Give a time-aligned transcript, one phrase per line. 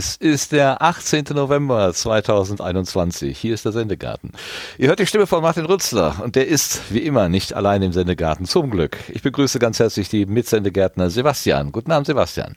[0.00, 1.26] Es ist der 18.
[1.34, 3.38] November 2021.
[3.38, 4.32] Hier ist der Sendegarten.
[4.78, 7.92] Ihr hört die Stimme von Martin Rützler und der ist wie immer nicht allein im
[7.92, 8.46] Sendegarten.
[8.46, 8.96] Zum Glück.
[9.08, 11.70] Ich begrüße ganz herzlich die Mitsendegärtner Sebastian.
[11.70, 12.56] Guten Abend, Sebastian.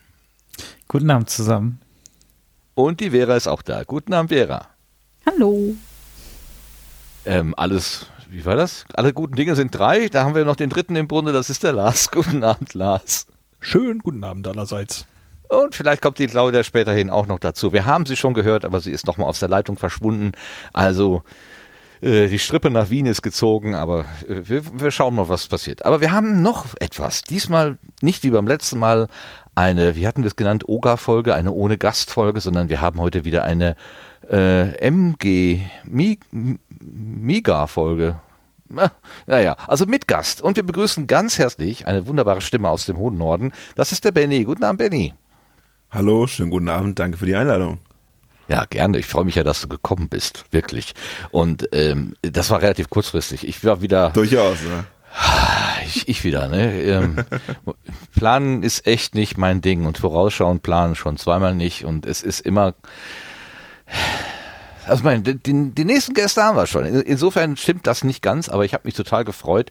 [0.88, 1.82] Guten Abend zusammen.
[2.76, 3.84] Und die Vera ist auch da.
[3.84, 4.70] Guten Abend, Vera.
[5.26, 5.76] Hallo.
[7.26, 8.86] Ähm, alles, wie war das?
[8.94, 10.08] Alle guten Dinge sind drei.
[10.08, 11.34] Da haben wir noch den dritten im Bunde.
[11.34, 12.10] Das ist der Lars.
[12.12, 13.28] Guten Abend, Lars.
[13.60, 15.08] Schönen guten Abend allerseits.
[15.50, 17.74] Und vielleicht kommt die Claudia späterhin auch noch dazu.
[17.74, 20.32] Wir haben sie schon gehört, aber sie ist nochmal aus der Leitung verschwunden.
[20.72, 21.24] Also
[22.04, 25.86] äh, die Strippe nach Wien ist gezogen, aber äh, wir, wir schauen mal, was passiert.
[25.86, 27.22] Aber wir haben noch etwas.
[27.22, 29.08] Diesmal nicht wie beim letzten Mal
[29.56, 33.44] eine, wie hatten wir es genannt, Oga-Folge, eine ohne Gastfolge, sondern wir haben heute wieder
[33.44, 33.76] eine
[34.30, 35.62] äh, MG,
[36.82, 38.20] Miga-Folge.
[39.28, 40.42] Naja, also mit Gast.
[40.42, 43.52] Und wir begrüßen ganz herzlich eine wunderbare Stimme aus dem hohen Norden.
[43.76, 44.44] Das ist der Benny.
[44.46, 45.14] Guten Abend, Benny.
[45.94, 47.78] Hallo, schönen guten Abend, danke für die Einladung.
[48.48, 48.98] Ja, gerne.
[48.98, 50.96] Ich freue mich ja, dass du gekommen bist, wirklich.
[51.30, 53.48] Und ähm, das war relativ kurzfristig.
[53.48, 54.10] Ich war wieder.
[54.10, 54.86] Durchaus, ne?
[55.86, 56.82] Ich, ich wieder, ne?
[56.82, 57.18] Ähm,
[58.16, 62.40] planen ist echt nicht mein Ding und vorausschauen planen schon zweimal nicht und es ist
[62.40, 62.74] immer
[64.88, 65.38] also mein, die,
[65.72, 66.86] die nächsten Gäste haben wir schon.
[66.86, 69.70] Insofern stimmt das nicht ganz, aber ich habe mich total gefreut.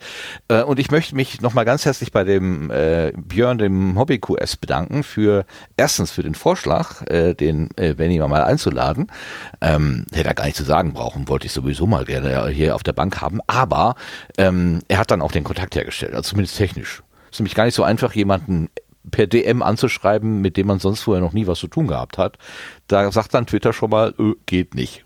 [0.48, 4.56] Äh, und ich möchte mich nochmal ganz herzlich bei dem äh, Björn, dem Hobby QS,
[4.56, 5.44] bedanken für
[5.76, 9.08] erstens für den Vorschlag, äh, den äh, Benny mal einzuladen.
[9.60, 12.82] Ähm, hätte er gar nicht zu sagen brauchen, wollte ich sowieso mal gerne hier auf
[12.82, 13.40] der Bank haben.
[13.46, 13.94] Aber
[14.38, 17.02] ähm, er hat dann auch den Kontakt hergestellt, also zumindest technisch.
[17.30, 18.68] Ist nämlich gar nicht so einfach, jemanden
[19.10, 22.38] per DM anzuschreiben, mit dem man sonst vorher noch nie was zu tun gehabt hat.
[22.88, 25.04] Da sagt dann Twitter schon mal, öh, geht nicht.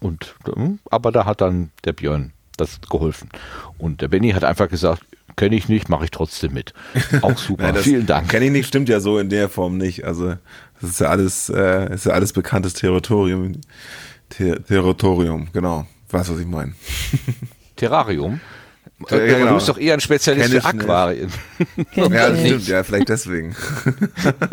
[0.00, 3.30] Und hm, aber da hat dann der Björn das geholfen.
[3.78, 5.04] Und der Benny hat einfach gesagt,
[5.36, 6.74] kenne ich nicht, mache ich trotzdem mit.
[7.22, 7.72] Auch super.
[7.72, 8.28] Nein, Vielen Dank.
[8.28, 10.04] Kenne ich nicht, stimmt ja so in der Form nicht.
[10.04, 10.34] Also
[10.80, 13.52] das ist ja alles, äh, ist ja alles bekanntes Territorium.
[14.28, 15.86] Ter Territorium, genau.
[16.10, 16.74] Weißt was ich meine?
[17.76, 18.40] Terrarium?
[19.08, 19.48] Ja, ja, genau.
[19.50, 21.30] Du bist doch eher ein Spezialist für Aquarien.
[21.94, 23.56] ja, das stimmt, ja, vielleicht deswegen.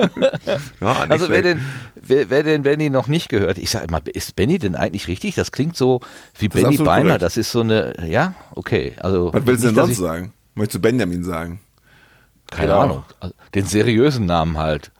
[0.81, 1.61] ja, also wer denn,
[1.95, 5.35] wer, wer den Benny noch nicht gehört, ich sage immer, ist Benny denn eigentlich richtig?
[5.35, 5.99] Das klingt so
[6.39, 7.21] wie das Benny Beiner, korrekt.
[7.23, 8.93] das ist so eine, ja, okay.
[8.99, 10.33] Also, Was willst du denn sonst sagen?
[10.55, 11.59] Möchtest du Benjamin sagen?
[12.49, 12.79] Keine ja.
[12.79, 13.03] Ahnung.
[13.19, 14.91] Also, den seriösen Namen halt.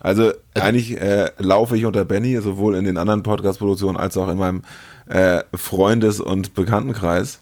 [0.00, 4.28] Also, also eigentlich äh, laufe ich unter Benny, sowohl in den anderen Podcast-Produktionen als auch
[4.28, 4.62] in meinem
[5.06, 7.40] äh, Freundes- und Bekanntenkreis.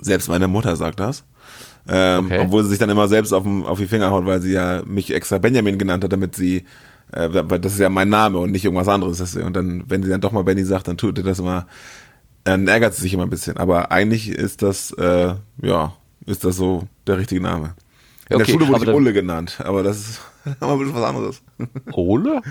[0.00, 1.24] Selbst meine Mutter sagt das.
[1.88, 2.40] Ähm, okay.
[2.40, 5.12] Obwohl sie sich dann immer selbst auf, auf die Finger haut, weil sie ja mich
[5.14, 6.64] extra Benjamin genannt hat, damit sie,
[7.12, 9.36] äh, weil das ist ja mein Name und nicht irgendwas anderes.
[9.36, 11.66] Und dann, wenn sie dann doch mal Benny sagt, dann tut ihr das immer,
[12.44, 13.56] dann ärgert sie sich immer ein bisschen.
[13.56, 15.94] Aber eigentlich ist das, äh, ja,
[16.26, 17.74] ist das so der richtige Name.
[18.28, 20.20] In okay, der Schule wurde ich Ulle genannt, aber das ist
[20.60, 21.42] aber ein bisschen was anderes.
[21.92, 22.42] Ulle?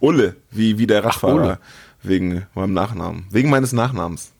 [0.00, 1.58] Ulle, wie, wie der Radfahrer.
[1.60, 1.66] Ach,
[2.02, 3.26] wegen meinem Nachnamen.
[3.30, 4.32] Wegen meines Nachnamens.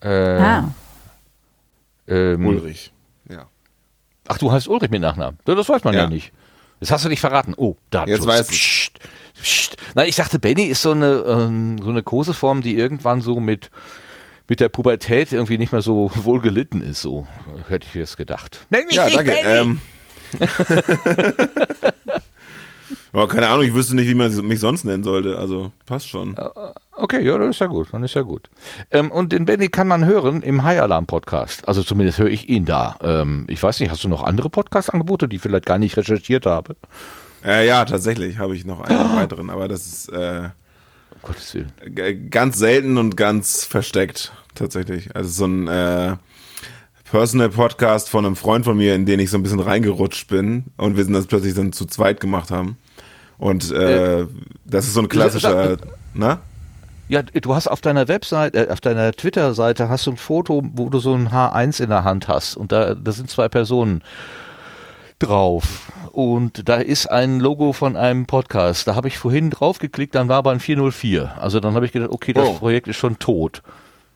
[0.00, 0.70] Äh, ah.
[2.08, 2.92] Ähm, Ulrich,
[3.28, 3.48] ja.
[4.26, 5.38] Ach, du heißt Ulrich mit Nachnamen?
[5.44, 6.32] Das weiß man ja, ja nicht.
[6.80, 7.54] Das hast du nicht verraten.
[7.56, 8.92] Oh, da Jetzt weiß ich.
[9.40, 9.76] Psst.
[9.94, 13.70] Nein, ich dachte, Benny ist so eine, ähm, so eine Koseform, die irgendwann so mit,
[14.48, 17.00] mit der Pubertät irgendwie nicht mehr so wohl gelitten ist.
[17.02, 17.26] So
[17.68, 18.66] hätte ich jetzt gedacht.
[18.70, 19.32] Nenn mich ja, nicht danke.
[19.32, 19.44] Benny.
[19.44, 19.80] Ähm.
[23.12, 25.38] Aber keine Ahnung, ich wüsste nicht, wie man mich sonst nennen sollte.
[25.38, 26.36] Also passt schon.
[26.36, 26.48] Äh,
[26.92, 27.88] okay, ja, das ist ja gut.
[27.92, 28.48] Dann ist ja gut.
[28.90, 31.66] Ähm, und den Benny kann man hören im High Alarm Podcast.
[31.68, 32.96] Also zumindest höre ich ihn da.
[33.02, 36.46] Ähm, ich weiß nicht, hast du noch andere Podcast-Angebote, die ich vielleicht gar nicht recherchiert
[36.46, 36.76] habe?
[37.44, 40.50] Äh, ja, tatsächlich habe ich noch einen weiteren, aber das ist äh,
[41.10, 42.30] um Gottes Willen.
[42.30, 45.14] ganz selten und ganz versteckt tatsächlich.
[45.14, 46.16] Also so ein äh,
[47.10, 50.64] Personal Podcast von einem Freund von mir, in den ich so ein bisschen reingerutscht bin
[50.76, 52.76] und wir sind das plötzlich dann zu zweit gemacht haben.
[53.38, 54.26] Und äh,
[54.66, 55.78] das ist so ein klassischer,
[56.12, 56.40] na?
[57.08, 60.90] Ja, du hast auf deiner Webseite, äh, auf deiner Twitter-Seite hast du ein Foto, wo
[60.90, 64.02] du so ein H1 in der Hand hast und da, da sind zwei Personen
[65.18, 68.86] drauf und da ist ein Logo von einem Podcast.
[68.86, 71.40] Da habe ich vorhin drauf geklickt, dann war aber ein 404.
[71.40, 72.52] Also dann habe ich gedacht, okay, das oh.
[72.54, 73.62] Projekt ist schon tot.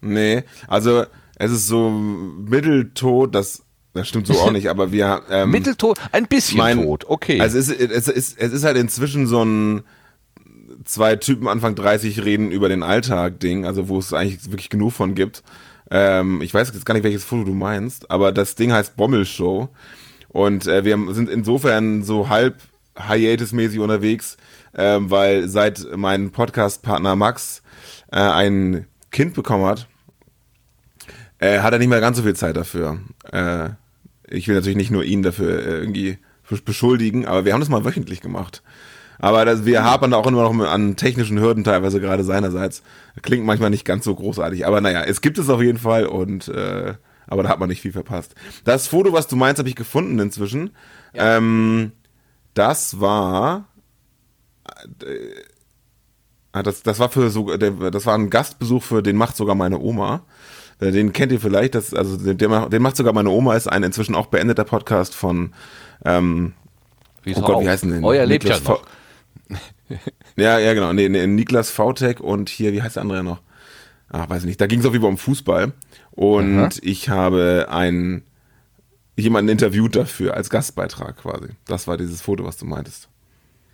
[0.03, 1.05] Nee, also
[1.37, 3.65] es ist so mitteltot, das
[3.95, 7.41] das stimmt so auch nicht, aber wir ähm, mitteltot, ein bisschen mein, tot, okay.
[7.41, 9.83] Also es ist, es ist es ist halt inzwischen so ein
[10.85, 14.93] zwei Typen Anfang 30 reden über den Alltag Ding, also wo es eigentlich wirklich genug
[14.93, 15.43] von gibt.
[15.91, 19.69] Ähm, ich weiß jetzt gar nicht, welches Foto du meinst, aber das Ding heißt Bommelshow
[20.29, 22.57] und äh, wir sind insofern so halb
[22.97, 24.37] Hiatus-mäßig unterwegs,
[24.73, 27.63] äh, weil seit mein Podcast-Partner Max
[28.11, 29.89] äh, ein Kind bekommen hat,
[31.43, 33.01] äh, hat er nicht mehr ganz so viel Zeit dafür.
[33.33, 33.71] Äh,
[34.29, 36.19] ich will natürlich nicht nur ihn dafür äh, irgendwie
[36.65, 38.63] beschuldigen, aber wir haben das mal wöchentlich gemacht.
[39.19, 42.83] Aber das, wir hapern auch immer noch an technischen Hürden teilweise gerade seinerseits.
[43.23, 46.49] Klingt manchmal nicht ganz so großartig, aber naja, es gibt es auf jeden Fall und
[46.49, 46.95] äh,
[47.27, 48.35] aber da hat man nicht viel verpasst.
[48.65, 50.71] Das Foto, was du meinst, habe ich gefunden inzwischen.
[51.15, 51.39] Ja.
[51.39, 51.93] Ähm,
[52.55, 53.69] das war
[55.01, 59.79] äh, das, das war für so, das war ein Gastbesuch für den macht sogar meine
[59.81, 60.25] Oma.
[60.83, 63.83] Äh, den kennt ihr vielleicht, das, also den, den macht sogar meine Oma, ist ein
[63.83, 65.53] inzwischen auch beendeter Podcast von
[66.05, 66.55] ähm,
[67.23, 68.05] wie oh Gott, wie heißen den?
[68.05, 68.83] Euer lebt ja noch.
[70.37, 70.93] ja, ja, genau.
[70.93, 73.41] Nee, nee, Niklas Vautek und hier, wie heißt der andere noch?
[74.11, 74.61] Ach, weiß ich nicht.
[74.61, 75.73] Da ging es jeden Fall um Fußball.
[76.11, 76.69] Und Aha.
[76.83, 78.25] ich habe einen
[79.17, 81.51] jemanden interviewt dafür als Gastbeitrag quasi.
[81.67, 83.09] Das war dieses Foto, was du meintest.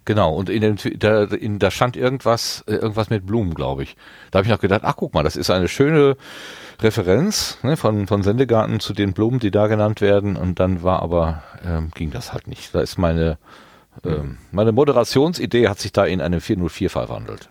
[0.04, 3.96] Genau, und in dem, da, in, da stand irgendwas, äh, irgendwas mit Blumen, glaube ich.
[4.30, 6.16] Da habe ich noch gedacht, ach guck mal, das ist eine schöne
[6.80, 10.36] Referenz ne, von, von Sendegarten zu den Blumen, die da genannt werden.
[10.36, 12.74] Und dann war aber, ähm, ging das halt nicht.
[12.74, 13.38] Da ist meine,
[14.04, 17.50] ähm, meine Moderationsidee hat sich da in eine 404 verwandelt.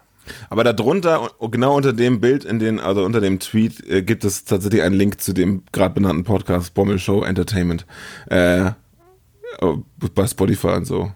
[0.49, 4.45] Aber darunter, genau unter dem Bild, in den, also unter dem Tweet, äh, gibt es
[4.45, 7.85] tatsächlich einen Link zu dem gerade benannten Podcast Bommel Show Entertainment
[8.27, 8.71] äh,
[10.15, 11.11] bei Spotify und so.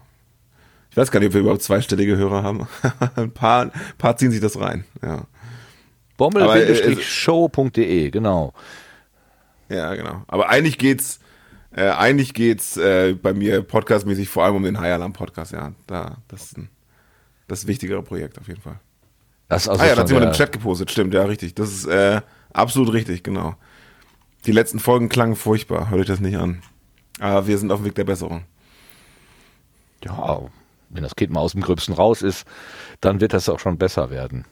[0.90, 2.68] Ich weiß gar nicht, ob wir überhaupt zweistellige Hörer haben.
[3.16, 4.84] ein paar, ein paar ziehen sich das rein.
[5.02, 5.26] Ja.
[6.30, 8.52] Bommel-show.de, genau.
[9.68, 10.22] Ja, genau.
[10.28, 11.18] Aber eigentlich geht's,
[11.74, 15.50] äh, eigentlich geht's äh, bei mir podcastmäßig vor allem um den High Alarm Podcast.
[15.50, 16.68] Ja, da, das ist ein,
[17.48, 18.78] das wichtigere Projekt auf jeden Fall.
[19.48, 21.56] Das also ah ja, da hat jemand im Chat gepostet, stimmt, ja, richtig.
[21.56, 22.20] Das ist äh,
[22.52, 23.56] absolut richtig, genau.
[24.46, 26.62] Die letzten Folgen klangen furchtbar, hört euch das nicht an.
[27.18, 28.44] Aber wir sind auf dem Weg der Besserung.
[30.04, 30.40] Ja,
[30.90, 32.46] wenn das Kind mal aus dem Gröbsten raus ist,
[33.00, 34.44] dann wird das auch schon besser werden.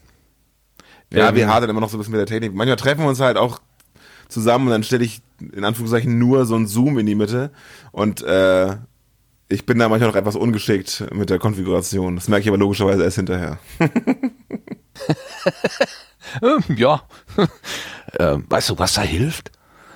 [1.11, 2.53] Ja, ähm, wir hadern immer noch so ein bisschen mit der Technik.
[2.53, 3.59] Manchmal treffen wir uns halt auch
[4.29, 7.51] zusammen und dann stelle ich in Anführungszeichen nur so ein Zoom in die Mitte
[7.91, 8.77] und äh,
[9.49, 12.15] ich bin da manchmal noch etwas ungeschickt mit der Konfiguration.
[12.15, 13.59] Das merke ich aber logischerweise erst hinterher.
[16.41, 17.03] Ähm, ja.
[18.19, 19.51] ähm, weißt du, was da hilft?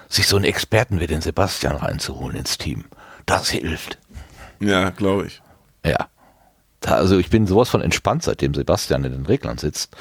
[0.10, 2.86] Sich so einen Experten wie den Sebastian reinzuholen ins Team.
[3.26, 3.98] Das hilft.
[4.60, 5.42] Ja, glaube ich.
[5.86, 6.08] Ja.
[6.80, 9.96] Da, also ich bin sowas von entspannt, seitdem Sebastian in den Reglern sitzt.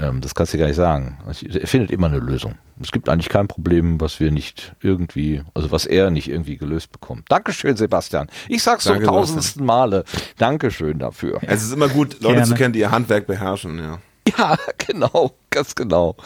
[0.00, 1.18] Ähm, das kannst du gar nicht sagen.
[1.26, 2.54] Er findet immer eine Lösung.
[2.80, 6.92] Es gibt eigentlich kein Problem, was wir nicht irgendwie, also was er nicht irgendwie gelöst
[6.92, 7.24] bekommt.
[7.30, 8.28] Dankeschön, Sebastian.
[8.48, 10.04] Ich sag's Danke, zum tausendsten Male.
[10.36, 11.40] Dankeschön dafür.
[11.42, 12.46] Es ist immer gut, Leute Gerne.
[12.48, 13.98] zu kennen, die ihr Handwerk beherrschen, ja.
[14.36, 14.56] Ja,
[14.86, 16.16] genau, ganz genau.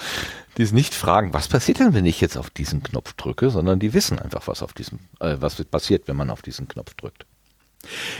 [0.58, 3.78] Die es nicht fragen, was passiert denn, wenn ich jetzt auf diesen Knopf drücke, sondern
[3.78, 7.24] die wissen einfach, was auf diesem, äh, was passiert, wenn man auf diesen Knopf drückt.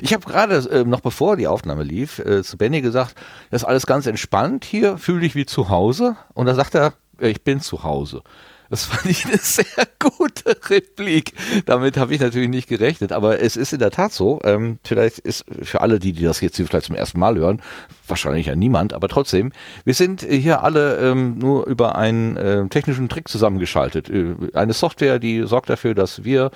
[0.01, 3.15] Ich habe gerade äh, noch bevor die Aufnahme lief äh, zu Benny gesagt,
[3.51, 6.17] das ist alles ganz entspannt hier, fühle dich wie zu Hause.
[6.35, 8.23] Und da sagt er, ich bin zu Hause.
[8.73, 9.67] Das fand ich eine sehr
[9.99, 11.35] gute Replik.
[11.67, 14.41] Damit habe ich natürlich nicht gerechnet, aber es ist in der Tat so.
[14.45, 17.61] Ähm, vielleicht ist für alle, die, die das jetzt vielleicht zum ersten Mal hören,
[18.09, 19.53] wahrscheinlich ja niemand, aber trotzdem,
[19.85, 24.09] wir sind hier alle ähm, nur über einen äh, technischen Trick zusammengeschaltet.
[24.09, 26.51] Äh, eine Software, die sorgt dafür, dass wir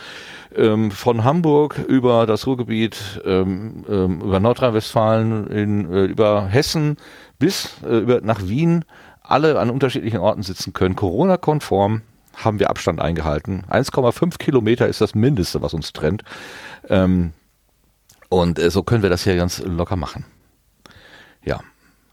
[0.56, 6.96] ähm, von Hamburg über das Ruhrgebiet, ähm, ähm, über Nordrhein-Westfalen, äh, über Hessen
[7.38, 8.86] bis äh, über, nach Wien
[9.28, 12.02] alle an unterschiedlichen Orten sitzen können, Corona-konform,
[12.36, 13.64] haben wir Abstand eingehalten.
[13.68, 16.22] 1,5 Kilometer ist das Mindeste, was uns trennt.
[16.88, 17.32] Ähm,
[18.28, 20.24] und äh, so können wir das hier ganz locker machen.
[21.44, 21.60] Ja.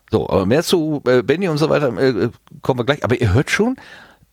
[0.09, 2.29] So, aber mehr zu äh, Benny und so weiter äh,
[2.61, 3.03] kommen wir gleich.
[3.03, 3.75] Aber ihr hört schon,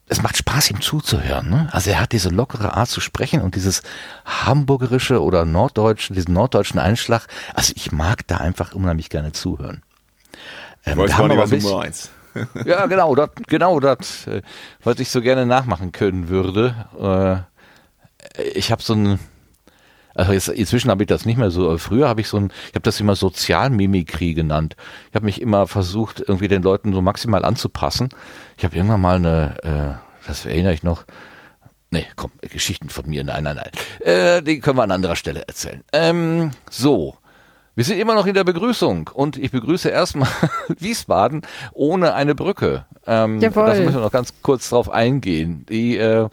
[0.07, 1.49] es macht Spaß, ihm zuzuhören.
[1.49, 1.69] Ne?
[1.73, 3.83] Also er hat diese lockere Art zu sprechen und dieses
[4.25, 7.27] hamburgerische oder norddeutschen, diesen norddeutschen Einschlag.
[7.55, 9.83] Also ich mag da einfach unheimlich gerne zuhören.
[10.85, 12.11] Ähm, ich weiß gar nicht, was du meinst
[12.65, 14.43] ja, genau, das, genau das, äh,
[14.83, 16.75] was ich so gerne nachmachen können würde.
[16.99, 19.19] Äh, ich habe so ein,
[20.15, 22.75] also jetzt, inzwischen habe ich das nicht mehr so, früher habe ich so ein, ich
[22.75, 24.77] habe das immer Sozialmimikrie genannt.
[25.09, 28.11] Ich habe mich immer versucht, irgendwie den Leuten so maximal anzupassen.
[28.57, 31.05] Ich habe irgendwann mal eine, äh, das erinnere ich noch,
[31.93, 33.71] Nee, komm, Geschichten von mir, nein, nein, nein.
[34.09, 35.83] Äh, die können wir an anderer Stelle erzählen.
[35.93, 37.17] Ähm, so,
[37.75, 40.29] wir sind immer noch in der Begrüßung und ich begrüße erstmal
[40.69, 42.85] Wiesbaden ohne eine Brücke.
[43.07, 43.67] Ähm, Jawohl.
[43.67, 45.67] Das müssen wir noch ganz kurz drauf eingehen.
[45.69, 46.29] Die äh,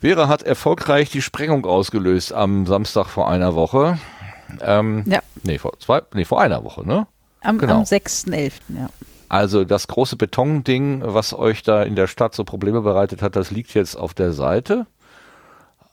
[0.00, 3.98] Vera hat erfolgreich die Sprengung ausgelöst am Samstag vor einer Woche.
[4.60, 5.20] Ähm, ja.
[5.42, 7.06] Nee, vor zwei, nee, vor einer Woche, ne?
[7.40, 7.78] Am, genau.
[7.78, 8.88] am 6.11., ja.
[9.28, 13.50] Also das große Betonding, was euch da in der Stadt so Probleme bereitet hat, das
[13.50, 14.86] liegt jetzt auf der Seite.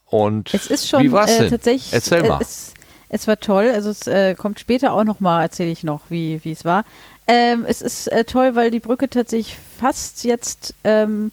[0.05, 1.93] Und es ist schon wie war's äh, tatsächlich.
[1.93, 2.39] Erzähl mal.
[2.41, 2.73] Es,
[3.13, 3.69] es war toll.
[3.73, 6.85] Also es äh, kommt später auch noch mal, erzähle ich noch, wie es war.
[7.27, 11.31] Ähm, es ist äh, toll, weil die Brücke tatsächlich fast jetzt ähm,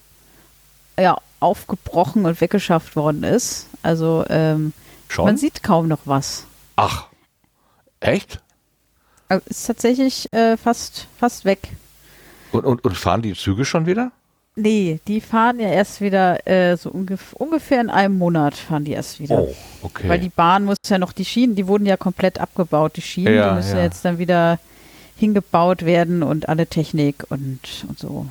[0.98, 3.68] ja, aufgebrochen und weggeschafft worden ist.
[3.82, 4.72] Also ähm,
[5.16, 6.46] man sieht kaum noch was.
[6.76, 7.06] Ach,
[8.00, 8.40] echt?
[9.28, 11.70] Also ist tatsächlich äh, fast, fast weg.
[12.50, 14.10] Und, und, und fahren die Züge schon wieder?
[14.60, 18.90] Nee, die fahren ja erst wieder äh, so ungef ungefähr in einem Monat fahren die
[18.92, 19.42] erst wieder.
[19.42, 20.08] Oh, okay.
[20.08, 22.96] Weil die Bahn muss ja noch, die Schienen, die wurden ja komplett abgebaut.
[22.96, 23.84] Die Schienen, Ja, die müssen ja.
[23.84, 24.58] jetzt dann wieder
[25.16, 28.26] hingebaut werden und alle Technik und, und so.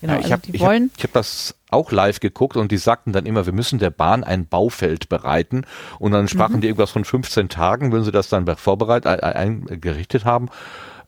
[0.00, 0.90] Genau, ja, ich also habe die ich hab, wollen.
[0.96, 4.22] ich hab das auch live geguckt und die sagten dann immer, wir müssen der Bahn
[4.22, 5.64] ein Baufeld bereiten
[5.98, 6.60] und dann sprachen Mhm.
[6.60, 10.48] die irgendwas von 15 Tagen, wenn sie das dann vorbereitet, ein- ein- eingerichtet haben.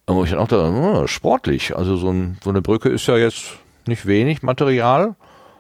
[0.07, 3.45] Und ich dachte, oh, sportlich, also so, ein, so eine Brücke ist ja jetzt
[3.89, 5.15] nicht wenig Material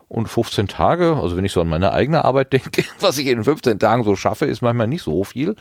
[0.08, 3.42] und 15 Tage, also wenn ich so an meine eigene Arbeit denke, was ich in
[3.42, 5.56] 15 Tagen so schaffe, ist manchmal nicht so viel.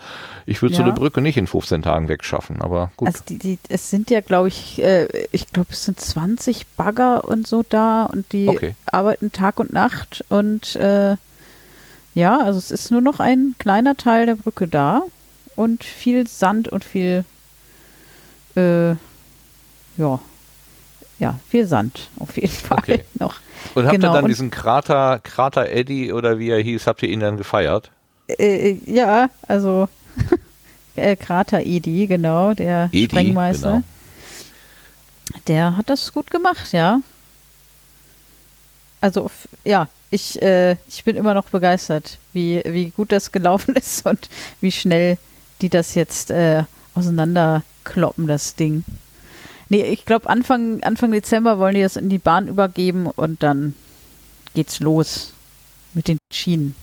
[0.46, 0.88] Ich würde so Ja.
[0.90, 3.08] eine Brücke nicht in 15 Tagen wegschaffen, aber gut.
[3.08, 7.24] Also die, die, es sind ja, glaube ich, äh, ich glaube, es sind 20 Bagger
[7.28, 8.76] und so da und die Okay.
[8.86, 11.16] arbeiten Tag und Nacht und äh,
[12.14, 15.02] ja, also es ist nur noch ein kleiner Teil der Brücke da
[15.56, 17.26] und viel Sand und viel,
[18.56, 18.92] äh,
[19.98, 20.20] ja,
[21.20, 23.04] ja, viel Sand auf jeden Fall Okay.
[23.20, 23.36] noch.
[23.74, 27.04] und habt genau, ihr dann und- diesen Krater, Krater Eddie oder wie er hieß, habt
[27.04, 27.92] ihr ihn dann gefeiert?
[28.28, 29.88] Äh, ja, also
[30.96, 33.72] äh, Krater Edi, genau, der Edi, Sprengmeister.
[33.72, 33.84] genau.
[35.48, 37.02] Der hat das gut gemacht, ja.
[39.02, 39.30] Also,
[39.64, 44.30] ja, ich, äh, ich bin immer noch begeistert, wie, wie gut das gelaufen ist und
[44.62, 45.18] wie schnell
[45.62, 46.64] die das jetzt äh,
[46.96, 48.84] auseinanderkloppen, das Ding.
[49.70, 53.74] Nee, ich glaube, Anfang, Anfang Dezember wollen die das in die Bahn übergeben und dann
[54.54, 55.34] geht's los
[55.94, 56.76] mit den Schienen.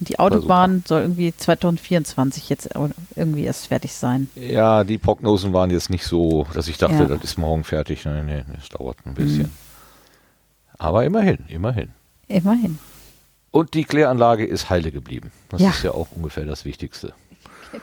[0.00, 2.68] Und die Autobahn soll irgendwie 2024 jetzt
[3.14, 4.28] irgendwie erst fertig sein.
[4.34, 7.04] Ja, die Prognosen waren jetzt nicht so, dass ich dachte, Ja.
[7.06, 8.04] das ist morgen fertig.
[8.04, 9.14] Nein, nein, das dauert ein Mhm.
[9.14, 9.50] bisschen.
[10.76, 11.90] Aber immerhin, immerhin.
[12.28, 12.78] Immerhin.
[13.52, 15.30] Und die Kläranlage ist heile geblieben.
[15.48, 15.70] Das Ja.
[15.70, 17.14] ist ja auch ungefähr das Wichtigste.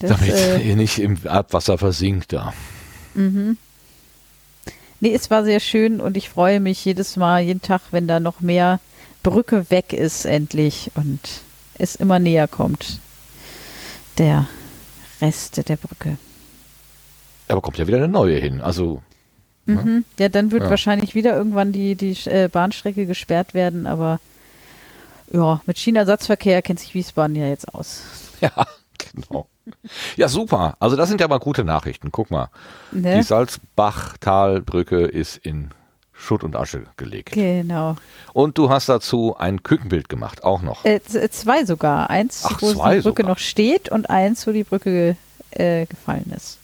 [0.00, 2.52] Das, Damit äh, ihr nicht im Abwasser versinkt da.
[3.14, 3.56] Mhm.
[4.98, 8.18] Nee, es war sehr schön und ich freue mich jedes Mal, jeden Tag, wenn da
[8.20, 8.80] noch mehr
[9.22, 11.20] Brücke weg ist, endlich und
[11.74, 12.98] es immer näher kommt.
[14.18, 14.46] Der
[15.20, 16.18] Rest der Brücke.
[17.48, 18.60] Aber kommt ja wieder eine neue hin.
[18.60, 19.02] Also,
[19.66, 20.04] Mhm.
[20.18, 20.70] Ja, dann wird Ja.
[20.70, 24.18] wahrscheinlich wieder irgendwann die, die äh, Bahnstrecke gesperrt werden, aber
[25.32, 28.02] ja, mit Schienenersatzverkehr kennt sich Wiesbaden ja jetzt aus.
[28.40, 28.66] ja,
[28.98, 29.46] genau.
[30.16, 30.76] Ja, super.
[30.80, 32.10] Also das sind ja mal gute Nachrichten.
[32.12, 32.48] Guck mal.
[32.92, 33.16] Ne?
[33.16, 35.70] Die Salzbachtalbrücke ist in
[36.12, 37.32] Schutt und Asche gelegt.
[37.32, 37.96] Genau.
[38.32, 40.84] Und du hast dazu ein Kükenbild gemacht, auch noch.
[40.84, 42.10] Äh, zwei sogar.
[42.10, 43.26] Eins, Ach, wo die Brücke sogar.
[43.26, 45.16] noch steht und eins, wo die Brücke
[45.50, 46.58] äh, gefallen ist.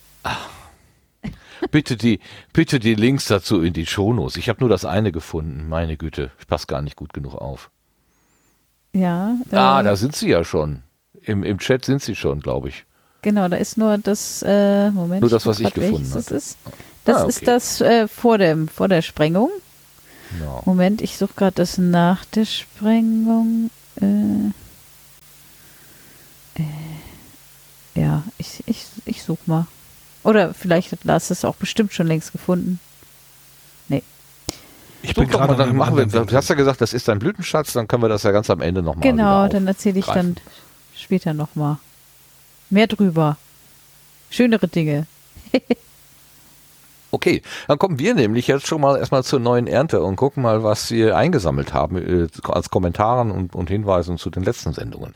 [1.71, 2.21] Bitte die,
[2.53, 4.37] bitte die Links dazu in die Shownotes.
[4.37, 5.69] Ich habe nur das eine gefunden.
[5.69, 7.71] Meine Güte, ich passe gar nicht gut genug auf.
[8.93, 9.37] Ja.
[9.51, 10.83] Ah, äh, da sind sie ja schon.
[11.23, 12.85] Im, Im Chat sind sie schon, glaube ich.
[13.27, 15.21] Genau, da ist nur das, äh, Moment.
[15.23, 16.37] Nur das, was ich gefunden Das hatte.
[16.37, 16.57] ist,
[17.05, 17.29] das Ah, okay.
[17.31, 19.51] ist das äh, vor, dem, vor der Sprengung.
[20.31, 20.63] Genau.
[20.65, 23.73] Moment, ich suche gerade das nach der Sprengung.
[24.01, 24.53] Äh,
[26.61, 29.67] äh, ja, ich, ich, ich suche mal.
[30.23, 32.79] Oder vielleicht hat Lars es auch bestimmt schon längst gefunden.
[35.03, 37.19] Ich Such bin doch gerade dann machen wir, du hast ja gesagt, das ist dein
[37.19, 40.37] Blütenschatz, dann können wir das ja ganz am Ende nochmal genau, dann erzähle ich dann
[40.97, 41.79] später nochmal.
[42.71, 43.37] Mehr drüber.
[44.31, 45.07] Schönere Dinge.
[47.13, 50.63] Okay, dann kommen wir nämlich jetzt schon mal erstmal zur neuen Ernte und gucken mal,
[50.65, 55.15] was wir eingesammelt haben äh, als Kommentaren und, und Hinweisen zu den letzten Sendungen.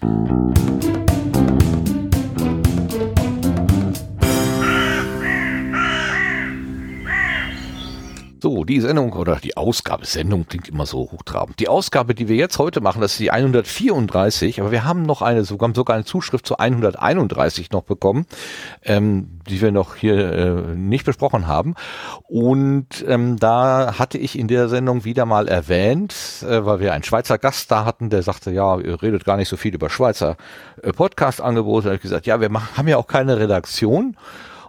[8.43, 11.61] So, die Sendung oder die Ausgabe, Sendung klingt immer so hochtrabend.
[11.61, 15.21] Die Ausgabe, die wir jetzt heute machen, das ist die 134, aber wir haben noch
[15.21, 18.25] eine, sogar, sogar eine Zuschrift zu 131 noch bekommen,
[18.83, 21.75] ähm, die wir noch hier äh, nicht besprochen haben.
[22.29, 27.05] Und ähm, da hatte ich in der Sendung wieder mal erwähnt, äh, weil wir einen
[27.05, 30.39] Schweizer Gast da hatten, der sagte, ja, ihr redet gar nicht so viel über Schweizer
[30.83, 31.85] äh, Podcast-Angebote.
[31.85, 34.17] Da habe ich gesagt, ja, wir machen, haben ja auch keine Redaktion.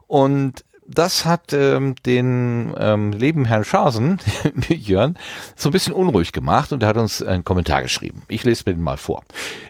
[0.07, 4.19] Und das hat ähm, den ähm, lieben Herrn Schasen,
[4.69, 5.17] Jörn,
[5.55, 8.23] so ein bisschen unruhig gemacht und er hat uns einen Kommentar geschrieben.
[8.27, 9.23] Ich lese mir den mal vor.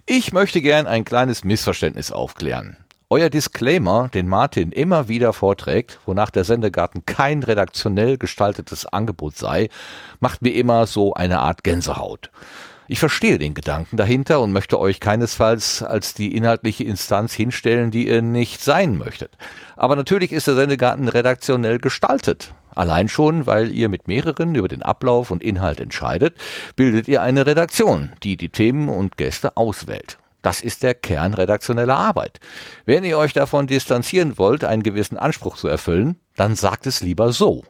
[0.06, 2.78] Ich möchte gern ein kleines Missverständnis aufklären.
[3.10, 9.68] Euer Disclaimer, den Martin immer wieder vorträgt, wonach der Sendegarten kein redaktionell gestaltetes Angebot sei,
[10.22, 12.32] macht mir immer so eine Art Gänsehaut.
[12.92, 18.10] Ich verstehe den Gedanken dahinter und möchte euch keinesfalls als die inhaltliche Instanz hinstellen, die
[18.10, 19.38] ihr nicht sein möchtet.
[19.78, 22.54] Aber natürlich ist der Sendegarten redaktionell gestaltet.
[22.76, 26.36] Allein schon, weil ihr mit mehreren über den Ablauf und Inhalt entscheidet,
[26.76, 30.18] bildet ihr eine Redaktion, die die Themen und Gäste auswählt.
[30.42, 32.42] Das ist der Kern redaktioneller Arbeit.
[32.84, 37.32] Wenn ihr euch davon distanzieren wollt, einen gewissen Anspruch zu erfüllen, dann sagt es lieber
[37.32, 37.64] so.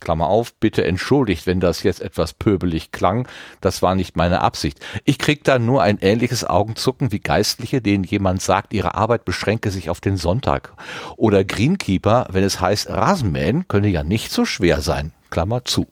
[0.00, 3.28] Klammer auf, bitte entschuldigt, wenn das jetzt etwas pöbelig klang,
[3.60, 4.78] das war nicht meine Absicht.
[5.04, 9.70] Ich krieg da nur ein ähnliches Augenzucken wie Geistliche, denen jemand sagt, ihre Arbeit beschränke
[9.70, 10.72] sich auf den Sonntag.
[11.16, 15.12] Oder Greenkeeper, wenn es heißt, Rasenmähen könne ja nicht so schwer sein.
[15.30, 15.86] Klammer zu.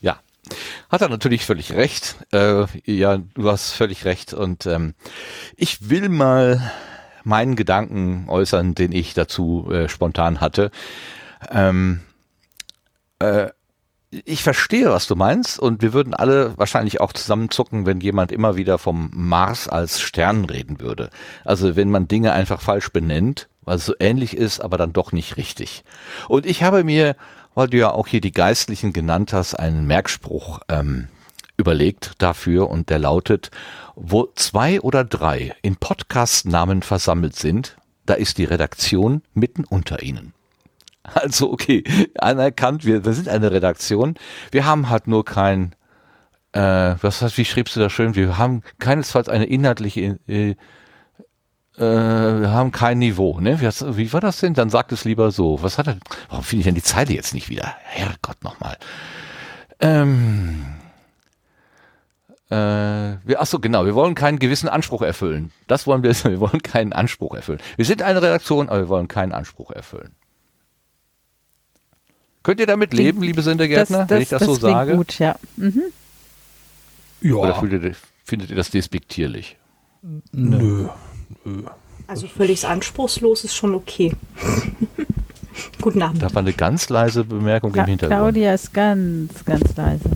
[0.00, 0.18] Ja,
[0.90, 2.16] hat er natürlich völlig recht.
[2.32, 4.34] Äh, ja, du hast völlig recht.
[4.34, 4.94] Und ähm,
[5.56, 6.72] ich will mal
[7.24, 10.70] meinen Gedanken äußern, den ich dazu äh, spontan hatte.
[11.50, 12.00] Ähm,
[13.18, 13.50] äh,
[14.24, 18.56] ich verstehe, was du meinst, und wir würden alle wahrscheinlich auch zusammenzucken, wenn jemand immer
[18.56, 21.10] wieder vom Mars als Stern reden würde.
[21.44, 25.12] Also wenn man Dinge einfach falsch benennt, weil es so ähnlich ist, aber dann doch
[25.12, 25.84] nicht richtig.
[26.28, 27.16] Und ich habe mir,
[27.54, 31.08] weil du ja auch hier die Geistlichen genannt hast, einen Merkspruch ähm,
[31.56, 33.50] überlegt dafür und der lautet,
[33.94, 40.34] wo zwei oder drei in Podcast-Namen versammelt sind, da ist die Redaktion mitten unter ihnen.
[41.14, 41.84] Also okay,
[42.18, 44.14] anerkannt, wir, wir sind eine Redaktion.
[44.50, 45.74] Wir haben halt nur kein,
[46.52, 48.14] äh, was heißt, wie schriebst du das schön?
[48.14, 50.56] Wir haben keinesfalls eine inhaltliche, äh, äh,
[51.76, 53.60] wir haben kein Niveau, ne?
[53.60, 54.54] Wie, wie war das denn?
[54.54, 55.62] Dann sagt es lieber so.
[55.62, 55.98] Was hat er?
[56.28, 57.74] Warum finde ich denn die Zeile jetzt nicht wieder?
[57.82, 58.76] Herrgott nochmal.
[59.80, 60.64] Ähm,
[62.50, 62.54] äh,
[63.24, 65.50] wir, ach so, genau, wir wollen keinen gewissen Anspruch erfüllen.
[65.66, 67.60] Das wollen wir, wir wollen keinen Anspruch erfüllen.
[67.76, 70.14] Wir sind eine Redaktion, aber wir wollen keinen Anspruch erfüllen.
[72.44, 74.96] Könnt ihr damit leben, liebe Sendergärtner, das, das, wenn ich das, das so sage?
[74.96, 75.36] gut, ja.
[75.56, 75.82] Mhm.
[77.22, 77.34] ja.
[77.34, 79.56] Oder findet, findet ihr das despektierlich?
[80.30, 80.88] Nö.
[81.44, 81.62] Nö.
[82.06, 84.12] Also völlig anspruchslos ist schon okay.
[85.80, 86.22] Guten Abend.
[86.22, 88.20] Da war eine ganz leise Bemerkung Kla im Hintergrund.
[88.20, 90.10] Claudia ist ganz, ganz leise.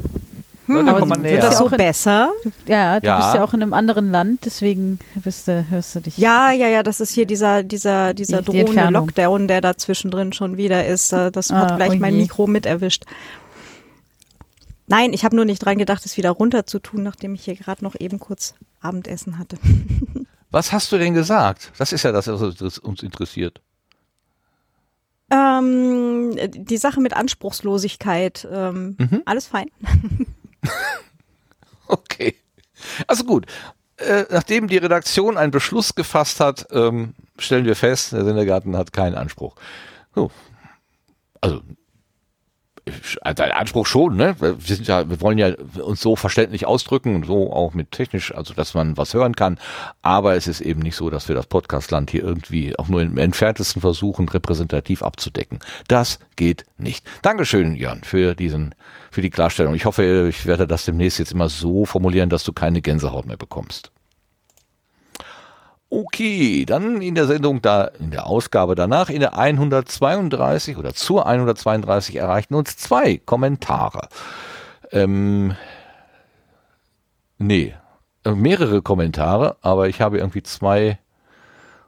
[0.68, 1.32] Hm, aber komm mal näher.
[1.32, 2.30] Wird das so besser?
[2.66, 3.16] Ja, du ja.
[3.16, 6.18] bist ja auch in einem anderen Land, deswegen bist du, hörst du dich.
[6.18, 9.76] Ja, ja, ja, das ist hier dieser, dieser, dieser die, drohende die Lockdown, der da
[9.76, 11.12] zwischendrin schon wieder ist.
[11.12, 13.04] Das hat ah, gleich oh mein Mikro mit erwischt.
[14.88, 17.56] Nein, ich habe nur nicht dran gedacht, es wieder runter zu tun, nachdem ich hier
[17.56, 19.56] gerade noch eben kurz Abendessen hatte.
[20.50, 21.72] Was hast du denn gesagt?
[21.78, 23.60] Das ist ja das, was uns interessiert.
[25.30, 28.48] Ähm, die Sache mit Anspruchslosigkeit.
[28.50, 29.22] Ähm, mhm.
[29.26, 29.70] Alles fein.
[31.86, 32.36] okay.
[33.06, 33.46] Also gut.
[33.96, 38.92] Äh, nachdem die Redaktion einen Beschluss gefasst hat, ähm, stellen wir fest, der Sendergarten hat
[38.92, 39.56] keinen Anspruch.
[40.14, 40.30] So.
[41.40, 41.62] Also
[43.20, 44.36] also ein Anspruch schon, ne?
[44.40, 48.34] Wir sind ja, wir wollen ja uns so verständlich ausdrücken und so auch mit technisch,
[48.34, 49.58] also dass man was hören kann.
[50.02, 53.18] Aber es ist eben nicht so, dass wir das Podcastland hier irgendwie auch nur im
[53.18, 55.58] entferntesten versuchen, repräsentativ abzudecken.
[55.88, 57.04] Das geht nicht.
[57.22, 58.74] Dankeschön, Jörn, für diesen,
[59.10, 59.74] für die Klarstellung.
[59.74, 63.36] Ich hoffe, ich werde das demnächst jetzt immer so formulieren, dass du keine Gänsehaut mehr
[63.36, 63.90] bekommst.
[65.90, 71.26] Okay, dann in der Sendung da, in der Ausgabe danach, in der 132 oder zur
[71.26, 74.08] 132 erreichten uns zwei Kommentare.
[74.92, 75.56] Ähm,
[77.38, 77.74] nee,
[78.24, 80.98] äh, mehrere Kommentare, aber ich habe irgendwie zwei,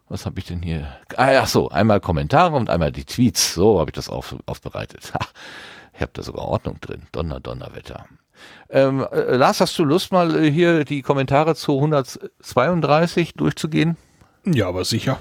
[0.08, 0.88] was habe ich denn hier?
[1.18, 5.12] Ach so, einmal Kommentare und einmal die Tweets, so habe ich das auf, aufbereitet.
[5.94, 8.06] ich habe da sogar Ordnung drin, Donner, Donnerwetter.
[8.68, 13.96] Ähm, äh, Lars, hast du Lust, mal äh, hier die Kommentare zu 132 durchzugehen?
[14.44, 15.18] Ja, aber sicher.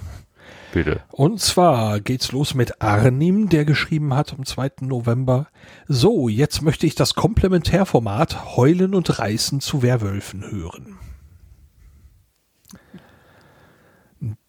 [0.72, 1.02] Bitte.
[1.10, 4.72] Und zwar geht's los mit Arnim, der geschrieben hat am 2.
[4.82, 5.48] November.
[5.88, 11.00] So, jetzt möchte ich das Komplementärformat Heulen und Reißen zu Werwölfen hören.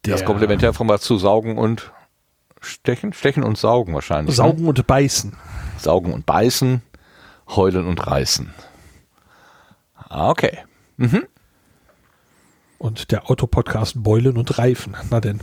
[0.04, 1.92] Der das Komplementärformat zu Saugen und
[2.61, 3.12] Stechen?
[3.14, 4.33] Stechen und Saugen wahrscheinlich.
[4.33, 4.37] Ne?
[4.37, 4.68] Saugen ne?
[4.68, 5.33] und Beißen.
[5.78, 6.83] Saugen und Beißen,
[7.56, 8.52] Heulen und Reißen.
[9.94, 10.58] Ah, okay.
[10.96, 11.24] Mhm.
[12.78, 14.96] Und der Autopodcast Beulen und Reifen.
[15.10, 15.40] Na denn.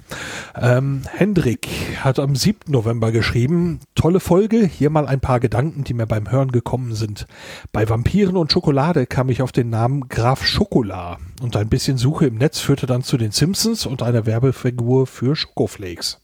[0.56, 1.68] Ähm, Hendrik
[2.00, 2.72] hat am 7.
[2.72, 7.28] November geschrieben, tolle Folge, hier mal ein paar Gedanken, die mir beim Hören gekommen sind.
[7.72, 12.26] Bei Vampiren und Schokolade kam ich auf den Namen Graf Schokola und ein bisschen Suche
[12.26, 16.20] im Netz führte dann zu den Simpsons und einer Werbefigur für Schokoflakes.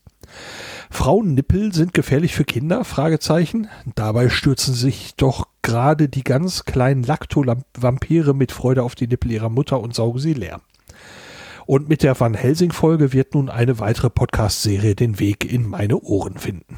[0.93, 2.85] Frauennippel sind gefährlich für Kinder?
[2.85, 3.67] Fragezeichen.
[3.95, 9.49] Dabei stürzen sich doch gerade die ganz kleinen Lacto-Vampire mit Freude auf die Nippel ihrer
[9.49, 10.61] Mutter und saugen sie leer.
[11.65, 16.37] Und mit der Van Helsing-Folge wird nun eine weitere Podcast-Serie den Weg in meine Ohren
[16.37, 16.77] finden.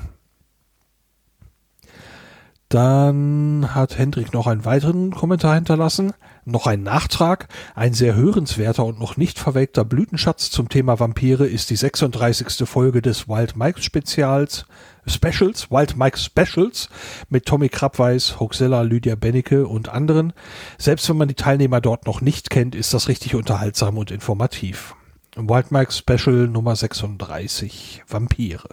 [2.70, 6.14] Dann hat Hendrik noch einen weiteren Kommentar hinterlassen.
[6.48, 7.48] Noch ein Nachtrag.
[7.74, 12.70] Ein sehr hörenswerter und noch nicht verwelkter Blütenschatz zum Thema Vampire ist die 36.
[12.70, 14.68] Folge des Wild Mike Spezials,
[15.08, 16.90] Specials, Wild Mike Specials
[17.30, 20.34] mit Tommy Krabweis, Hoxilla, Lydia Bennecke und anderen.
[20.78, 24.96] Selbst wenn man die Teilnehmer dort noch nicht kennt, ist das richtig unterhaltsam und informativ.
[25.36, 28.70] Wild Mike Special Nummer 36, Vampire.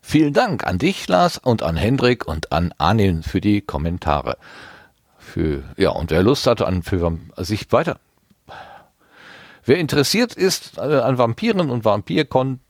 [0.00, 4.38] Vielen Dank an dich, Lars, und an Hendrik und an Arnin für die Kommentare.
[5.36, 7.98] Für, ja, und wer Lust hat, an, für sich weiter.
[9.66, 12.60] Wer interessiert ist äh, an Vampiren und Vampirkon,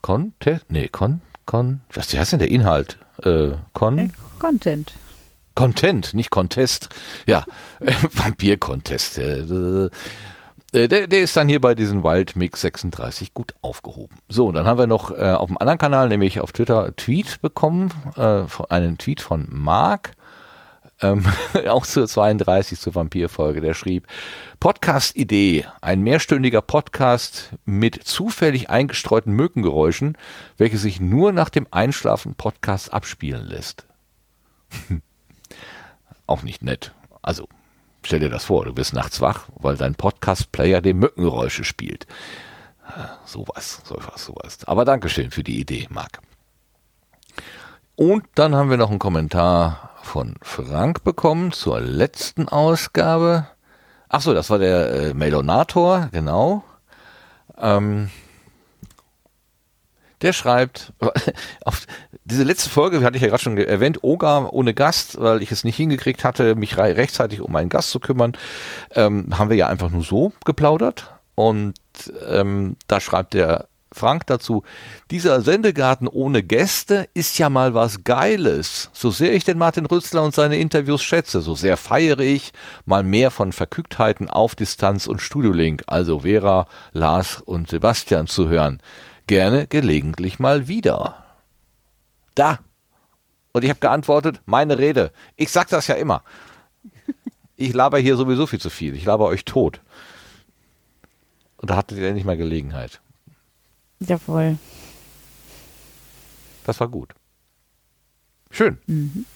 [0.00, 0.64] Content?
[0.68, 2.98] Nee, Con, Con, was heißt denn der Inhalt?
[3.24, 3.98] Äh, Con?
[3.98, 4.08] Äh,
[4.38, 4.92] Content.
[5.56, 6.88] Content, nicht Contest.
[7.26, 7.44] Ja,
[7.80, 9.18] Vampir-Contest.
[9.18, 9.90] Äh, äh,
[10.86, 14.18] der, der ist dann hier bei diesem Wild Mix 36 gut aufgehoben.
[14.28, 17.40] So, und dann haben wir noch äh, auf dem anderen Kanal, nämlich auf Twitter, Tweet
[17.42, 20.12] bekommen, äh, einen Tweet von Mark,
[21.02, 21.24] ähm,
[21.68, 24.06] auch zur 32 zur Vampirfolge, der schrieb,
[24.58, 30.16] Podcast-Idee, ein mehrstündiger Podcast mit zufällig eingestreuten Mückengeräuschen,
[30.56, 33.86] welche sich nur nach dem Einschlafen Podcast abspielen lässt.
[36.26, 36.92] auch nicht nett.
[37.22, 37.48] Also
[38.02, 42.06] Stell dir das vor, du bist nachts wach, weil dein Podcast-Player die Mückengeräusche spielt.
[43.24, 44.64] Sowas, sowas, sowas.
[44.64, 46.20] Aber Dankeschön für die Idee, Marc.
[48.00, 53.46] Und dann haben wir noch einen Kommentar von Frank bekommen zur letzten Ausgabe.
[54.08, 56.64] Ach so, das war der äh, Melonator, genau.
[57.58, 58.08] Ähm,
[60.22, 60.94] der schreibt,
[61.66, 61.86] auf
[62.24, 65.64] diese letzte Folge, hatte ich ja gerade schon erwähnt, Oga ohne Gast, weil ich es
[65.64, 68.32] nicht hingekriegt hatte, mich rechtzeitig um einen Gast zu kümmern,
[68.94, 71.12] ähm, haben wir ja einfach nur so geplaudert.
[71.34, 71.74] Und
[72.26, 74.62] ähm, da schreibt der Frank dazu,
[75.10, 78.90] dieser Sendegarten ohne Gäste ist ja mal was Geiles.
[78.92, 82.52] So sehr ich den Martin Rützler und seine Interviews schätze, so sehr feiere ich
[82.84, 88.80] mal mehr von Verkücktheiten auf Distanz und Studiolink, also Vera, Lars und Sebastian zu hören
[89.30, 91.24] gerne gelegentlich mal wieder.
[92.34, 92.58] Da.
[93.52, 95.12] Und ich habe geantwortet, meine Rede.
[95.36, 96.24] Ich sag das ja immer.
[97.54, 98.96] Ich laber hier sowieso viel zu viel.
[98.96, 99.82] Ich laber euch tot.
[101.58, 103.00] Und da hattet ihr nicht mal Gelegenheit.
[104.00, 104.58] Jawohl.
[106.64, 107.14] Das war gut.
[108.50, 108.78] Schön.
[108.86, 109.26] Mhm.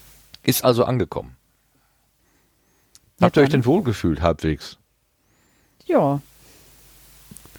[0.42, 1.36] Ist also angekommen.
[3.18, 4.78] Ja, Habt ihr euch denn wohlgefühlt halbwegs?
[5.86, 6.20] Ja.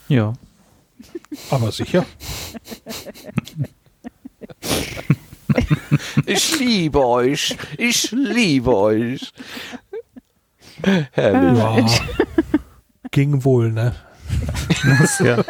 [0.08, 0.34] Ja.
[1.50, 2.04] Aber sicher.
[6.26, 7.56] Ich liebe euch.
[7.78, 9.32] Ich liebe euch.
[11.12, 11.98] Herrlich.
[11.98, 12.04] Ja.
[13.10, 13.94] Ging wohl, ne?
[15.20, 15.42] Ja.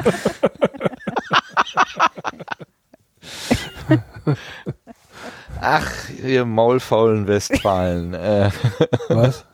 [5.61, 5.91] Ach,
[6.25, 8.15] ihr maulfaulen Westfalen.
[8.15, 8.51] Äh.
[9.09, 9.45] Was?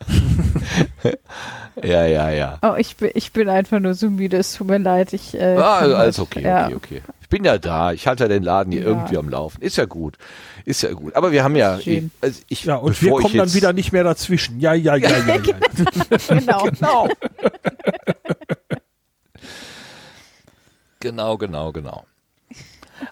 [1.81, 2.59] ja, ja, ja.
[2.61, 5.13] Oh, ich bin, ich bin einfach nur so müde, es tut mir leid.
[5.13, 6.65] Ich, äh, ah, also alles okay, ja.
[6.67, 7.01] okay, okay.
[7.21, 8.87] Ich bin ja da, ich halte ja den Laden hier ja.
[8.87, 9.61] irgendwie am Laufen.
[9.61, 10.17] Ist ja gut.
[10.65, 11.15] Ist ja gut.
[11.15, 11.79] Aber wir haben ja.
[11.79, 14.59] Ich, also ich, ja, und wir kommen dann wieder nicht mehr dazwischen.
[14.59, 15.35] Ja, ja, ja, ja.
[15.35, 15.37] ja.
[16.27, 16.63] genau.
[16.79, 17.07] genau.
[21.03, 22.05] genau, genau, genau.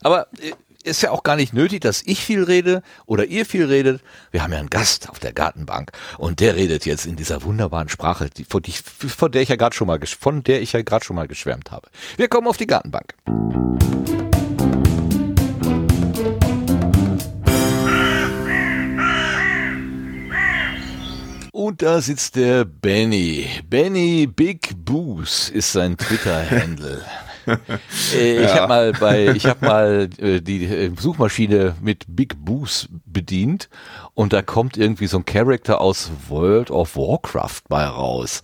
[0.01, 3.65] Aber äh, ist ja auch gar nicht nötig, dass ich viel rede oder ihr viel
[3.65, 4.01] redet.
[4.31, 7.89] Wir haben ja einen Gast auf der Gartenbank und der redet jetzt in dieser wunderbaren
[7.89, 10.81] Sprache, die, von, die, von der ich ja gerade schon mal von der ich ja
[10.81, 11.89] gerade schon mal geschwärmt habe.
[12.15, 13.13] Wir kommen auf die Gartenbank.
[21.51, 23.47] Und da sitzt der Benny.
[23.69, 27.03] Benny Big Boos ist sein Twitter-Handle.
[28.15, 28.55] Äh, ich ja.
[28.55, 33.69] habe mal bei, ich habe mal äh, die äh, Suchmaschine mit Big Boos bedient
[34.13, 38.41] und da kommt irgendwie so ein Charakter aus World of Warcraft mal raus.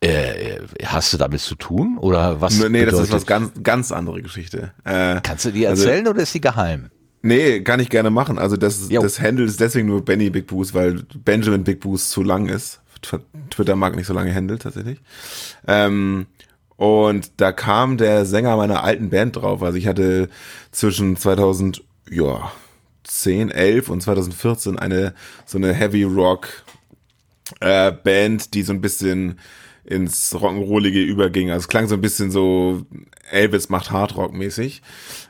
[0.00, 2.58] Äh, hast du damit zu tun oder was?
[2.58, 2.92] Nee, bedeutet?
[2.92, 4.72] das ist was ganz, ganz andere Geschichte.
[4.84, 6.90] Äh, Kannst du die also erzählen also, oder ist die geheim?
[7.22, 8.38] Nee, kann ich gerne machen.
[8.38, 12.22] Also das, das Handle ist deswegen nur Benny Big Boost, weil Benjamin Big Boost zu
[12.22, 12.80] lang ist.
[13.50, 15.00] Twitter mag nicht so lange Handle tatsächlich.
[15.66, 16.26] Ähm,
[16.80, 19.62] und da kam der Sänger meiner alten Band drauf.
[19.62, 20.30] Also ich hatte
[20.72, 22.52] zwischen 2000, ja,
[23.04, 25.12] 10, 11 und 2014 eine
[25.44, 26.48] so eine Heavy Rock
[27.60, 29.38] äh, Band, die so ein bisschen
[29.84, 31.50] ins Rock'n'Rollige überging.
[31.50, 32.86] Also es klang so ein bisschen so
[33.30, 34.80] Elvis macht Hardrock mäßig.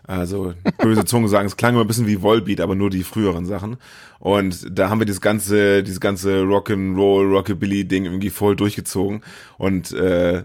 [0.05, 3.45] Also böse Zungen sagen, es klang immer ein bisschen wie Volbeat, aber nur die früheren
[3.45, 3.79] Sachen.
[4.21, 9.23] Und da haben wir dieses ganze, dieses ganze Rock'n'Roll, Rockabilly Ding irgendwie voll durchgezogen.
[9.59, 10.45] Und äh,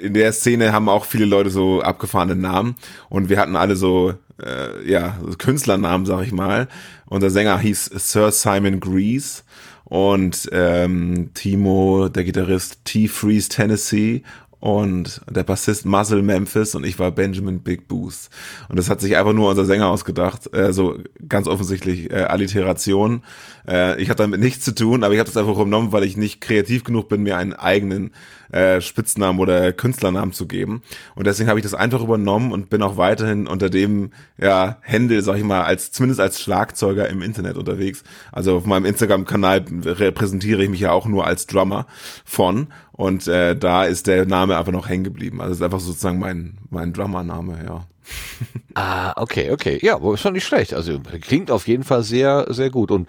[0.00, 2.76] in der Szene haben auch viele Leute so abgefahrene Namen
[3.08, 6.68] und wir hatten alle so äh, ja Künstlernamen, sag ich mal.
[7.06, 9.42] Unser Sänger hieß Sir Simon Grease
[9.84, 14.22] und ähm, Timo, der Gitarrist T Freeze Tennessee
[14.62, 18.30] und der Bassist Muzzle Memphis und ich war Benjamin Big Booth.
[18.68, 20.54] Und das hat sich einfach nur unser Sänger ausgedacht.
[20.54, 20.98] Äh, so
[21.28, 23.24] ganz offensichtlich äh, Alliteration.
[23.66, 26.16] Äh, ich hatte damit nichts zu tun, aber ich habe das einfach übernommen, weil ich
[26.16, 28.12] nicht kreativ genug bin, mir einen eigenen
[28.52, 30.82] äh, Spitznamen oder Künstlernamen zu geben.
[31.14, 35.22] Und deswegen habe ich das einfach übernommen und bin auch weiterhin unter dem ja, Händel,
[35.22, 38.04] sag ich mal, als zumindest als Schlagzeuger im Internet unterwegs.
[38.30, 41.86] Also auf meinem Instagram-Kanal repräsentiere ich mich ja auch nur als Drummer
[42.24, 42.68] von.
[42.92, 45.40] Und äh, da ist der Name einfach noch hängen geblieben.
[45.40, 47.86] Also ist einfach sozusagen mein, mein Drummer-Name, ja.
[48.74, 49.78] Ah, okay, okay.
[49.82, 50.72] Ja, ist doch nicht schlecht.
[50.72, 52.90] Also klingt auf jeden Fall sehr, sehr gut.
[52.90, 53.06] Und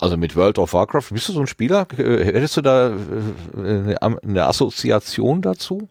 [0.00, 1.86] also mit World of Warcraft, bist du so ein Spieler?
[1.96, 2.96] Hättest du da
[3.56, 5.88] äh, eine Assoziation dazu?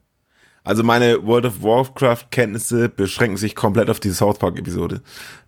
[0.64, 5.02] Also meine World of Warcraft-Kenntnisse beschränken sich komplett auf die South Park-Episode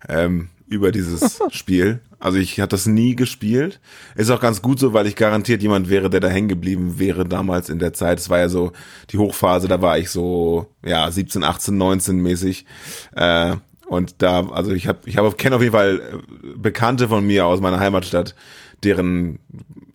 [0.08, 2.00] ähm, über dieses Spiel.
[2.18, 3.80] Also ich hatte das nie gespielt.
[4.14, 7.26] Ist auch ganz gut so, weil ich garantiert jemand wäre, der da hängen geblieben wäre
[7.26, 8.18] damals in der Zeit.
[8.18, 8.72] Es war ja so
[9.10, 12.64] die Hochphase, da war ich so ja 17, 18, 19 mäßig.
[13.14, 13.56] Äh,
[13.90, 17.44] und da, also ich habe, ich habe kenne auf jeden Fall äh, Bekannte von mir
[17.46, 18.36] aus meiner Heimatstadt,
[18.84, 19.40] deren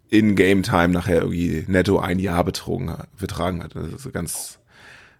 [0.09, 3.73] In-Game-Time nachher irgendwie netto ein Jahr betrogen, betragen hat.
[3.73, 4.59] Das ist ganz,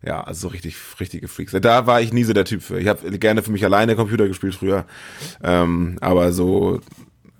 [0.03, 1.53] ja, also so richtig, richtige Freaks.
[1.53, 2.77] Da war ich nie so der Typ für.
[2.77, 4.83] Ich habe gerne für mich alleine Computer gespielt früher,
[5.41, 6.81] ähm, aber so,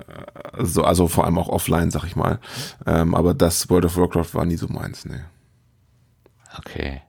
[0.07, 2.39] äh, so, also vor allem auch offline, sag ich mal.
[2.85, 5.25] Ähm, aber das World of Warcraft war nie so meins, ne.
[6.59, 7.01] Okay.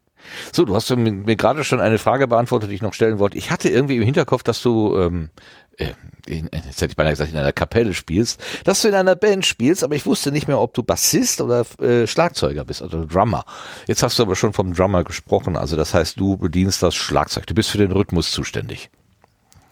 [0.52, 3.38] So, du hast mir, mir gerade schon eine Frage beantwortet, die ich noch stellen wollte.
[3.38, 5.30] Ich hatte irgendwie im Hinterkopf, dass du, ähm,
[5.76, 5.92] äh,
[6.26, 9.46] in, jetzt hätte ich beinahe gesagt, in einer Kapelle spielst, dass du in einer Band
[9.46, 13.44] spielst, aber ich wusste nicht mehr, ob du Bassist oder äh, Schlagzeuger bist, also Drummer.
[13.86, 17.46] Jetzt hast du aber schon vom Drummer gesprochen, also das heißt, du bedienst das Schlagzeug,
[17.46, 18.90] du bist für den Rhythmus zuständig.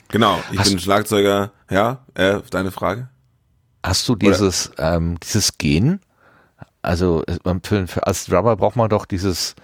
[0.08, 3.08] Genau, ich hast bin Schlagzeuger, ja, äh, deine Frage?
[3.82, 6.00] Hast du dieses, ähm, dieses Gen?
[6.82, 7.24] Also
[7.62, 9.54] für, für, als Drummer braucht man doch dieses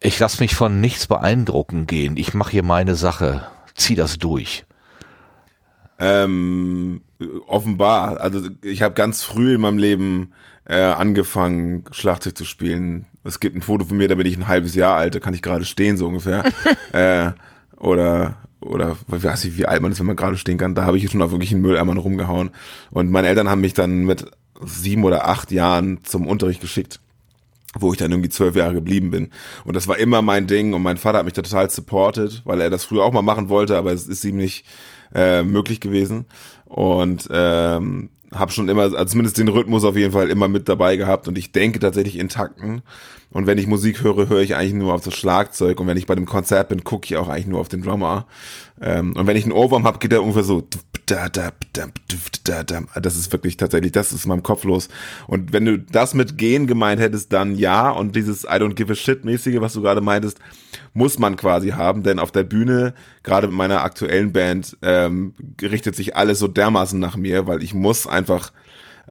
[0.00, 2.16] ich lasse mich von nichts beeindrucken gehen.
[2.16, 3.46] Ich mache hier meine Sache.
[3.74, 4.64] Zieh das durch.
[5.98, 7.00] Ähm,
[7.46, 8.20] offenbar.
[8.20, 10.32] Also ich habe ganz früh in meinem Leben
[10.64, 13.06] äh, angefangen, Schlagzeug zu spielen.
[13.24, 15.34] Es gibt ein Foto von mir, da bin ich ein halbes Jahr alt, da kann
[15.34, 16.44] ich gerade stehen, so ungefähr.
[16.92, 17.32] äh,
[17.76, 20.74] oder oder weiß ich, wie alt man ist, wenn man gerade stehen kann.
[20.74, 22.50] Da habe ich schon auf wirklich einen Mülleimer rumgehauen.
[22.90, 24.26] Und meine Eltern haben mich dann mit
[24.64, 27.00] sieben oder acht Jahren zum Unterricht geschickt
[27.78, 29.30] wo ich dann irgendwie zwölf Jahre geblieben bin.
[29.64, 32.60] Und das war immer mein Ding und mein Vater hat mich da total supported, weil
[32.60, 34.66] er das früher auch mal machen wollte, aber es ist ihm nicht
[35.14, 36.26] äh, möglich gewesen.
[36.64, 40.96] Und ähm, habe schon immer, also zumindest den Rhythmus auf jeden Fall immer mit dabei
[40.96, 42.82] gehabt und ich denke tatsächlich in Takten.
[43.30, 46.06] Und wenn ich Musik höre, höre ich eigentlich nur auf das Schlagzeug und wenn ich
[46.06, 48.26] bei dem Konzert bin, gucke ich auch eigentlich nur auf den Drummer.
[48.80, 50.66] Ähm, und wenn ich einen Ohrwurm habe, geht der ungefähr so.
[53.00, 54.88] Das ist wirklich tatsächlich, das ist in meinem Kopf los.
[55.26, 57.90] Und wenn du das mit Gehen gemeint hättest, dann ja.
[57.90, 60.38] Und dieses I don't give a shit mäßige, was du gerade meintest,
[60.94, 62.02] muss man quasi haben.
[62.02, 66.98] Denn auf der Bühne, gerade mit meiner aktuellen Band, ähm, richtet sich alles so dermaßen
[66.98, 68.52] nach mir, weil ich muss einfach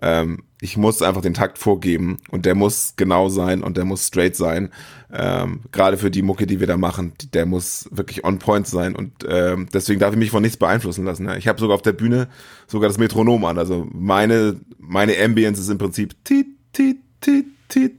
[0.01, 4.07] ähm, ich muss einfach den Takt vorgeben und der muss genau sein und der muss
[4.07, 4.71] straight sein.
[5.13, 8.95] Ähm, Gerade für die Mucke, die wir da machen, der muss wirklich on point sein
[8.95, 11.27] und ähm, deswegen darf ich mich von nichts beeinflussen lassen.
[11.27, 11.35] Ja.
[11.35, 12.27] Ich habe sogar auf der Bühne
[12.65, 13.59] sogar das Metronom an.
[13.59, 17.93] Also meine meine Ambience ist im Prinzip tit tit tit tit.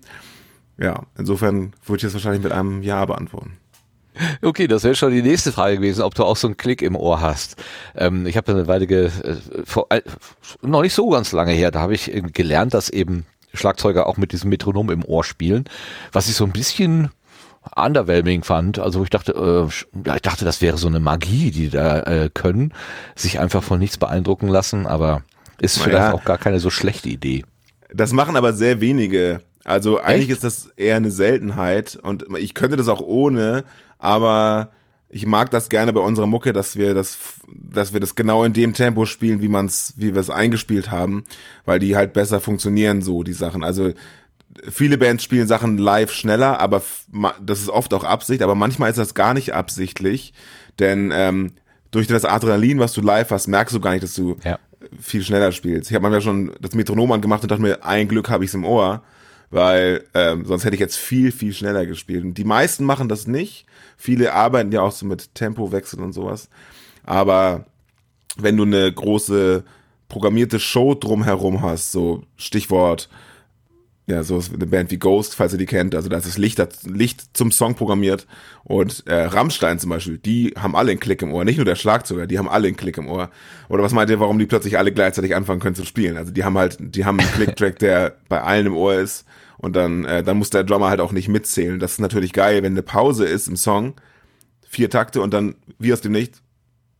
[0.76, 3.58] Ja, insofern würde ich das wahrscheinlich mit einem Ja beantworten.
[4.42, 6.96] Okay, das wäre schon die nächste Frage gewesen, ob du auch so einen Klick im
[6.96, 7.56] Ohr hast.
[7.94, 10.02] Ähm, ich habe eine Weile, ge, äh, vor, äh,
[10.62, 14.32] noch nicht so ganz lange her, da habe ich gelernt, dass eben Schlagzeuger auch mit
[14.32, 15.64] diesem Metronom im Ohr spielen,
[16.12, 17.10] was ich so ein bisschen
[17.74, 18.78] underwhelming fand.
[18.78, 22.30] Also ich dachte, äh, ja, ich dachte, das wäre so eine Magie, die da äh,
[22.32, 22.72] können,
[23.16, 25.22] sich einfach von nichts beeindrucken lassen, aber
[25.58, 27.44] ist naja, vielleicht auch gar keine so schlechte Idee.
[27.92, 29.40] Das machen aber sehr wenige.
[29.64, 30.44] Also eigentlich Echt?
[30.44, 33.64] ist das eher eine Seltenheit und ich könnte das auch ohne,
[33.98, 34.70] aber
[35.08, 38.52] ich mag das gerne bei unserer Mucke, dass wir das, dass wir das genau in
[38.52, 41.24] dem Tempo spielen, wie man's, wie wir es eingespielt haben,
[41.64, 43.62] weil die halt besser funktionieren, so die Sachen.
[43.62, 43.92] Also
[44.68, 46.82] viele Bands spielen Sachen live schneller, aber
[47.40, 50.32] das ist oft auch Absicht, aber manchmal ist das gar nicht absichtlich,
[50.78, 51.52] denn ähm,
[51.90, 54.58] durch das Adrenalin, was du live hast, merkst du gar nicht, dass du ja.
[55.00, 55.90] viel schneller spielst.
[55.90, 58.64] Ich habe manchmal schon das Metronom angemacht und dachte mir, ein Glück habe ich's im
[58.64, 59.02] Ohr,
[59.50, 62.24] weil ähm, sonst hätte ich jetzt viel, viel schneller gespielt.
[62.24, 63.66] Und die meisten machen das nicht.
[63.96, 66.48] Viele arbeiten ja auch so mit Tempowechsel und sowas.
[67.04, 67.66] Aber
[68.36, 69.64] wenn du eine große
[70.08, 73.08] programmierte Show drumherum hast, so Stichwort
[74.08, 75.94] ja, so ist eine Band wie Ghost, falls ihr die kennt.
[75.96, 78.28] Also da ist das Licht, das Licht zum Song programmiert.
[78.62, 81.44] Und äh, Rammstein zum Beispiel, die haben alle einen Klick im Ohr.
[81.44, 83.30] Nicht nur der Schlagzeuger, die haben alle einen Klick im Ohr.
[83.68, 86.16] Oder was meint ihr, warum die plötzlich alle gleichzeitig anfangen können zu spielen?
[86.16, 89.24] Also die haben halt, die haben einen Klick-Track, der bei allen im Ohr ist.
[89.58, 91.80] Und dann, äh, dann muss der Drummer halt auch nicht mitzählen.
[91.80, 93.94] Das ist natürlich geil, wenn eine Pause ist im Song,
[94.68, 96.42] vier Takte und dann wie aus dem Nichts,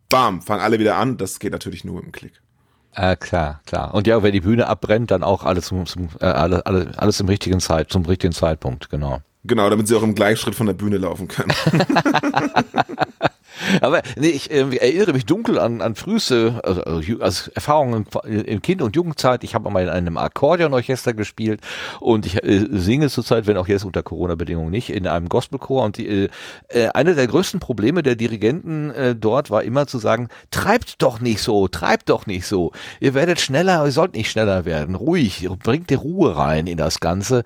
[0.08, 1.18] bam, fangen alle wieder an.
[1.18, 2.40] Das geht natürlich nur mit dem Klick.
[2.96, 3.92] Äh, klar, klar.
[3.92, 7.20] Und ja, wenn die Bühne abbrennt, dann auch alles, zum, zum, äh, alles, alles, alles
[7.20, 9.20] im richtigen Zeit, zum richtigen Zeitpunkt, genau.
[9.44, 11.52] Genau, damit sie auch im Gleichschritt von der Bühne laufen können.
[13.81, 16.83] Aber nee, ich äh, erinnere mich dunkel an, an früheste also,
[17.20, 19.44] also Erfahrungen in Kind- und Jugendzeit.
[19.44, 21.61] Ich habe mal in einem Akkordeonorchester gespielt
[22.00, 25.85] und ich äh, singe zurzeit, wenn auch jetzt unter Corona-Bedingungen nicht, in einem Gospelchor.
[25.85, 26.29] Und die, äh,
[26.68, 31.20] äh, eine der größten Probleme der Dirigenten äh, dort war immer zu sagen, treibt doch
[31.20, 32.72] nicht so, treibt doch nicht so.
[33.00, 34.94] Ihr werdet schneller, ihr sollt nicht schneller werden.
[34.94, 37.44] Ruhig, bringt die Ruhe rein in das Ganze.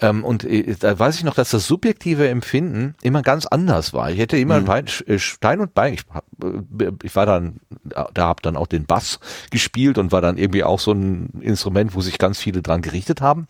[0.00, 4.10] Ähm, und äh, da weiß ich noch, dass das subjektive Empfinden immer ganz anders war.
[4.10, 4.70] Ich hätte immer mhm.
[4.70, 5.94] ein Stein und Bein.
[5.94, 6.02] Ich,
[6.42, 9.20] äh, ich war dann, da habe dann auch den Bass
[9.50, 13.20] gespielt und war dann irgendwie auch so ein Instrument, wo sich ganz viele dran gerichtet
[13.20, 13.48] haben.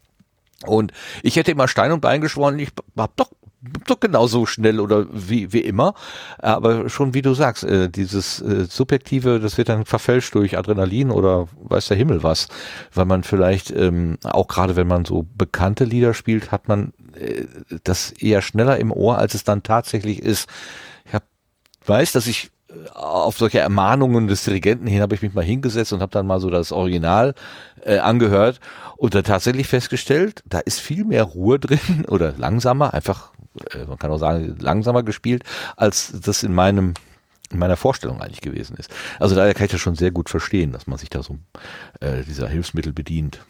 [0.67, 0.93] Und
[1.23, 3.31] ich hätte immer Stein und Bein geschworen, ich hab doch
[3.87, 5.95] doch genauso schnell oder wie, wie immer.
[6.39, 11.11] Aber schon wie du sagst, äh, dieses äh, Subjektive, das wird dann verfälscht durch Adrenalin
[11.11, 12.49] oder weiß der Himmel was.
[12.95, 17.45] Weil man vielleicht, ähm, auch gerade wenn man so bekannte Lieder spielt, hat man äh,
[17.85, 20.49] das eher schneller im Ohr, als es dann tatsächlich ist
[21.91, 25.93] weiß, dass ich äh, auf solche Ermahnungen des Dirigenten hin habe ich mich mal hingesetzt
[25.93, 27.35] und habe dann mal so das Original
[27.85, 28.61] äh, angehört
[28.97, 33.33] und dann tatsächlich festgestellt, da ist viel mehr Ruhe drin oder langsamer, einfach,
[33.75, 35.45] äh, man kann auch sagen, langsamer gespielt,
[35.77, 36.95] als das in meinem
[37.53, 38.91] in meiner Vorstellung eigentlich gewesen ist.
[39.19, 41.37] Also daher kann ich das schon sehr gut verstehen, dass man sich da so
[41.99, 43.41] äh, dieser Hilfsmittel bedient.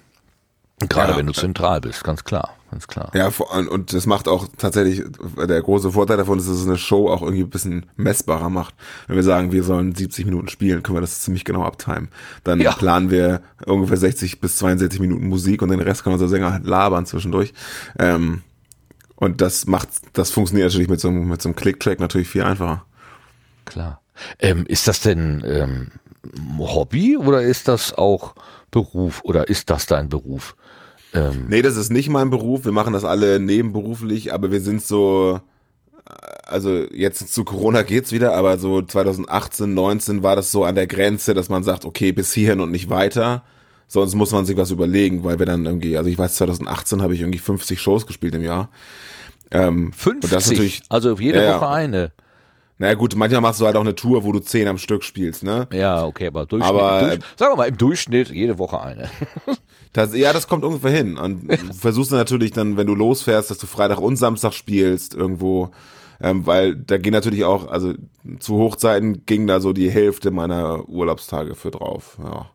[0.89, 3.11] Gerade ja, wenn du zentral bist, ganz klar, ganz klar.
[3.15, 5.03] Ja, und das macht auch tatsächlich,
[5.37, 8.75] der große Vorteil davon ist, dass es eine Show auch irgendwie ein bisschen messbarer macht.
[9.07, 12.09] Wenn wir sagen, wir sollen 70 Minuten spielen, können wir das ziemlich genau abtimen.
[12.45, 12.73] Dann ja.
[12.73, 16.65] planen wir ungefähr 60 bis 62 Minuten Musik und den Rest kann unser Sänger halt
[16.65, 17.53] labern zwischendurch.
[17.99, 18.43] Ähm,
[19.17, 22.43] und das macht, das funktioniert natürlich mit so einem, mit so einem Click-Track natürlich viel
[22.43, 22.87] einfacher.
[23.67, 24.01] Klar.
[24.39, 25.91] Ähm, ist das denn ähm,
[26.59, 28.35] Hobby oder ist das auch
[28.71, 30.57] Beruf oder ist das dein Beruf?
[31.15, 32.65] Ähm, nee, das ist nicht mein Beruf.
[32.65, 35.41] Wir machen das alle nebenberuflich, aber wir sind so,
[36.45, 40.87] also jetzt zu Corona geht's wieder, aber so 2018, 19 war das so an der
[40.87, 43.43] Grenze, dass man sagt, okay, bis hierhin und nicht weiter.
[43.89, 47.15] Sonst muss man sich was überlegen, weil wir dann irgendwie, also ich weiß, 2018 habe
[47.15, 48.69] ich irgendwie 50 Shows gespielt im Jahr.
[49.51, 50.25] Ähm, 50?
[50.25, 52.13] Und das natürlich, also jede ja, Woche eine.
[52.81, 55.43] Naja gut, manchmal machst du halt auch eine Tour, wo du zehn am Stück spielst,
[55.43, 55.69] ne?
[55.71, 59.11] Ja, okay, aber, Durchschnitt, aber durch, sagen wir mal im Durchschnitt jede Woche eine.
[59.93, 61.19] Das, ja, das kommt ungefähr hin.
[61.19, 65.73] Und du versuchst natürlich dann, wenn du losfährst, dass du Freitag und Samstag spielst irgendwo.
[66.21, 67.95] Ähm, weil da gehen natürlich auch, also
[68.39, 72.19] zu Hochzeiten ging da so die Hälfte meiner Urlaubstage für drauf.
[72.23, 72.51] Ja.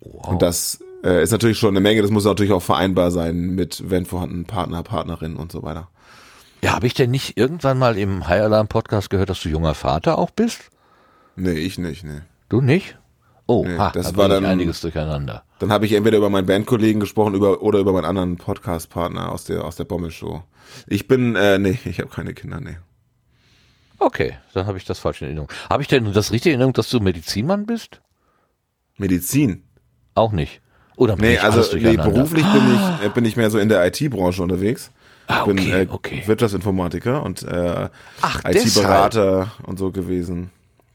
[0.00, 0.28] Wow.
[0.28, 2.00] Und das äh, ist natürlich schon eine Menge.
[2.00, 5.90] Das muss natürlich auch vereinbar sein mit, wenn vorhanden, Partner, Partnerin und so weiter.
[6.62, 9.74] Ja, habe ich denn nicht irgendwann mal im High Alarm Podcast gehört, dass du junger
[9.74, 10.70] Vater auch bist?
[11.36, 12.22] Nee, ich nicht, nee.
[12.48, 12.98] Du nicht?
[13.46, 15.44] Oh, nee, ha, das da war dann einiges durcheinander.
[15.60, 19.44] Dann habe ich entweder über meinen Bandkollegen gesprochen über, oder über meinen anderen Podcast-Partner aus
[19.44, 20.42] der, aus der Bommelshow.
[20.88, 22.76] Ich bin, äh, nee, ich habe keine Kinder, nee.
[23.98, 25.50] Okay, dann habe ich das falsch in Erinnerung.
[25.70, 28.00] Habe ich denn das richtige Erinnerung, dass du Medizinmann bist?
[28.96, 29.62] Medizin?
[30.14, 30.60] Auch nicht.
[30.96, 34.42] Oder nee, also nee, beruflich bin ich, äh, bin ich mehr so in der IT-Branche
[34.42, 34.90] unterwegs.
[35.26, 36.22] Ah, okay, bin äh, okay.
[36.26, 37.88] Wirtschaftsinformatiker und äh,
[38.44, 40.50] IT-Berater und so gewesen.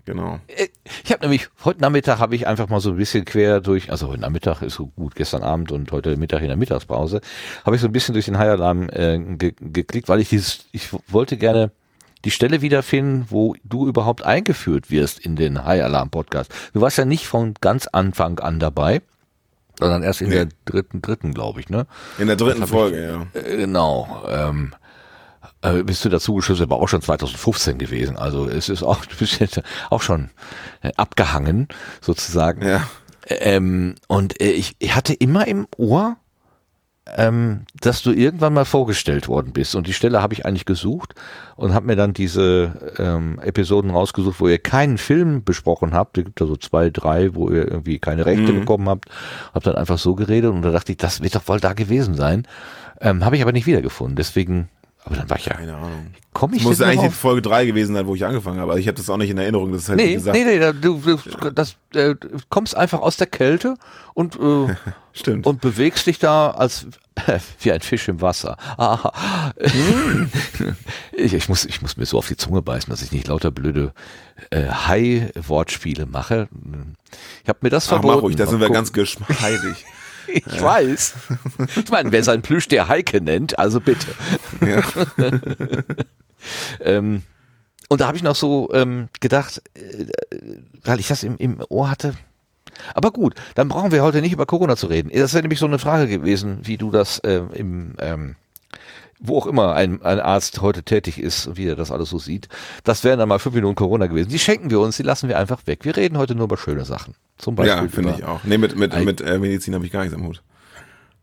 [0.06, 0.40] Genau.
[0.48, 0.68] Äh,
[1.04, 4.08] ich habe nämlich heute Nachmittag habe ich einfach mal so ein bisschen quer durch, also
[4.08, 7.22] heute Nachmittag ist so gut, gestern Abend und heute Mittag in der Mittagspause,
[7.66, 10.66] habe ich so ein bisschen durch den High Alarm äh, ge geklickt, weil ich dieses,
[10.72, 11.72] ich wollte gerne
[12.26, 16.54] die Stelle wiederfinden, wo du überhaupt eingeführt wirst in den High Alarm Podcast.
[16.74, 19.02] Du warst ja nicht von ganz Anfang an dabei,
[19.80, 20.36] sondern erst in nee.
[20.36, 21.88] der dritten, dritten, glaube ich, ne?
[22.18, 23.42] In der dritten Folge, ich, ja.
[23.42, 24.24] Äh, genau.
[24.28, 24.74] Ähm,
[25.62, 28.18] äh, bist du dazu geschossen, aber auch schon 2015 gewesen.
[28.18, 30.32] Also es ist auch, du bist jetzt auch schon
[30.82, 31.68] äh, abgehangen,
[32.02, 32.66] sozusagen.
[32.66, 32.88] Ja.
[33.28, 36.18] Ähm, und ich, ich hatte immer im Ohr,
[37.18, 39.76] ähm, dass du irgendwann mal vorgestellt worden bist.
[39.76, 41.16] Und die Stelle habe ich eigentlich gesucht
[41.56, 46.18] und habe mir dann diese ähm, Episoden rausgesucht, wo ihr keinen Film besprochen habt.
[46.18, 48.60] Es gibt da so zwei, drei, wo ihr irgendwie keine Rechte mhm.
[48.62, 49.06] bekommen habt.
[49.54, 52.16] Hab dann einfach so geredet und da dachte ich, das wird doch wohl da gewesen
[52.16, 52.48] sein.
[53.00, 54.16] Ähm, habe ich aber nicht wiedergefunden.
[54.16, 54.70] Deswegen
[55.04, 55.54] Aber dann war ich ja.
[55.56, 56.14] Keine Ahnung.
[56.34, 58.72] Komm ich das muss eigentlich Folge 3 gewesen sein, wo ich angefangen habe.
[58.72, 59.72] Also ich habe das auch nicht in Erinnerung.
[59.72, 60.38] Das ist halt nee, gesagt.
[60.38, 62.16] nee, nee, du, du das, äh,
[62.50, 63.76] kommst einfach aus der Kälte
[64.14, 64.76] und, äh,
[65.14, 65.46] Stimmt.
[65.48, 66.86] und bewegst dich da als
[67.28, 68.58] äh, wie ein Fisch im Wasser.
[68.78, 69.52] Ah.
[71.12, 73.52] ich, ich, muss, ich muss mir so auf die Zunge beißen, dass ich nicht lauter
[73.52, 73.94] blöde
[74.52, 76.48] äh, Hai-Wortspiele mache.
[77.44, 78.16] Ich habe mir das Ach, verboten.
[78.16, 79.86] Mach ruhig, da sind wir ganz geschmeidig.
[80.34, 80.62] Ich ja.
[80.62, 81.14] weiß.
[81.76, 84.08] Ich meine, wer sein Plüsch der Heike nennt, also bitte.
[84.66, 84.82] Ja.
[86.82, 87.24] ähm,
[87.90, 90.06] und da habe ich noch so ähm, gedacht, äh,
[90.84, 92.14] weil ich das im, im Ohr hatte.
[92.94, 95.12] Aber gut, dann brauchen wir heute nicht über Corona zu reden.
[95.14, 98.36] Das wäre nämlich so eine Frage gewesen, wie du das äh, im ähm,
[99.22, 102.18] wo auch immer ein, ein Arzt heute tätig ist und wie er das alles so
[102.18, 102.50] sieht.
[102.84, 104.30] Das wären dann mal fünf Minuten Corona gewesen.
[104.30, 105.86] Die schenken wir uns, die lassen wir einfach weg.
[105.86, 107.14] Wir reden heute nur über schöne Sachen.
[107.38, 107.84] Zum Beispiel.
[107.84, 108.44] Ja, finde ich auch.
[108.44, 110.42] Nee, mit, mit, I mit äh, Medizin habe ich gar nichts am Hut.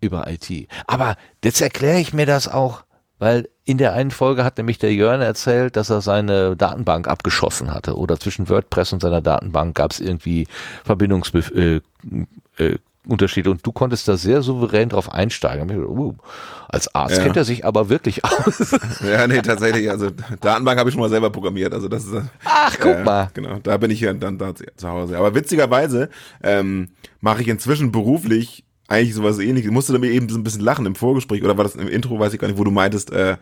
[0.00, 0.68] Über IT.
[0.86, 2.84] Aber jetzt erkläre ich mir das auch,
[3.18, 7.74] weil in der einen Folge hat nämlich der Jörn erzählt, dass er seine Datenbank abgeschossen
[7.74, 7.96] hatte.
[7.96, 10.46] Oder zwischen WordPress und seiner Datenbank gab es irgendwie
[10.84, 11.82] Verbindungsbe
[12.58, 12.78] äh, äh,
[13.08, 15.70] Unterschiede und du konntest da sehr souverän drauf einsteigen.
[15.70, 16.14] Uh,
[16.68, 17.22] als Arzt ja.
[17.24, 18.72] kennt er sich aber wirklich aus.
[19.00, 19.90] Ja, nee, tatsächlich.
[19.90, 21.72] Also Datenbank habe ich schon mal selber programmiert.
[21.72, 22.22] Also das ist.
[22.44, 23.30] Ach, guck äh, mal.
[23.34, 25.16] Genau, da bin ich ja dann da zu Hause.
[25.18, 26.10] Aber witzigerweise
[26.42, 26.90] ähm,
[27.20, 29.70] mache ich inzwischen beruflich eigentlich sowas ähnliches.
[29.70, 32.18] Musste da mir eben so ein bisschen lachen im Vorgespräch oder war das im Intro,
[32.18, 33.36] weiß ich gar nicht, wo du meintest, äh,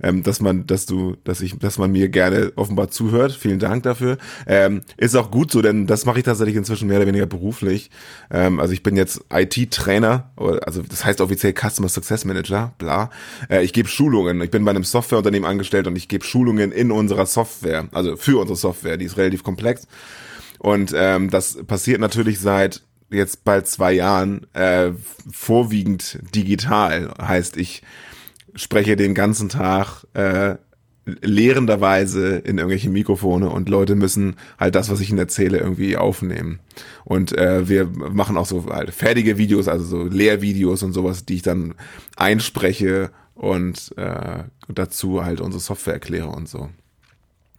[0.00, 3.32] ähm, dass man, dass du, dass ich, dass man mir gerne offenbar zuhört.
[3.32, 4.16] Vielen Dank dafür.
[4.46, 7.90] Ähm, ist auch gut so, denn das mache ich tatsächlich inzwischen mehr oder weniger beruflich.
[8.30, 13.10] Ähm, also ich bin jetzt IT-Trainer, also das heißt offiziell Customer Success Manager, bla.
[13.50, 14.40] Äh, ich gebe Schulungen.
[14.40, 18.40] Ich bin bei einem Softwareunternehmen angestellt und ich gebe Schulungen in unserer Software, also für
[18.40, 19.88] unsere Software, die ist relativ komplex.
[20.60, 22.82] Und ähm, das passiert natürlich seit
[23.12, 24.92] jetzt bald zwei Jahren äh,
[25.30, 27.12] vorwiegend digital.
[27.20, 27.82] Heißt, ich
[28.54, 30.56] spreche den ganzen Tag äh,
[31.04, 36.60] lehrenderweise in irgendwelche Mikrofone und Leute müssen halt das, was ich ihnen erzähle, irgendwie aufnehmen.
[37.04, 41.36] Und äh, wir machen auch so halt fertige Videos, also so Lehrvideos und sowas, die
[41.36, 41.74] ich dann
[42.16, 46.68] einspreche und äh, dazu halt unsere Software erkläre und so.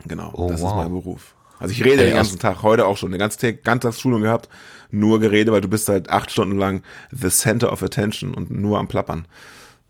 [0.06, 0.70] Genau, oh, das wow.
[0.70, 1.33] ist mein Beruf.
[1.60, 4.50] Also ich rede hey, den ganzen Tag, heute auch schon, eine ganze Ganztagsschulung gehabt,
[4.92, 8.80] nur Gerede, weil du bist halt acht Stunden lang the center of attention und nur
[8.80, 9.26] am Plappern.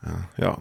[0.05, 0.45] Ja.
[0.45, 0.57] ja.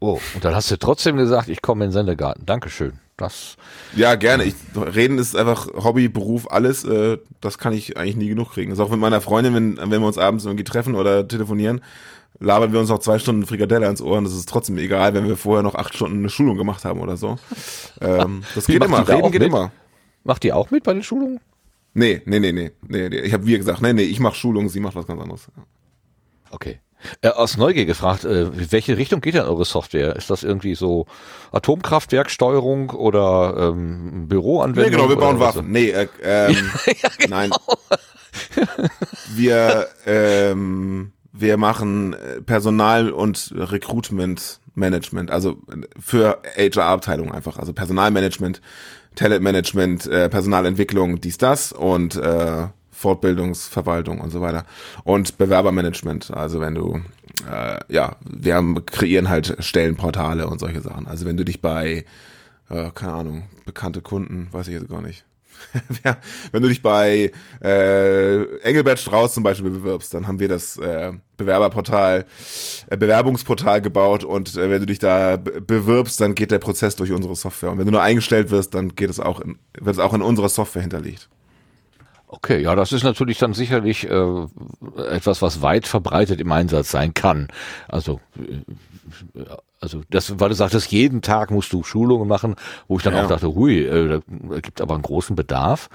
[0.00, 2.46] Oh, und dann hast du trotzdem gesagt, ich komme in den Sendegarten.
[2.46, 3.00] Dankeschön.
[3.16, 3.56] Das.
[3.96, 4.44] Ja, gerne.
[4.44, 6.84] Ich, reden ist einfach Hobby, Beruf, alles.
[6.84, 8.70] Äh, das kann ich eigentlich nie genug kriegen.
[8.70, 11.80] Das ist auch mit meiner Freundin, wenn, wenn wir uns abends irgendwie treffen oder telefonieren,
[12.38, 15.26] labern wir uns noch zwei Stunden Frikadelle ans Ohr und das ist trotzdem egal, wenn
[15.26, 17.38] wir vorher noch acht Stunden eine Schulung gemacht haben oder so.
[18.00, 19.06] Ähm, das geht immer.
[19.08, 19.48] Reden geht mit?
[19.48, 19.72] immer.
[20.28, 21.40] Macht die auch mit bei den Schulungen?
[21.94, 22.70] Nee, nee, nee, nee.
[22.86, 23.06] nee.
[23.06, 25.48] Ich habe wie gesagt, nee, nee, ich mache Schulungen, sie macht was ganz anderes.
[26.50, 26.80] Okay.
[27.22, 30.16] Äh, aus Neugier gefragt, äh, welche Richtung geht denn eure Software?
[30.16, 31.06] Ist das irgendwie so
[31.50, 34.84] Atomkraftwerksteuerung oder ähm, Büroanwendung?
[34.84, 35.64] Nee, genau, wir bauen Waffen.
[35.64, 35.72] So?
[35.72, 37.36] Nee, äh, ähm, ja, genau.
[37.36, 37.50] nein.
[39.34, 45.56] wir, ähm, wir machen äh, Personal- und Recruitment-Management, also
[45.98, 48.60] für HR-Abteilung einfach, also Personalmanagement
[49.18, 54.64] Talentmanagement, äh, Personalentwicklung, dies, das und äh, Fortbildungsverwaltung und so weiter.
[55.02, 57.00] Und Bewerbermanagement, also wenn du,
[57.50, 61.08] äh, ja, wir haben, kreieren halt Stellenportale und solche Sachen.
[61.08, 62.04] Also wenn du dich bei,
[62.70, 65.24] äh, keine Ahnung, bekannte Kunden, weiß ich jetzt gar nicht,
[66.52, 67.32] wenn du dich bei
[67.62, 72.24] äh, Engelbert Strauß zum Beispiel bewirbst, dann haben wir das äh, Bewerberportal,
[72.88, 77.12] äh, Bewerbungsportal gebaut und äh, wenn du dich da bewirbst, dann geht der Prozess durch
[77.12, 77.70] unsere Software.
[77.70, 80.22] Und wenn du nur eingestellt wirst, dann geht es auch in, wird es auch in
[80.22, 81.28] unserer Software hinterlegt.
[82.30, 84.46] Okay, ja, das ist natürlich dann sicherlich äh,
[85.08, 87.48] etwas, was weit verbreitet im Einsatz sein kann.
[87.88, 89.42] Also äh,
[89.80, 92.56] also das, weil du sagtest, jeden Tag musst du Schulungen machen,
[92.88, 93.24] wo ich dann ja.
[93.24, 95.88] auch dachte, hui, äh, da gibt aber einen großen Bedarf.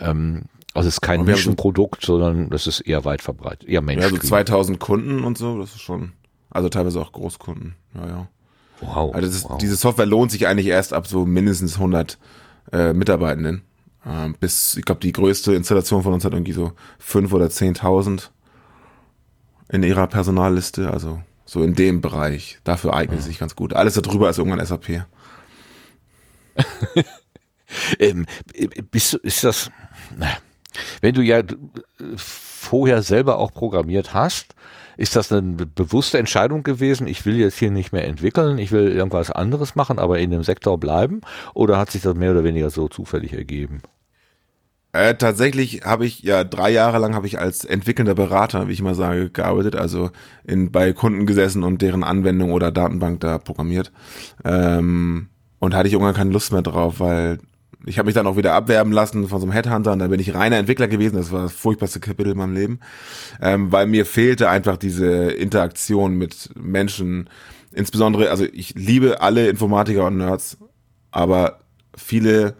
[0.00, 4.14] Ähm, also es ist kein Nischenprodukt, so, sondern das ist eher weit verbreitet, eher Menschen.
[4.14, 6.12] Ja, so 2000 Kunden und so, das ist schon,
[6.50, 8.28] also teilweise auch Großkunden, ja, ja.
[8.80, 9.14] Wow.
[9.14, 9.58] Also ist, wow.
[9.58, 12.18] diese Software lohnt sich eigentlich erst ab so mindestens 100
[12.72, 13.62] äh, Mitarbeitenden.
[14.04, 18.30] Äh, bis, ich glaube, die größte Installation von uns hat irgendwie so 5 oder 10.000
[19.70, 21.20] in ihrer Personalliste, also
[21.54, 22.58] so in dem Bereich.
[22.64, 23.74] Dafür eignet es sich ganz gut.
[23.74, 25.04] Alles darüber ist irgendwann SAP.
[28.00, 28.26] ähm,
[28.90, 29.70] bist du, ist das,
[31.00, 31.42] wenn du ja
[32.16, 34.56] vorher selber auch programmiert hast,
[34.96, 38.88] ist das eine bewusste Entscheidung gewesen, ich will jetzt hier nicht mehr entwickeln, ich will
[38.90, 41.20] irgendwas anderes machen, aber in dem Sektor bleiben?
[41.54, 43.82] Oder hat sich das mehr oder weniger so zufällig ergeben?
[44.94, 48.80] Äh, tatsächlich habe ich ja drei Jahre lang habe ich als entwickelnder Berater, wie ich
[48.80, 50.12] mal sage, gearbeitet, also
[50.44, 53.90] in bei Kunden gesessen und deren Anwendung oder Datenbank da programmiert.
[54.44, 57.40] Ähm, und hatte ich irgendwann keine Lust mehr drauf, weil
[57.84, 60.20] ich habe mich dann auch wieder abwerben lassen von so einem Headhunter und da bin
[60.20, 61.16] ich reiner Entwickler gewesen.
[61.16, 62.78] Das war das furchtbarste Kapitel in meinem Leben,
[63.42, 67.28] ähm, weil mir fehlte einfach diese Interaktion mit Menschen.
[67.72, 70.56] Insbesondere, also ich liebe alle Informatiker und Nerds,
[71.10, 71.62] aber
[71.96, 72.54] viele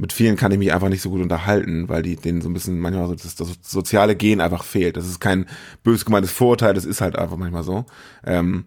[0.00, 2.54] mit vielen kann ich mich einfach nicht so gut unterhalten, weil die denen so ein
[2.54, 4.96] bisschen manchmal so das, das soziale Gen einfach fehlt.
[4.96, 5.44] Das ist kein
[5.84, 7.84] bös gemeintes Vorurteil, das ist halt einfach manchmal so.
[8.24, 8.64] Ähm,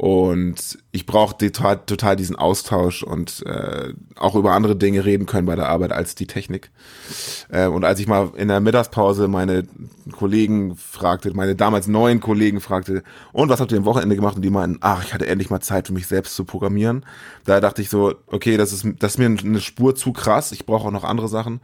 [0.00, 5.44] und ich brauche total, total diesen Austausch und äh, auch über andere Dinge reden können
[5.44, 6.70] bei der Arbeit als die Technik.
[7.50, 9.64] Äh, und als ich mal in der Mittagspause meine
[10.10, 14.36] Kollegen fragte, meine damals neuen Kollegen fragte, und was habt ihr am Wochenende gemacht?
[14.36, 17.04] Und die meinten, ach, ich hatte endlich mal Zeit für mich selbst zu programmieren.
[17.44, 20.50] Da dachte ich so, okay, das ist, das ist mir eine Spur zu krass.
[20.52, 21.60] Ich brauche auch noch andere Sachen.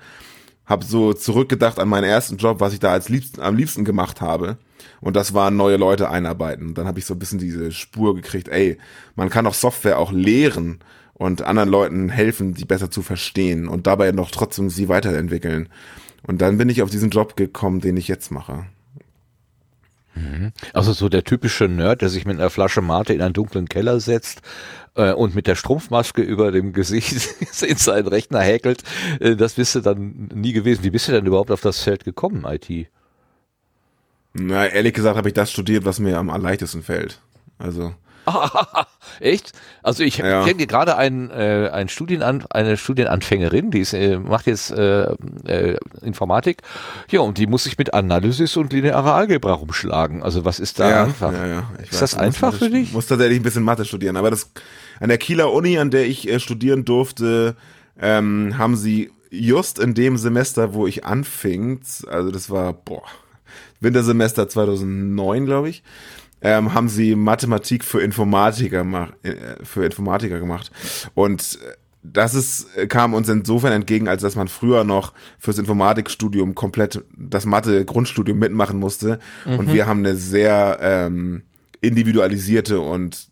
[0.66, 4.20] Hab so zurückgedacht an meinen ersten Job, was ich da als liebsten, am liebsten gemacht
[4.20, 4.59] habe
[5.01, 6.74] und das waren neue Leute einarbeiten.
[6.74, 8.78] Dann habe ich so ein bisschen diese Spur gekriegt, ey,
[9.14, 10.80] man kann auch Software auch lehren
[11.14, 15.68] und anderen Leuten helfen, die besser zu verstehen und dabei noch trotzdem sie weiterentwickeln.
[16.26, 18.66] Und dann bin ich auf diesen Job gekommen, den ich jetzt mache.
[20.16, 20.53] Mhm.
[20.72, 24.01] Also so der typische Nerd, der sich mit einer Flasche Mate in einen dunklen Keller
[24.01, 24.41] setzt
[24.95, 27.28] äh, und mit der Strumpfmaske über dem Gesicht
[27.62, 28.82] in seinen Rechner häkelt,
[29.20, 30.84] äh, das bist du dann nie gewesen.
[30.84, 32.89] Wie bist du denn überhaupt auf das Feld gekommen, IT?
[34.39, 37.20] Na, ehrlich gesagt habe ich das studiert, was mir am leichtesten fällt.
[37.59, 37.95] Also.
[39.20, 39.53] Echt?
[39.82, 40.45] Also ich ja.
[40.45, 45.12] kenne gerade einen, äh, einen Studienan eine Studienanfängerin, die ist, äh, macht jetzt äh,
[45.45, 46.62] äh, Informatik.
[47.11, 50.22] Ja, und die muss sich mit Analysis und linearer Algebra rumschlagen.
[50.22, 51.32] Also was ist da ja, einfach?
[51.32, 51.70] Ja, ja.
[51.82, 52.89] ist weiß, das einfach für dich?
[52.89, 54.16] Ich muss tatsächlich ein bisschen Mathe studieren.
[54.16, 54.51] Aber das
[54.99, 57.57] an der Kieler Uni, an der ich äh, studieren durfte,
[58.01, 63.03] ähm, haben sie just in dem Semester, wo ich anfing, also das war, boah,
[63.81, 65.83] Wintersemester 2009, glaube ich,
[66.43, 70.70] ähm, haben sie Mathematik für Informatiker, äh, für Informatiker gemacht.
[71.14, 71.72] Und äh,
[72.12, 77.03] das ist, äh, kam uns insofern entgegen, als dass man früher noch fürs Informatikstudium komplett
[77.16, 79.18] das Mathe-Grundstudium mitmachen musste.
[79.45, 79.59] Mhm.
[79.59, 81.43] Und wir haben eine sehr ähm,
[81.81, 83.29] individualisierte und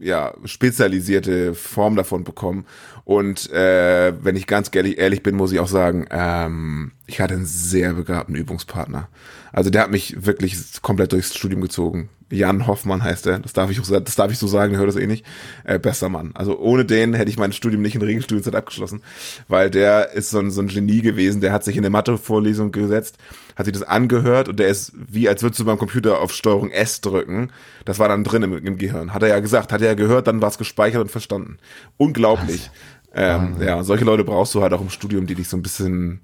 [0.00, 2.66] ja, spezialisierte Form davon bekommen.
[3.08, 7.46] Und äh, wenn ich ganz ehrlich, bin, muss ich auch sagen, ähm, ich hatte einen
[7.46, 9.08] sehr begabten Übungspartner.
[9.50, 12.10] Also der hat mich wirklich komplett durchs Studium gezogen.
[12.30, 13.38] Jan Hoffmann heißt er.
[13.38, 15.24] Das darf ich, auch, das darf ich so sagen, hör das eh nicht.
[15.64, 16.32] Äh, bester Mann.
[16.34, 19.00] Also ohne den hätte ich mein Studium nicht in Regelstudienzeit abgeschlossen,
[19.48, 21.40] weil der ist so ein, so ein Genie gewesen.
[21.40, 23.16] Der hat sich in eine Mathe-Vorlesung gesetzt,
[23.56, 26.70] hat sich das angehört und der ist wie, als würdest du beim Computer auf Steuerung
[26.70, 27.52] S drücken.
[27.86, 29.14] Das war dann drin im, im Gehirn.
[29.14, 31.56] Hat er ja gesagt, hat er ja gehört, dann war es gespeichert und verstanden.
[31.96, 32.70] Unglaublich.
[33.18, 36.20] Ähm, ja, solche Leute brauchst du halt auch im Studium, die dich so ein bisschen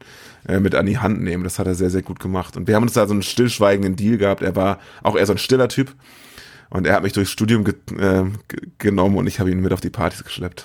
[0.46, 1.42] äh, mit an die Hand nehmen.
[1.42, 2.56] Das hat er sehr, sehr gut gemacht.
[2.56, 4.42] Und wir haben uns da so einen stillschweigenden Deal gehabt.
[4.42, 5.92] Er war auch eher so ein stiller Typ.
[6.70, 8.24] Und er hat mich durchs Studium ge äh,
[8.78, 10.64] genommen und ich habe ihn mit auf die Partys geschleppt.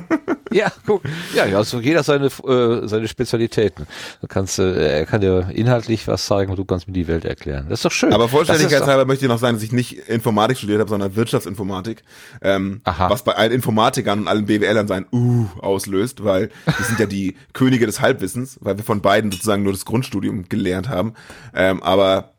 [0.52, 1.02] ja, guck.
[1.34, 3.86] Ja, also jeder seine, äh, seine Spezialitäten.
[4.20, 7.24] Du kannst, äh, er kann dir inhaltlich was zeigen und du kannst mir die Welt
[7.24, 7.66] erklären.
[7.68, 8.12] Das ist doch schön.
[8.12, 12.02] Aber vollständigkeitshalber möchte ich noch sagen, dass ich nicht Informatik studiert habe, sondern Wirtschaftsinformatik.
[12.40, 13.10] Ähm, Aha.
[13.10, 17.36] Was bei allen Informatikern und allen BWLern sein Uh auslöst, weil die sind ja die
[17.52, 21.14] Könige des Halbwissens, weil wir von beiden sozusagen nur das Grundstudium gelernt haben.
[21.54, 22.31] Ähm, aber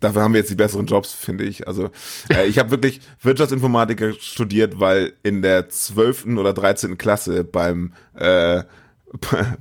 [0.00, 1.66] dafür haben wir jetzt die besseren Jobs, finde ich.
[1.68, 1.90] Also
[2.30, 8.62] äh, ich habe wirklich Wirtschaftsinformatiker studiert, weil in der zwölften oder dreizehnten Klasse beim äh,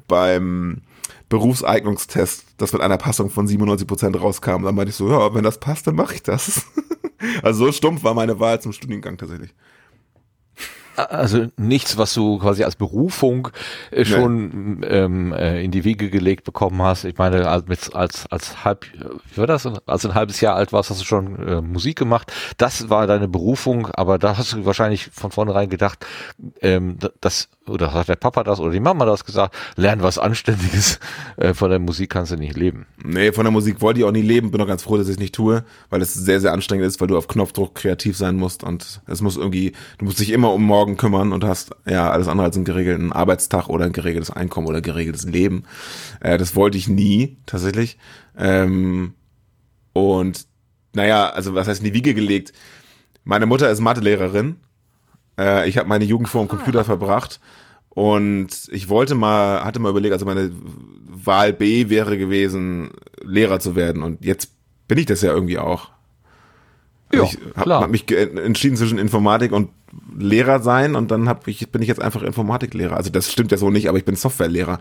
[0.08, 0.82] beim
[1.30, 5.44] Berufseignungstest, das mit einer Passung von 97 Prozent rauskam, dann meinte ich so, ja, wenn
[5.44, 6.66] das passt, dann mache ich das.
[7.44, 9.54] also so stumpf war meine Wahl zum Studiengang tatsächlich
[11.10, 13.50] also nichts, was du quasi als Berufung
[13.92, 14.88] äh, schon nee.
[14.88, 17.06] ähm, äh, in die Wiege gelegt bekommen hast.
[17.06, 18.86] Ich meine, als, als, als halb,
[19.34, 19.68] wie war das?
[19.86, 22.32] Als ein halbes Jahr alt warst, hast du schon äh, Musik gemacht.
[22.58, 26.06] Das war deine Berufung, aber da hast du wahrscheinlich von vornherein gedacht,
[26.62, 31.00] ähm, das, oder hat der Papa das oder die Mama das gesagt, lern was Anständiges,
[31.38, 32.86] äh, von der Musik kannst du nicht leben.
[33.04, 35.14] Nee, von der Musik wollte ich auch nie leben, bin auch ganz froh, dass ich
[35.14, 38.36] es nicht tue, weil es sehr, sehr anstrengend ist, weil du auf Knopfdruck kreativ sein
[38.36, 41.72] musst und es muss irgendwie, du musst dich immer um morgen Sorgen kümmern und hast
[41.88, 45.64] ja alles andere als einen geregelten Arbeitstag oder ein geregeltes Einkommen oder geregeltes Leben.
[46.20, 47.98] Äh, das wollte ich nie, tatsächlich.
[48.38, 49.14] Ähm,
[49.94, 50.46] und
[50.94, 52.54] naja, also was heißt in die Wiege gelegt?
[53.24, 54.58] Meine Mutter ist Mathelehrerin.
[55.40, 57.40] Äh, ich habe meine Jugend vor dem Computer verbracht.
[57.90, 60.52] Und ich wollte mal, hatte mal überlegt, also meine
[61.08, 64.02] Wahl B wäre gewesen, Lehrer zu werden.
[64.02, 64.52] Und jetzt
[64.88, 65.90] bin ich das ja irgendwie auch.
[67.12, 69.70] Also ja, ich habe hab mich entschieden zwischen Informatik und
[70.18, 72.96] Lehrer sein und dann hab ich, bin ich jetzt einfach Informatiklehrer.
[72.96, 74.80] Also das stimmt ja so nicht, aber ich bin Softwarelehrer.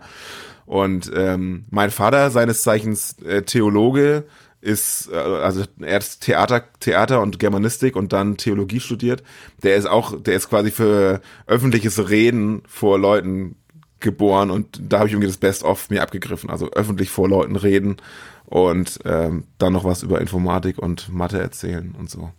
[0.65, 4.25] Und ähm, mein Vater, seines Zeichens äh, Theologe,
[4.61, 9.23] ist, äh, also er hat Theater, Theater und Germanistik und dann Theologie studiert.
[9.63, 13.55] Der ist auch, der ist quasi für öffentliches Reden vor Leuten
[13.99, 16.49] geboren und da habe ich irgendwie das Best-of mir abgegriffen.
[16.49, 17.97] Also öffentlich vor Leuten reden
[18.45, 22.31] und ähm, dann noch was über Informatik und Mathe erzählen und so.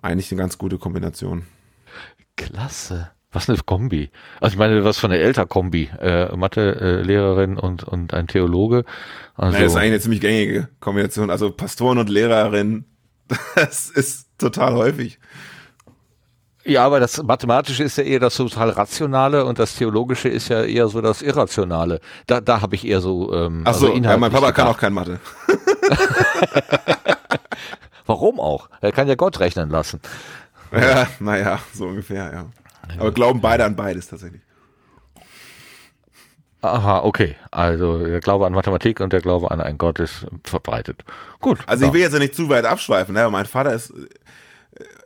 [0.00, 1.44] Eigentlich eine ganz gute Kombination.
[2.36, 3.10] Klasse.
[3.32, 4.10] Was eine Kombi.
[4.40, 5.90] Also ich meine, was von der Elter-Kombi.
[6.00, 8.84] Äh, Mathe-Lehrerin äh, und, und ein Theologe.
[9.36, 11.30] Also, naja, das ist eigentlich eine ziemlich gängige Kombination.
[11.30, 12.84] Also Pastoren und Lehrerin,
[13.54, 15.18] das ist total häufig.
[16.64, 20.62] Ja, aber das Mathematische ist ja eher das total Rationale und das Theologische ist ja
[20.62, 22.00] eher so das Irrationale.
[22.26, 23.32] Da, da habe ich eher so.
[23.34, 24.54] Ähm, Ach so, also ja, mein Papa gedacht.
[24.54, 25.18] kann auch kein Mathe.
[28.06, 28.68] Warum auch?
[28.80, 30.00] Er kann ja Gott rechnen lassen.
[30.72, 32.46] Ja, naja, so ungefähr, ja.
[32.98, 34.42] Aber glauben beide an beides tatsächlich.
[36.62, 37.34] Aha, okay.
[37.50, 41.04] Also der Glaube an Mathematik und der Glaube an einen Gott ist verbreitet.
[41.40, 41.58] Gut.
[41.66, 43.28] Also ich will jetzt ja nicht zu weit abschweifen, ne?
[43.30, 43.92] mein Vater ist,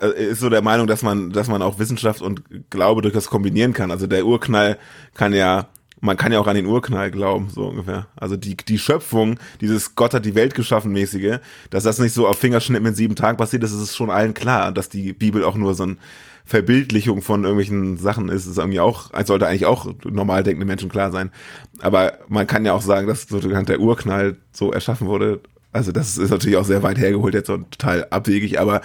[0.00, 3.28] äh, ist so der Meinung, dass man, dass man auch Wissenschaft und Glaube durch das
[3.28, 3.90] kombinieren kann.
[3.90, 4.78] Also der Urknall
[5.14, 5.68] kann ja
[6.00, 8.06] man kann ja auch an den Urknall glauben, so ungefähr.
[8.16, 11.38] Also die, die Schöpfung, dieses Gott hat die Welt geschaffen mäßige,
[11.70, 14.72] dass das nicht so auf Fingerschnitt mit sieben Tagen passiert, das ist schon allen klar,
[14.72, 15.98] dass die Bibel auch nur so ein
[16.44, 21.10] Verbildlichung von irgendwelchen Sachen ist, ist irgendwie auch, sollte eigentlich auch normal denkende Menschen klar
[21.10, 21.32] sein.
[21.80, 25.40] Aber man kann ja auch sagen, dass so der Urknall so erschaffen wurde.
[25.72, 28.80] Also das ist natürlich auch sehr weit hergeholt jetzt und total abwegig, aber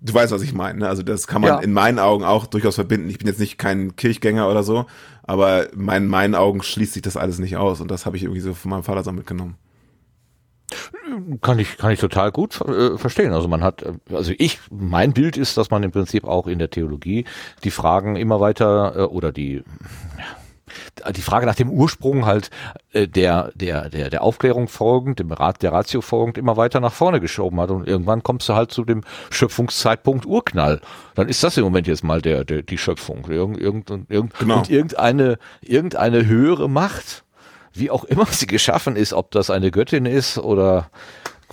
[0.00, 0.80] du weißt, was ich meine.
[0.80, 0.88] Ne?
[0.88, 1.58] Also das kann man ja.
[1.58, 3.08] in meinen Augen auch durchaus verbinden.
[3.08, 4.86] Ich bin jetzt nicht kein Kirchgänger oder so,
[5.22, 8.24] aber in meinen, meinen Augen schließt sich das alles nicht aus und das habe ich
[8.24, 9.56] irgendwie so von meinem Vater so mitgenommen.
[11.40, 13.32] Kann ich, kann ich total gut äh, verstehen.
[13.32, 16.70] Also man hat, also ich, mein Bild ist, dass man im Prinzip auch in der
[16.70, 17.24] Theologie
[17.64, 19.64] die Fragen immer weiter äh, oder die,
[21.14, 22.50] die Frage nach dem Ursprung halt
[22.92, 26.92] äh, der, der, der, der Aufklärung folgend, dem Rat der Ratio folgend, immer weiter nach
[26.92, 27.70] vorne geschoben hat.
[27.70, 30.80] Und irgendwann kommst du halt zu dem Schöpfungszeitpunkt Urknall.
[31.14, 33.26] Dann ist das im Moment jetzt mal der, der die Schöpfung.
[33.28, 34.58] Irgend, irgend, irgend, genau.
[34.58, 37.24] Und irgendeine, irgendeine höhere Macht
[37.72, 40.90] wie auch immer sie geschaffen ist, ob das eine Göttin ist oder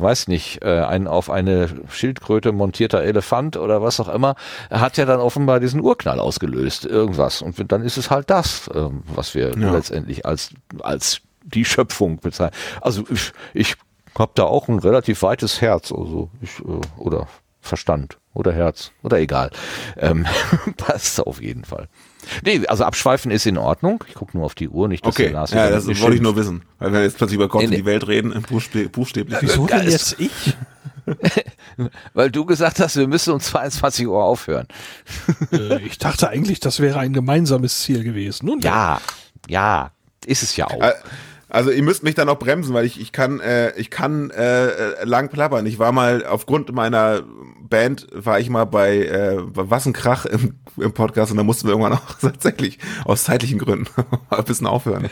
[0.01, 4.35] weiß nicht, äh, ein auf eine Schildkröte montierter Elefant oder was auch immer,
[4.69, 7.41] hat ja dann offenbar diesen Urknall ausgelöst, irgendwas.
[7.41, 9.71] Und dann ist es halt das, äh, was wir ja.
[9.71, 12.57] letztendlich als, als die Schöpfung bezeichnen.
[12.81, 13.75] Also ich, ich
[14.17, 17.27] habe da auch ein relativ weites Herz, also ich, äh, oder
[17.61, 19.51] Verstand oder Herz oder egal.
[19.97, 20.25] Ähm,
[20.77, 21.87] passt auf jeden Fall.
[22.43, 24.03] Nee, also abschweifen ist in Ordnung.
[24.07, 25.23] Ich gucke nur auf die Uhr, nicht dass okay.
[25.23, 26.63] der Lars Ja, das wollte ich nur wissen.
[26.79, 27.75] Weil wir jetzt plötzlich über Gott nee, nee.
[27.75, 29.37] und die Welt reden, im buchstäblich.
[29.41, 30.55] Wieso denn jetzt ich?
[32.13, 34.67] Weil du gesagt hast, wir müssen um 22 Uhr aufhören.
[35.51, 38.45] Äh, ich dachte eigentlich, das wäre ein gemeinsames Ziel gewesen.
[38.45, 38.99] Nun, ja,
[39.47, 39.91] ja,
[40.25, 40.81] ist es ja auch.
[40.81, 40.93] Äh,
[41.57, 45.03] also ihr müsst mich dann auch bremsen, weil ich, ich kann, äh, ich kann äh,
[45.03, 45.65] lang plappern.
[45.65, 47.23] Ich war mal, aufgrund meiner
[47.61, 51.67] Band, war ich mal bei äh, Was ein Krach im, im Podcast und da mussten
[51.67, 53.87] wir irgendwann auch tatsächlich aus zeitlichen Gründen
[54.29, 55.09] ein bisschen aufhören.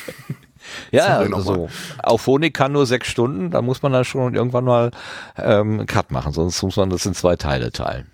[0.92, 1.68] ja, also so.
[2.00, 4.92] Auphonic kann nur sechs Stunden, da muss man dann schon irgendwann mal
[5.36, 8.06] ähm, Cut machen, sonst muss man das in zwei Teile teilen.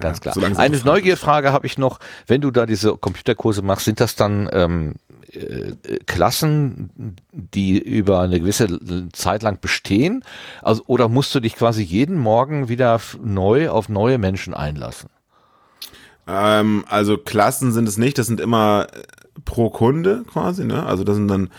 [0.00, 0.34] Ganz klar.
[0.56, 4.94] Eine Neugierfrage habe ich noch, wenn du da diese Computerkurse machst, sind das dann ähm,
[5.22, 5.23] äh,
[6.06, 10.24] Klassen, die über eine gewisse Zeit lang bestehen?
[10.62, 15.10] Also, oder musst du dich quasi jeden Morgen wieder neu auf neue Menschen einlassen?
[16.26, 19.02] Ähm, also Klassen sind es nicht, das sind immer äh,
[19.44, 20.86] pro Kunde quasi, ne?
[20.86, 21.50] Also das sind dann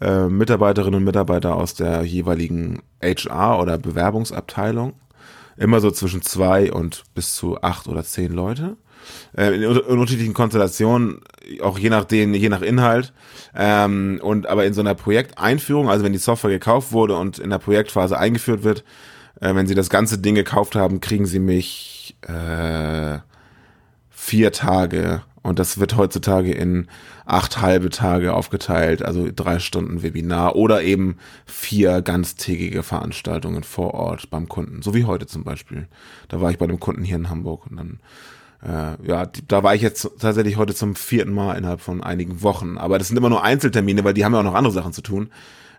[0.00, 4.94] äh, Mitarbeiterinnen und Mitarbeiter aus der jeweiligen HR oder Bewerbungsabteilung.
[5.56, 8.76] Immer so zwischen zwei und bis zu acht oder zehn Leute
[9.36, 11.20] äh, in, in, unterschiedlichen Konstellationen,
[11.62, 13.12] auch je nach den, je nach Inhalt.
[13.54, 17.50] Ähm, und aber in so einer Projekteinführung, also wenn die Software gekauft wurde und in
[17.50, 18.84] der Projektphase eingeführt wird,
[19.40, 23.18] äh, wenn sie das ganze Ding gekauft haben, kriegen sie mich äh,
[24.10, 26.88] vier Tage und das wird heutzutage in
[27.26, 34.30] acht halbe Tage aufgeteilt, also drei Stunden Webinar oder eben vier ganztägige Veranstaltungen vor Ort
[34.30, 35.86] beim Kunden, so wie heute zum Beispiel.
[36.28, 38.00] Da war ich bei dem Kunden hier in Hamburg und dann
[38.64, 42.78] äh, ja, da war ich jetzt tatsächlich heute zum vierten Mal innerhalb von einigen Wochen.
[42.78, 45.02] Aber das sind immer nur Einzeltermine, weil die haben ja auch noch andere Sachen zu
[45.02, 45.30] tun.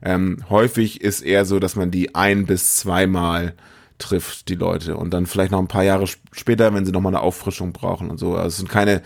[0.03, 3.53] Ähm, häufig ist eher so, dass man die ein bis zweimal
[3.97, 4.97] trifft, die Leute.
[4.97, 8.19] Und dann vielleicht noch ein paar Jahre später, wenn sie nochmal eine Auffrischung brauchen und
[8.19, 8.35] so.
[8.35, 9.01] Also es sind keine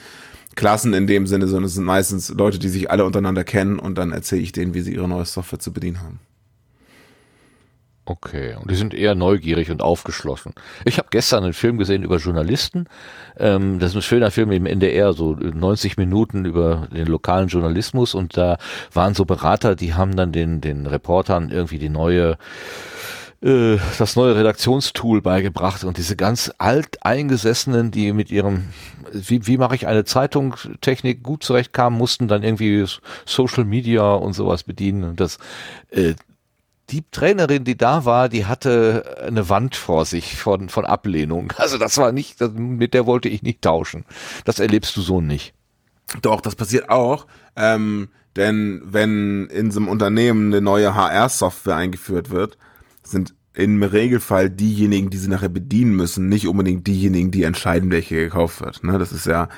[0.55, 3.97] Klassen in dem Sinne, sondern es sind meistens Leute, die sich alle untereinander kennen und
[3.97, 6.19] dann erzähle ich denen, wie sie ihre neue Software zu bedienen haben.
[8.09, 10.53] Okay, und die sind eher neugierig und aufgeschlossen.
[10.83, 12.87] Ich habe gestern einen Film gesehen über Journalisten.
[13.37, 18.15] Ähm, das ist ein schöner Film im NDR, so 90 Minuten über den lokalen Journalismus
[18.15, 18.57] und da
[18.91, 22.39] waren so Berater, die haben dann den, den Reportern irgendwie die neue
[23.43, 28.69] äh, das neue Redaktionstool beigebracht und diese ganz alteingesessenen, die mit ihrem,
[29.13, 32.85] wie, wie mache ich eine Zeitungtechnik gut zurechtkamen, mussten dann irgendwie
[33.25, 35.37] Social Media und sowas bedienen und das,
[35.91, 36.15] äh,
[36.91, 41.53] die Trainerin, die da war, die hatte eine Wand vor sich von, von Ablehnung.
[41.57, 44.05] Also das war nicht, mit der wollte ich nicht tauschen.
[44.45, 45.53] Das erlebst du so nicht.
[46.21, 47.27] Doch, das passiert auch.
[47.55, 52.57] Ähm, denn wenn in so einem Unternehmen eine neue HR-Software eingeführt wird,
[53.03, 58.15] sind im Regelfall diejenigen, die sie nachher bedienen müssen, nicht unbedingt diejenigen, die entscheiden, welche
[58.15, 58.83] gekauft wird.
[58.83, 58.97] Ne?
[58.97, 59.49] Das ist ja,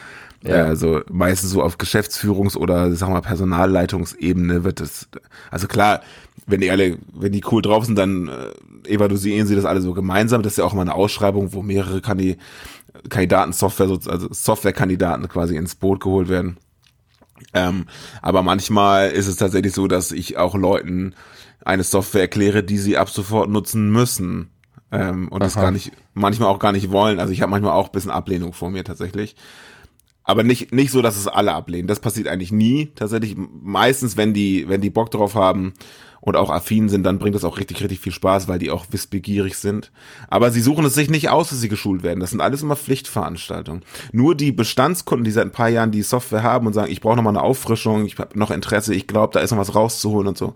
[0.43, 0.65] ja.
[0.65, 5.07] also meistens so auf Geschäftsführungs- oder sag mal Personalleitungsebene wird es.
[5.51, 6.01] Also klar,
[6.51, 9.93] wenn die alle, wenn die cool drauf sind, dann äh, evaluieren sie das alle so
[9.93, 10.43] gemeinsam.
[10.43, 12.37] Das ist ja auch mal eine Ausschreibung, wo mehrere Kandi
[13.09, 16.57] Kandidaten Software, also Softwarekandidaten quasi ins Boot geholt werden.
[17.53, 17.85] Ähm,
[18.21, 21.15] aber manchmal ist es tatsächlich so, dass ich auch Leuten
[21.63, 24.49] eine Software erkläre, die sie ab sofort nutzen müssen.
[24.91, 25.45] Ähm, und Aha.
[25.45, 27.19] das gar nicht, manchmal auch gar nicht wollen.
[27.19, 29.35] Also ich habe manchmal auch ein bisschen Ablehnung vor mir tatsächlich.
[30.23, 31.87] Aber nicht, nicht so, dass es alle ablehnen.
[31.87, 32.91] Das passiert eigentlich nie.
[32.93, 35.73] Tatsächlich meistens, wenn die, wenn die Bock drauf haben,
[36.21, 38.85] und auch affin sind, dann bringt das auch richtig, richtig viel Spaß, weil die auch
[38.91, 39.91] wissbegierig sind.
[40.27, 42.19] Aber sie suchen es sich nicht aus, dass sie geschult werden.
[42.19, 43.83] Das sind alles immer Pflichtveranstaltungen.
[44.11, 47.15] Nur die Bestandskunden, die seit ein paar Jahren die Software haben und sagen, ich brauche
[47.15, 50.37] nochmal eine Auffrischung, ich habe noch Interesse, ich glaube, da ist noch was rauszuholen und
[50.37, 50.53] so.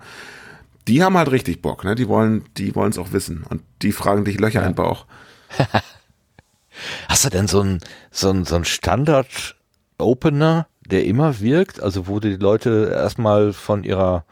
[0.88, 1.95] Die haben halt richtig Bock, ne?
[1.95, 3.43] Die wollen, die wollen es auch wissen.
[3.49, 4.68] Und die fragen dich Löcher ja.
[4.68, 5.05] in den Bauch.
[7.09, 7.80] Hast du denn so ein,
[8.11, 11.82] so ein, so ein Standard-Opener, der immer wirkt?
[11.82, 14.26] Also wo die Leute erstmal von ihrer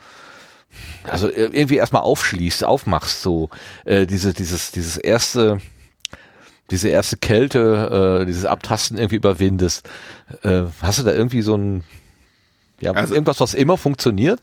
[1.04, 3.50] also irgendwie erstmal aufschließt, aufmachst, so
[3.86, 5.60] äh, diese, dieses, dieses erste,
[6.72, 9.90] diese erste Kälte, äh, dieses Abtasten irgendwie überwindest.
[10.44, 11.84] Äh, hast du da irgendwie so ein,
[12.80, 14.42] ja, also, irgendwas, was immer funktioniert?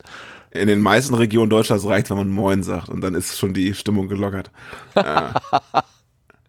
[0.51, 3.73] In den meisten Regionen Deutschlands reicht, wenn man Moin sagt und dann ist schon die
[3.73, 4.51] Stimmung gelockert.
[4.95, 5.29] äh,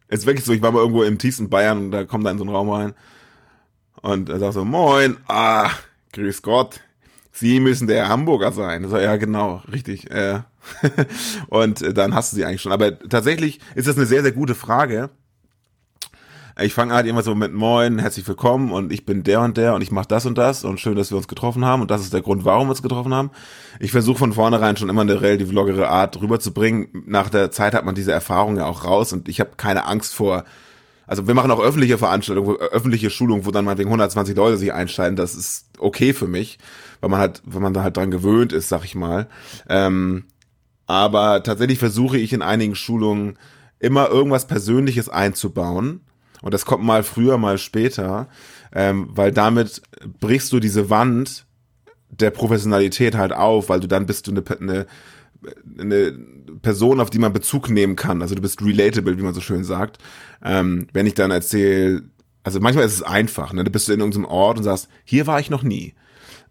[0.09, 2.39] ist wirklich so, ich war mal irgendwo im tiefsten Bayern und da kommt da in
[2.39, 2.95] so einen Raum rein
[4.03, 5.70] und er sagt so, Moin, ah,
[6.12, 6.80] grüß Gott,
[7.33, 8.89] Sie müssen der Hamburger sein.
[8.89, 10.11] So, ja, genau, richtig.
[10.11, 10.41] Äh.
[11.49, 12.72] und äh, dann hast du sie eigentlich schon.
[12.72, 15.11] Aber tatsächlich ist das eine sehr, sehr gute Frage.
[16.61, 19.74] Ich fange halt immer so mit Moin, herzlich willkommen und ich bin der und der
[19.74, 22.03] und ich mache das und das und schön, dass wir uns getroffen haben und das
[22.03, 23.30] ist der Grund, warum wir uns getroffen haben.
[23.80, 26.89] Ich versuche von vornherein schon immer eine relativ lockere Art rüberzubringen.
[27.07, 30.14] Nach der Zeit hat man diese Erfahrung ja auch raus und ich habe keine Angst
[30.14, 30.45] vor
[31.07, 34.72] also wir machen auch öffentliche Veranstaltungen, öffentliche Schulungen, wo dann mal wegen 120 Leute sich
[34.72, 35.16] einsteigen.
[35.16, 36.59] Das ist okay für mich
[37.03, 39.29] weil man halt, wenn man da halt dran gewöhnt ist, sag ich mal.
[39.69, 40.25] Ähm,
[40.87, 43.39] aber tatsächlich versuche ich in einigen Schulungen
[43.81, 46.01] immer irgendwas Persönliches einzubauen.
[46.43, 48.29] Und das kommt mal früher, mal später,
[48.73, 49.83] ähm, weil damit
[50.21, 51.45] brichst du diese Wand
[52.09, 54.87] der Professionalität halt auf, weil du dann bist du eine, eine,
[55.79, 56.13] eine
[56.63, 58.23] Person, auf die man Bezug nehmen kann.
[58.23, 59.99] Also du bist relatable, wie man so schön sagt.
[60.45, 62.05] Ähm, wenn ich dann erzähle,
[62.45, 63.65] also manchmal ist es einfach, ne?
[63.65, 65.95] Du bist in irgendeinem Ort und sagst, hier war ich noch nie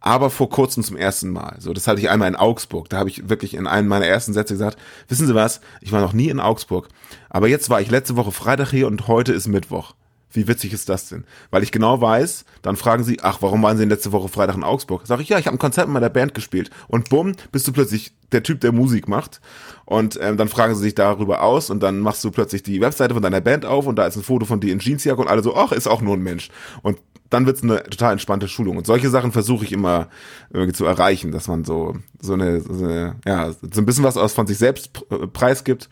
[0.02, 1.56] aber vor kurzem zum ersten Mal.
[1.60, 2.90] So, das hatte ich einmal in Augsburg.
[2.90, 4.78] Da habe ich wirklich in einem meiner ersten Sätze gesagt,
[5.08, 6.90] wissen Sie was, ich war noch nie in Augsburg,
[7.30, 9.94] aber jetzt war ich letzte Woche Freitag hier und heute ist Mittwoch.
[10.34, 11.26] Wie witzig ist das denn?
[11.50, 14.64] Weil ich genau weiß, dann fragen sie, ach, warum waren sie letzte Woche Freitag in
[14.64, 15.02] Augsburg?
[15.06, 16.70] Sag ich, ja, ich habe ein Konzert mit meiner Band gespielt.
[16.88, 19.42] Und bumm, bist du plötzlich der Typ, der Musik macht.
[19.84, 23.14] Und ähm, dann fragen sie sich darüber aus und dann machst du plötzlich die Webseite
[23.14, 25.44] von deiner Band auf und da ist ein Foto von dir in Jeansjacke und alle
[25.44, 26.50] so, ach, ist auch nur ein Mensch.
[26.82, 26.98] Und
[27.32, 28.78] dann wird's eine total entspannte Schulung.
[28.78, 30.10] Und solche Sachen versuche ich immer
[30.52, 34.18] irgendwie zu erreichen, dass man so, so eine, so eine, ja, so ein bisschen was
[34.18, 35.04] aus von sich selbst
[35.34, 35.90] preisgibt.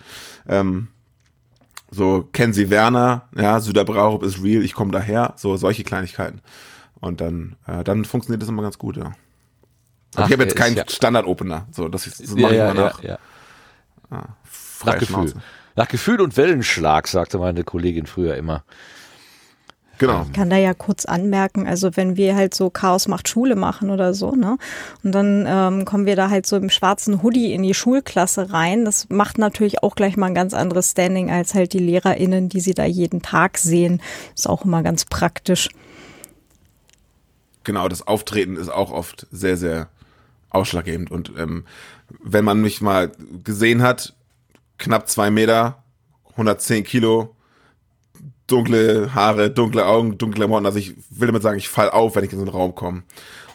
[0.47, 0.89] Ähm,
[1.89, 6.41] so kennen Sie Werner, ja, Süderbrauch ist real, ich komme daher, so solche Kleinigkeiten.
[6.99, 9.13] Und dann, äh, dann funktioniert das immer ganz gut, ja.
[10.15, 10.83] Ach, ich habe jetzt keinen ja.
[10.87, 13.03] Standard-Opener, so das, das mache ja, ich ja, nach.
[13.03, 13.19] Ja,
[14.09, 14.27] ah,
[14.85, 15.33] nach Gefühl.
[15.75, 18.63] Nach Gefühl und Wellenschlag, sagte meine Kollegin früher immer.
[19.99, 20.25] Genau.
[20.25, 23.89] Ich kann da ja kurz anmerken, also wenn wir halt so Chaos macht Schule machen
[23.89, 24.57] oder so, ne?
[25.03, 28.85] Und dann ähm, kommen wir da halt so im schwarzen Hoodie in die Schulklasse rein.
[28.85, 32.61] Das macht natürlich auch gleich mal ein ganz anderes Standing als halt die LehrerInnen, die
[32.61, 34.01] sie da jeden Tag sehen.
[34.33, 35.67] Ist auch immer ganz praktisch.
[37.65, 39.89] Genau, das Auftreten ist auch oft sehr, sehr
[40.49, 41.11] ausschlaggebend.
[41.11, 41.65] Und ähm,
[42.23, 43.11] wenn man mich mal
[43.43, 44.13] gesehen hat,
[44.77, 45.83] knapp zwei Meter,
[46.31, 47.35] 110 Kilo,
[48.51, 50.65] dunkle Haare, dunkle Augen, dunkle Klamotten.
[50.65, 53.03] Also ich will damit sagen, ich fall auf, wenn ich in so einen Raum komme.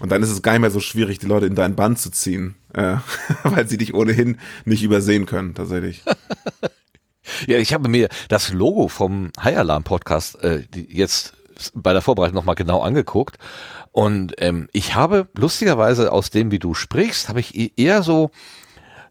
[0.01, 2.11] Und dann ist es gar nicht mehr so schwierig, die Leute in deinen Band zu
[2.11, 2.97] ziehen, äh,
[3.42, 6.03] weil sie dich ohnehin nicht übersehen können, tatsächlich.
[7.47, 11.34] ja, ich habe mir das Logo vom High Alarm Podcast äh, jetzt
[11.74, 13.38] bei der Vorbereitung nochmal genau angeguckt.
[13.92, 18.30] Und ähm, ich habe lustigerweise aus dem, wie du sprichst, habe ich e-, eher so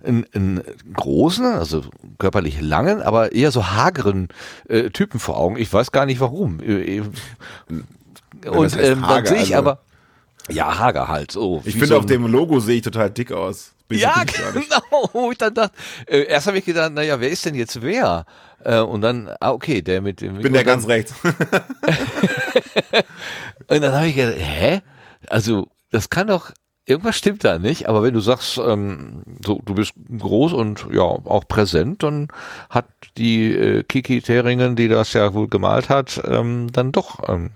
[0.04, 0.62] einen, einen
[0.94, 1.84] großen, also
[2.24, 4.30] körperlich langen, aber eher so hageren
[4.70, 5.58] äh, Typen vor Augen.
[5.58, 6.62] Ich weiß gar nicht warum.
[6.62, 7.04] Äh, äh,
[8.48, 9.80] und ähm, dann sehe ich also aber
[10.50, 11.34] ja, hager halt.
[11.34, 13.74] So, ich finde, so auf dem Logo sehe ich total dick aus.
[13.90, 15.32] ja, genau.
[15.32, 15.76] Ich dann dachte,
[16.08, 18.26] äh, erst habe ich gedacht, naja, wer ist denn jetzt wer?
[18.64, 20.38] Äh, und dann, ah, okay, der mit dem.
[20.40, 21.14] Bin der ganz rechts.
[23.68, 24.80] und dann habe ich gedacht, hä?
[25.28, 26.52] Also, das kann doch,
[26.86, 31.02] irgendwas stimmt da nicht, aber wenn du sagst, ähm, so, du bist groß und ja,
[31.02, 32.28] auch präsent, dann
[32.70, 37.52] hat die äh, Kiki Theringen, die das ja wohl gemalt hat, ähm, dann doch ähm,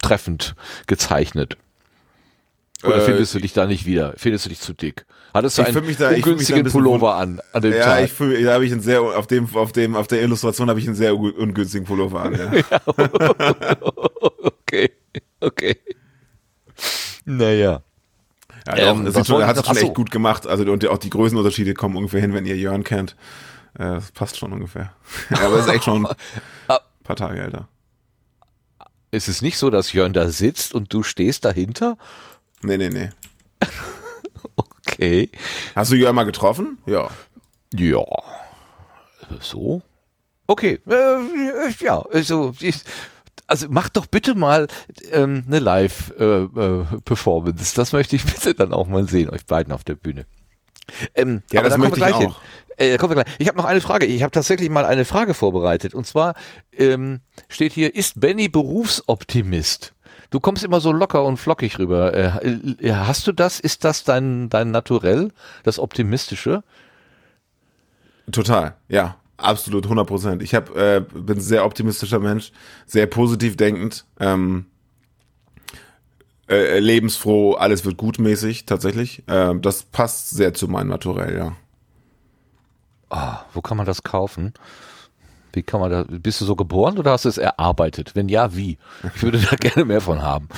[0.00, 0.54] treffend
[0.86, 1.56] gezeichnet.
[2.84, 4.14] Oder äh, findest du dich da nicht wieder?
[4.16, 5.04] Findest du dich zu dick?
[5.34, 8.04] Hattest du einen da, ungünstigen ein Pullover an, an dem ja, Tag?
[8.04, 10.80] ich fühl, da habe ich einen sehr auf dem auf dem auf der Illustration habe
[10.80, 12.34] ich einen sehr ungünstigen Pullover an.
[12.34, 12.52] Ja.
[12.70, 13.76] ja
[14.42, 14.90] okay,
[15.40, 15.76] okay.
[17.24, 17.82] Naja.
[18.76, 20.46] Ja, ähm, doch, schon, hat es schon echt gut gemacht.
[20.46, 23.16] Also und auch die Größenunterschiede kommen ungefähr hin, wenn ihr Jörn kennt.
[23.74, 24.92] Äh, das passt schon ungefähr.
[25.30, 26.14] ja, aber ist echt schon ein
[26.68, 26.80] ah.
[27.04, 27.68] paar Tage älter.
[29.10, 31.96] Ist es nicht so, dass Jörn da sitzt und du stehst dahinter?
[32.62, 33.08] Nee, nee, nee.
[34.56, 35.30] okay.
[35.74, 36.78] Hast du Jörn mal getroffen?
[36.84, 37.08] Ja.
[37.74, 38.04] Ja.
[39.40, 39.82] So?
[40.46, 40.80] Okay.
[40.88, 42.54] Äh, ja, also,
[43.48, 44.68] also mach doch bitte mal
[45.10, 47.58] ähm, eine Live-Performance.
[47.58, 50.26] Äh, äh, das möchte ich bitte dann auch mal sehen, euch beiden auf der Bühne.
[51.14, 52.20] Ähm, ja, das möchte ich auch.
[52.20, 52.34] Hin.
[52.76, 53.34] Äh, kommen wir gleich.
[53.38, 54.06] Ich habe noch eine Frage.
[54.06, 55.94] Ich habe tatsächlich mal eine Frage vorbereitet.
[55.94, 56.34] Und zwar
[56.72, 59.94] ähm, steht hier, ist Benny Berufsoptimist?
[60.30, 62.14] Du kommst immer so locker und flockig rüber.
[62.14, 62.48] Äh,
[62.80, 63.60] äh, hast du das?
[63.60, 65.32] Ist das dein, dein Naturell,
[65.64, 66.62] das Optimistische?
[68.30, 69.16] Total, ja.
[69.38, 70.42] Absolut, 100 Prozent.
[70.42, 72.52] Ich hab, äh, bin ein sehr optimistischer Mensch,
[72.86, 74.66] sehr positiv denkend, ähm,
[76.48, 79.22] äh, lebensfroh, alles wird gutmäßig, tatsächlich.
[79.28, 81.52] Äh, das passt sehr zu meinem Naturell, ja.
[83.10, 84.54] Oh, wo kann man das kaufen?
[85.52, 88.16] Wie kann man da, bist du so geboren oder hast du es erarbeitet?
[88.16, 88.76] Wenn ja, wie?
[89.14, 90.48] Ich würde da gerne mehr von haben.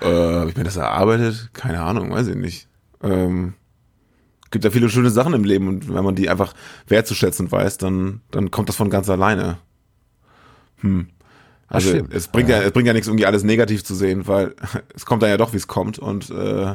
[0.00, 1.50] äh, ich mir das erarbeitet?
[1.52, 2.68] Keine Ahnung, weiß ich nicht.
[3.02, 3.54] Ähm,
[4.50, 6.54] gibt ja viele schöne Sachen im Leben und wenn man die einfach
[6.88, 9.58] wertzuschätzen weiß, dann, dann kommt das von ganz alleine.
[10.80, 11.08] Hm.
[11.68, 12.58] Also es bringt ja.
[12.58, 14.54] ja, es bringt ja nichts, irgendwie alles negativ zu sehen, weil
[14.94, 15.98] es kommt dann ja doch, wie es kommt.
[15.98, 16.74] Und äh,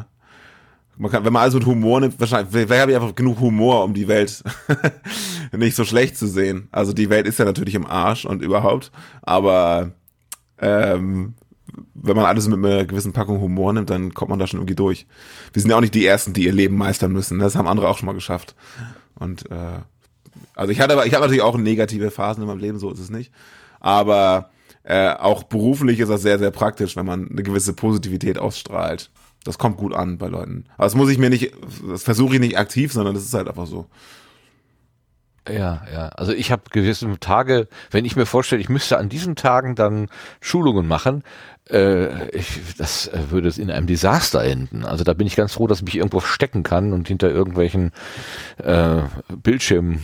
[0.98, 3.84] man kann, wenn man alles mit Humor nimmt, wahrscheinlich, vielleicht habe ich einfach genug Humor,
[3.84, 4.44] um die Welt
[5.54, 6.68] nicht so schlecht zu sehen.
[6.72, 8.92] Also die Welt ist ja natürlich im Arsch und überhaupt,
[9.22, 9.92] aber
[10.60, 11.36] ähm,
[11.94, 14.76] wenn man alles mit einer gewissen Packung Humor nimmt, dann kommt man da schon irgendwie
[14.76, 15.08] durch.
[15.54, 17.40] Wir sind ja auch nicht die Ersten, die ihr Leben meistern müssen.
[17.40, 18.56] Das haben andere auch schon mal geschafft.
[19.16, 19.80] Und äh,
[20.56, 23.10] also ich hatte ich habe natürlich auch negative Phasen in meinem Leben, so ist es
[23.10, 23.32] nicht.
[23.80, 24.52] Aber
[24.84, 29.12] äh, auch beruflich ist das sehr, sehr praktisch, wenn man eine gewisse Positivität ausstrahlt.
[29.44, 30.66] Das kommt gut an bei Leuten.
[30.76, 31.54] Aber das muss ich mir nicht,
[31.88, 33.88] das versuche ich nicht aktiv, sondern das ist halt einfach so.
[35.50, 36.10] Ja, ja.
[36.10, 40.08] Also ich habe gewisse Tage, wenn ich mir vorstelle, ich müsste an diesen Tagen dann
[40.40, 41.24] Schulungen machen,
[41.70, 44.86] äh, ich, das äh, würde in einem Desaster enden.
[44.86, 47.92] Also da bin ich ganz froh, dass ich mich irgendwo stecken kann und hinter irgendwelchen
[48.64, 49.02] äh,
[49.42, 50.04] Bildschirmen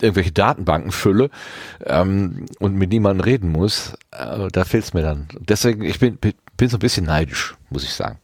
[0.00, 1.30] irgendwelche Datenbanken fülle
[1.84, 3.94] ähm, und mit niemandem reden muss.
[4.12, 5.28] Äh, da fehlt es mir dann.
[5.40, 8.18] Deswegen, ich bin, bin so ein bisschen neidisch, muss ich sagen.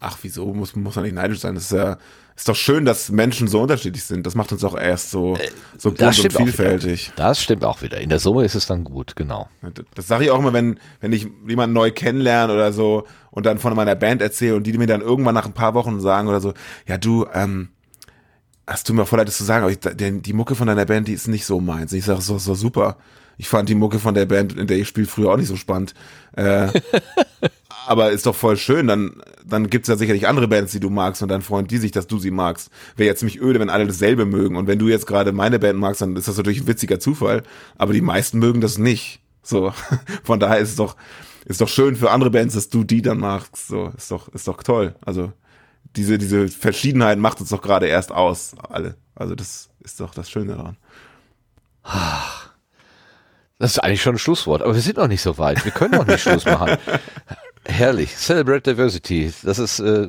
[0.00, 1.54] Ach, wieso muss, muss man nicht neidisch sein?
[1.54, 1.98] Das ist ja
[2.38, 4.24] ist doch schön, dass Menschen so unterschiedlich sind.
[4.24, 7.10] Das macht uns auch erst so, äh, so bunt und vielfältig.
[7.16, 8.00] Das stimmt auch wieder.
[8.00, 9.48] In der Summe ist es dann gut, genau.
[9.96, 13.58] Das sage ich auch immer, wenn, wenn ich jemanden neu kennenlerne oder so und dann
[13.58, 16.40] von meiner Band erzähle und die mir dann irgendwann nach ein paar Wochen sagen oder
[16.40, 16.54] so,
[16.86, 17.70] ja du, ähm,
[18.68, 20.84] hast du mir voll leid, das zu sagen, aber ich, die, die Mucke von deiner
[20.84, 21.92] Band, die ist nicht so meins.
[21.92, 22.98] Ich sage, so, so super.
[23.36, 25.56] Ich fand die Mucke von der Band, in der ich spiele, früher auch nicht so
[25.56, 25.94] spannend.
[26.36, 26.68] Äh,
[27.88, 28.86] aber ist doch voll schön.
[28.86, 31.90] Dann, dann gibt's ja sicherlich andere Bands, die du magst und dann freuen die sich,
[31.90, 32.70] dass du sie magst.
[32.96, 34.56] Wäre jetzt ziemlich öde, wenn alle dasselbe mögen.
[34.56, 37.42] Und wenn du jetzt gerade meine Band magst, dann ist das natürlich ein witziger Zufall.
[37.76, 39.20] Aber die meisten mögen das nicht.
[39.42, 39.72] So,
[40.22, 40.96] von daher ist es doch,
[41.46, 43.68] ist doch schön für andere Bands, dass du die dann magst.
[43.68, 44.94] So, ist doch, ist doch toll.
[45.00, 45.32] Also
[45.96, 48.96] diese, diese Verschiedenheit macht uns doch gerade erst aus, alle.
[49.14, 50.76] Also das ist doch das Schöne daran.
[53.58, 55.64] Das ist eigentlich schon ein Schlusswort, aber wir sind noch nicht so weit.
[55.64, 56.76] Wir können noch nicht Schluss machen.
[57.68, 58.16] Herrlich.
[58.16, 59.32] Celebrate Diversity.
[59.42, 60.08] Das ist, äh,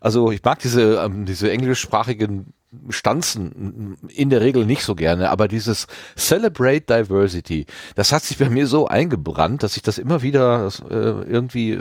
[0.00, 2.52] also ich mag diese, ähm, diese englischsprachigen
[2.90, 7.64] stanzen in der Regel nicht so gerne, aber dieses Celebrate Diversity,
[7.94, 11.80] das hat sich bei mir so eingebrannt, dass ich das immer wieder äh, irgendwie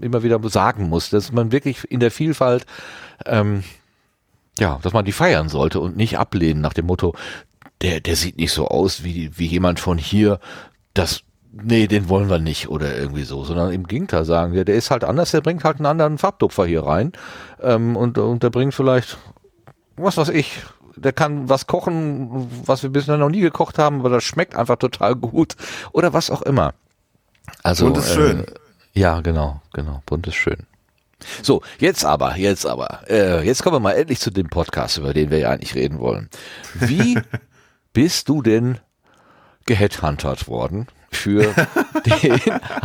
[0.00, 2.64] immer wieder sagen muss, dass man wirklich in der Vielfalt
[3.26, 3.62] ähm,
[4.58, 7.14] ja, dass man die feiern sollte und nicht ablehnen nach dem Motto,
[7.80, 10.40] der, der sieht nicht so aus wie, wie jemand von hier,
[10.94, 11.22] das,
[11.52, 14.90] nee, den wollen wir nicht oder irgendwie so, sondern im Gegenteil sagen, der, der ist
[14.90, 17.12] halt anders, der bringt halt einen anderen Farbtupfer hier rein
[17.60, 19.18] ähm, und, und der bringt vielleicht,
[19.96, 20.62] was weiß ich,
[20.96, 24.76] der kann was kochen, was wir bisher noch nie gekocht haben, aber das schmeckt einfach
[24.76, 25.56] total gut
[25.92, 26.74] oder was auch immer.
[27.62, 28.46] Also, bunt ist äh, schön.
[28.94, 30.66] Ja, genau, genau, bunt ist schön.
[31.42, 35.14] So, jetzt aber, jetzt aber, äh, jetzt kommen wir mal endlich zu dem Podcast, über
[35.14, 36.28] den wir ja eigentlich reden wollen.
[36.74, 37.18] Wie
[37.92, 38.78] bist du denn
[39.66, 41.42] geheadhuntert worden für
[42.06, 42.40] den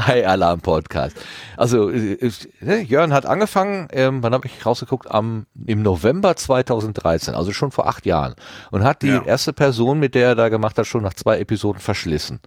[0.06, 1.18] High Alarm Podcast?
[1.56, 2.18] Also äh,
[2.62, 5.10] äh, Jörn hat angefangen, ähm, wann habe ich rausgeguckt?
[5.10, 8.36] Am im November 2013, also schon vor acht Jahren,
[8.72, 9.24] und hat die ja.
[9.24, 12.40] erste Person, mit der er da gemacht hat, schon nach zwei Episoden verschlissen.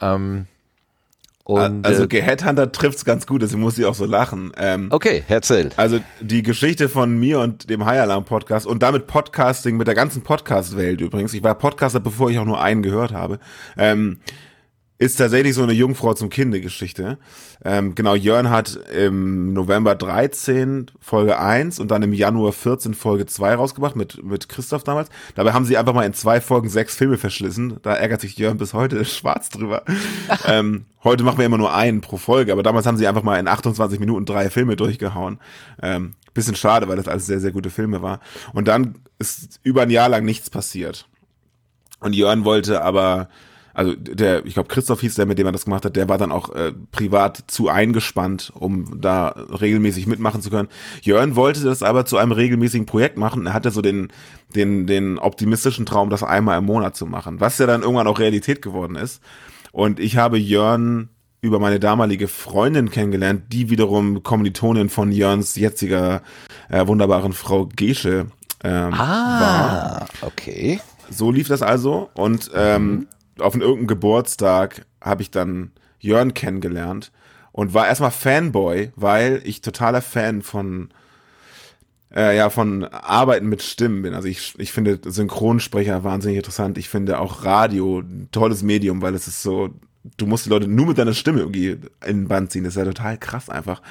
[0.00, 0.46] Ähm,
[1.46, 4.50] und, also äh, Geheadhunter trifft's ganz gut, deswegen muss ich auch so lachen.
[4.58, 5.70] Ähm, okay, erzähl.
[5.76, 9.94] Also die Geschichte von mir und dem High Alarm Podcast und damit Podcasting mit der
[9.94, 11.34] ganzen Podcast-Welt übrigens.
[11.34, 13.38] Ich war Podcaster, bevor ich auch nur einen gehört habe.
[13.78, 14.18] Ähm,
[14.98, 17.18] ist tatsächlich so eine Jungfrau zum Kinde-Geschichte.
[17.64, 23.26] Ähm, genau, Jörn hat im November 13 Folge 1 und dann im Januar 14 Folge
[23.26, 25.10] 2 rausgebracht mit, mit Christoph damals.
[25.34, 27.78] Dabei haben sie einfach mal in zwei Folgen sechs Filme verschlissen.
[27.82, 29.82] Da ärgert sich Jörn bis heute schwarz drüber.
[30.46, 33.38] ähm, heute machen wir immer nur einen pro Folge, aber damals haben sie einfach mal
[33.38, 35.40] in 28 Minuten drei Filme durchgehauen.
[35.82, 38.20] Ähm, bisschen schade, weil das alles sehr, sehr gute Filme war.
[38.54, 41.06] Und dann ist über ein Jahr lang nichts passiert.
[42.00, 43.28] Und Jörn wollte aber
[43.76, 46.16] also der, ich glaube Christoph hieß der, mit dem er das gemacht hat, der war
[46.16, 50.68] dann auch äh, privat zu eingespannt, um da regelmäßig mitmachen zu können.
[51.02, 53.44] Jörn wollte das aber zu einem regelmäßigen Projekt machen.
[53.44, 54.08] Er hatte so den,
[54.54, 58.18] den, den optimistischen Traum, das einmal im Monat zu machen, was ja dann irgendwann auch
[58.18, 59.20] Realität geworden ist.
[59.72, 61.10] Und ich habe Jörn
[61.42, 66.22] über meine damalige Freundin kennengelernt, die wiederum Kommilitonin von Jörns jetziger
[66.70, 68.28] äh, wunderbaren Frau Gesche
[68.64, 70.06] ähm, ah, war.
[70.22, 70.80] okay.
[71.10, 73.06] So lief das also und ähm, mhm
[73.38, 77.12] auf irgendeinem Geburtstag habe ich dann Jörn kennengelernt
[77.52, 80.90] und war erstmal Fanboy, weil ich totaler Fan von
[82.14, 84.14] äh, ja von Arbeiten mit Stimmen bin.
[84.14, 86.78] Also ich, ich finde Synchronsprecher wahnsinnig interessant.
[86.78, 89.74] Ich finde auch Radio ein tolles Medium, weil es ist so
[90.16, 92.64] du musst die Leute nur mit deiner Stimme irgendwie in den Band ziehen.
[92.64, 93.82] Das ist ja total krass einfach.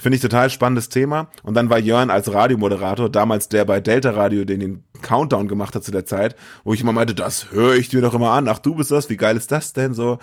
[0.00, 1.28] Finde ich total spannendes Thema.
[1.42, 5.74] Und dann war Jörn als Radiomoderator, damals der bei Delta Radio, den den Countdown gemacht
[5.74, 8.48] hat zu der Zeit, wo ich immer meinte, das höre ich dir doch immer an.
[8.48, 10.18] Ach, du bist das, wie geil ist das denn so?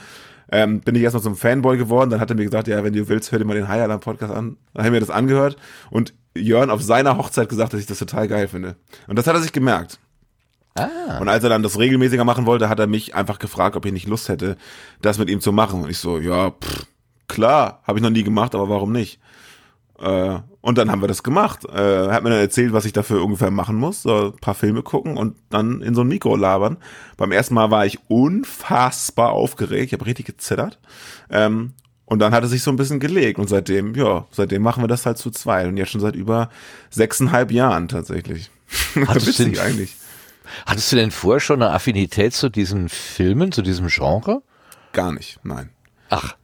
[0.51, 2.09] Ähm, bin ich erstmal zum Fanboy geworden.
[2.09, 3.99] Dann hat er mir gesagt, ja, wenn du willst, hör dir mal den High Alarm
[3.99, 4.57] Podcast an.
[4.73, 5.57] Dann haben wir das angehört
[5.91, 8.77] und Jörn auf seiner Hochzeit gesagt, dass ich das total geil finde.
[9.07, 9.99] Und das hat er sich gemerkt.
[10.75, 11.19] Ah.
[11.19, 13.91] Und als er dann das regelmäßiger machen wollte, hat er mich einfach gefragt, ob ich
[13.91, 14.57] nicht Lust hätte,
[15.01, 15.83] das mit ihm zu machen.
[15.83, 16.85] Und ich so, ja, pff,
[17.27, 19.19] klar, habe ich noch nie gemacht, aber warum nicht?
[19.99, 21.65] Äh, und dann haben wir das gemacht.
[21.65, 24.01] Äh, er hat mir dann erzählt, was ich dafür ungefähr machen muss.
[24.03, 26.77] So ein paar Filme gucken und dann in so ein Mikro labern.
[27.15, 29.87] Beim ersten Mal war ich unfassbar aufgeregt.
[29.87, 30.79] Ich habe richtig gezittert.
[31.29, 31.73] Ähm,
[32.05, 33.39] und dann hat er sich so ein bisschen gelegt.
[33.39, 35.67] Und seitdem, ja, seitdem machen wir das halt zu zweit.
[35.67, 36.49] Und jetzt schon seit über
[36.89, 38.51] sechseinhalb Jahren tatsächlich.
[39.07, 39.95] Hattest Witzig eigentlich.
[40.65, 44.41] Hattest du denn vorher schon eine Affinität zu diesen Filmen, zu diesem Genre?
[44.93, 45.69] Gar nicht, nein.
[46.09, 46.35] Ach.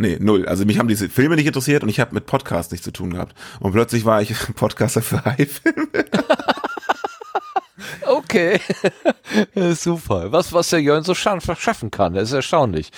[0.00, 0.46] Nee, null.
[0.46, 3.12] Also mich haben diese Filme nicht interessiert und ich habe mit Podcast nichts zu tun
[3.12, 3.36] gehabt.
[3.60, 6.06] Und plötzlich war ich Podcaster für High-Filme.
[8.06, 8.60] okay.
[9.74, 10.32] Super.
[10.32, 12.92] Was, was der Jörn so schaffen kann, das ist erstaunlich.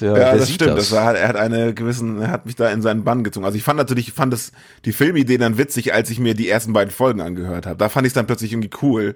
[0.00, 0.72] Der, ja, das stimmt.
[0.72, 0.88] Das.
[0.88, 3.46] das war, er hat eine gewissen, er hat mich da in seinen Bann gezogen.
[3.46, 4.50] Also ich fand natürlich, ich fand das,
[4.84, 7.76] die Filmidee dann witzig, als ich mir die ersten beiden Folgen angehört habe.
[7.76, 9.14] Da fand ich es dann plötzlich irgendwie cool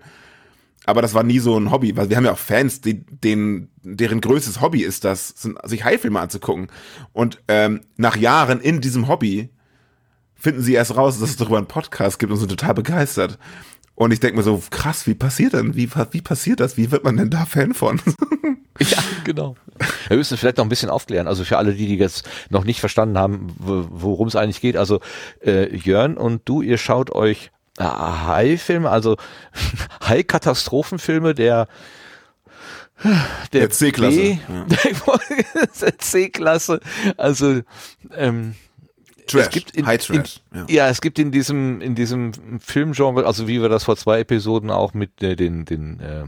[0.86, 3.68] aber das war nie so ein Hobby, weil wir haben ja auch Fans, die, denen,
[3.82, 5.34] deren größtes Hobby ist das,
[5.64, 6.68] sich High-Filme anzugucken.
[7.12, 9.50] Und ähm, nach Jahren in diesem Hobby
[10.36, 13.38] finden sie erst raus, dass es darüber einen Podcast gibt und sind total begeistert.
[13.96, 15.74] Und ich denke mir so, krass, wie passiert denn?
[15.74, 16.76] Wie, wie passiert das?
[16.76, 18.00] Wie wird man denn da Fan von?
[18.78, 19.56] ja, genau.
[20.06, 21.26] Wir müssen vielleicht noch ein bisschen aufklären.
[21.26, 24.76] Also für alle, die, die jetzt noch nicht verstanden haben, worum es eigentlich geht.
[24.76, 25.00] Also
[25.44, 29.16] äh, Jörn und du, ihr schaut euch Hai-Filme, also
[30.02, 31.68] Hai-Katastrophenfilme der
[33.04, 34.38] der, der C-Klasse.
[34.48, 34.66] Ja.
[35.98, 36.80] C-Klasse.
[37.18, 37.60] Also
[38.14, 38.54] ähm,
[39.26, 40.40] Trash, es gibt in, High Trash.
[40.52, 40.66] In, ja.
[40.68, 40.88] ja.
[40.88, 44.94] es gibt in diesem in diesem Filmgenre, also wie wir das vor zwei Episoden auch
[44.94, 46.24] mit äh, den den äh,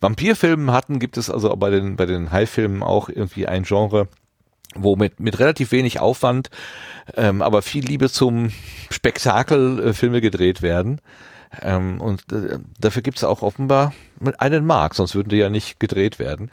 [0.00, 4.08] Vampirfilmen hatten, gibt es also bei den bei den High-Filmen auch irgendwie ein Genre,
[4.74, 6.50] wo mit, mit relativ wenig Aufwand,
[7.16, 8.50] ähm, aber viel Liebe zum
[8.90, 11.00] Spektakel äh, Filme gedreht werden.
[11.62, 13.92] Ähm, und äh, dafür gibt es auch offenbar
[14.38, 16.50] einen Markt, sonst würden die ja nicht gedreht werden.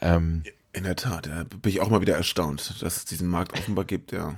[0.00, 0.42] Ähm,
[0.72, 3.84] in der Tat, ja, bin ich auch mal wieder erstaunt, dass es diesen Markt offenbar
[3.84, 4.34] gibt, ja.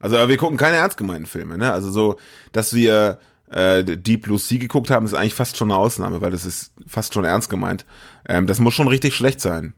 [0.00, 1.72] Also wir gucken keine ernst gemeinten Filme, ne?
[1.72, 2.18] Also so,
[2.52, 3.20] dass wir
[3.50, 6.72] äh, Deep Blue Sea geguckt haben, ist eigentlich fast schon eine Ausnahme, weil das ist
[6.86, 7.84] fast schon ernst gemeint.
[8.26, 9.74] Ähm, das muss schon richtig schlecht sein.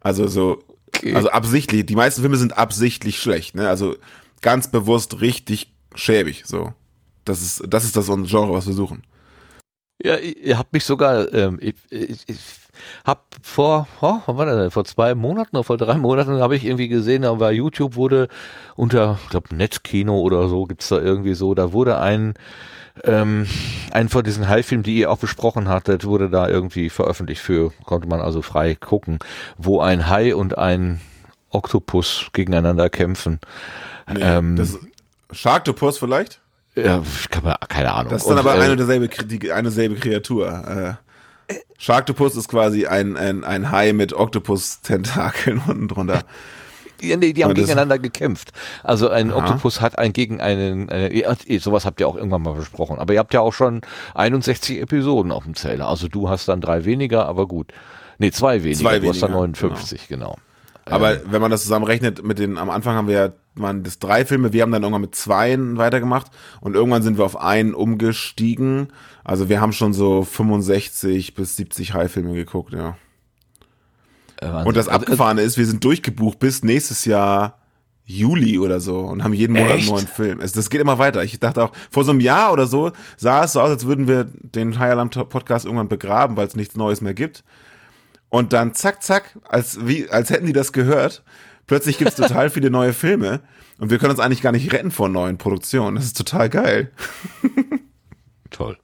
[0.00, 0.62] Also so,
[0.96, 1.14] okay.
[1.14, 1.86] also absichtlich.
[1.86, 3.68] Die meisten Filme sind absichtlich schlecht, ne?
[3.68, 3.96] Also
[4.42, 6.72] ganz bewusst richtig schäbig, so.
[7.24, 9.02] Das ist, das ist das Genre, was wir suchen.
[10.02, 12.38] Ja, ihr habt mich sogar, ähm, ich, ich, ich
[13.04, 14.70] hab vor, oh, wann war das denn?
[14.70, 18.28] vor zwei Monaten oder vor drei Monaten habe ich irgendwie gesehen, da war YouTube wurde
[18.76, 22.34] unter, ich glaube Netzkino oder so gibt's da irgendwie so, da wurde ein
[23.04, 23.46] ähm,
[23.90, 28.08] ein von diesen Hai-Filmen, die ihr auch besprochen hattet, wurde da irgendwie veröffentlicht für, konnte
[28.08, 29.18] man also frei gucken,
[29.58, 31.00] wo ein Hai und ein
[31.50, 33.40] Oktopus gegeneinander kämpfen.
[34.12, 34.78] Nee, ähm, das
[35.32, 36.40] Sharktopus vielleicht?
[36.74, 37.02] Ja,
[37.68, 38.12] keine Ahnung.
[38.12, 40.98] Das ist dann und, aber äh, eine derselbe, die, eine selbe Kreatur.
[41.48, 41.54] Äh.
[41.78, 46.22] Sharktopus ist quasi ein, ein, ein Hai mit Oktopus-Tentakeln unten drunter.
[47.00, 48.52] Nee, die haben gegeneinander gekämpft.
[48.82, 49.38] Also ein Aha.
[49.38, 52.98] Oktopus hat ein gegen einen, eine, eh, sowas habt ihr auch irgendwann mal besprochen.
[52.98, 53.80] Aber ihr habt ja auch schon
[54.14, 55.88] 61 Episoden auf dem Zähler.
[55.88, 57.72] Also du hast dann drei weniger, aber gut.
[58.18, 58.80] Nee, zwei weniger.
[58.80, 60.36] Zwei du hast dann 59, genau.
[60.36, 60.38] genau.
[60.86, 63.98] Aber ähm, wenn man das zusammenrechnet mit den, am Anfang haben wir ja, waren das
[63.98, 66.30] drei Filme, wir haben dann irgendwann mit zweien weitergemacht
[66.60, 68.88] und irgendwann sind wir auf einen umgestiegen.
[69.24, 72.96] Also wir haben schon so 65 bis 70 High-Filme geguckt, ja.
[74.40, 77.58] Äh, und das also, Abgefahrene ist, wir sind durchgebucht bis nächstes Jahr
[78.04, 80.40] Juli oder so und haben jeden Monat einen neuen Film.
[80.40, 81.24] Es, das geht immer weiter.
[81.24, 84.06] Ich dachte auch, vor so einem Jahr oder so sah es so aus, als würden
[84.06, 87.42] wir den High Alarm Podcast irgendwann begraben, weil es nichts Neues mehr gibt.
[88.28, 91.24] Und dann zack, zack, als, wie, als hätten die das gehört.
[91.66, 93.40] Plötzlich gibt's total viele neue Filme
[93.78, 95.96] und wir können uns eigentlich gar nicht retten vor neuen Produktionen.
[95.96, 96.92] Das ist total geil.
[98.50, 98.78] Toll.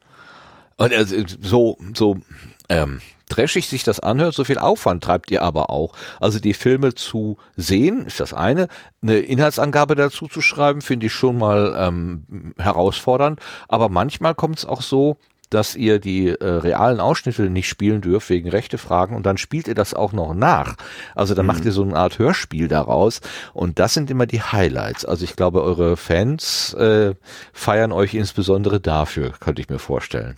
[0.76, 2.20] Und also, so, so,
[2.68, 3.00] ähm,
[3.32, 5.94] trashig sich das anhört, so viel Aufwand treibt ihr aber auch.
[6.20, 8.68] Also die Filme zu sehen, ist das eine.
[9.02, 13.40] Eine Inhaltsangabe dazu zu schreiben, finde ich schon mal ähm, herausfordernd.
[13.68, 15.16] Aber manchmal kommt es auch so,
[15.52, 19.74] dass ihr die äh, realen Ausschnitte nicht spielen dürft wegen Rechtefragen und dann spielt ihr
[19.74, 20.76] das auch noch nach.
[21.14, 21.52] Also dann mhm.
[21.52, 23.20] macht ihr so eine Art Hörspiel daraus
[23.52, 25.04] und das sind immer die Highlights.
[25.04, 27.14] Also ich glaube, eure Fans äh,
[27.52, 30.36] feiern euch insbesondere dafür, könnte ich mir vorstellen.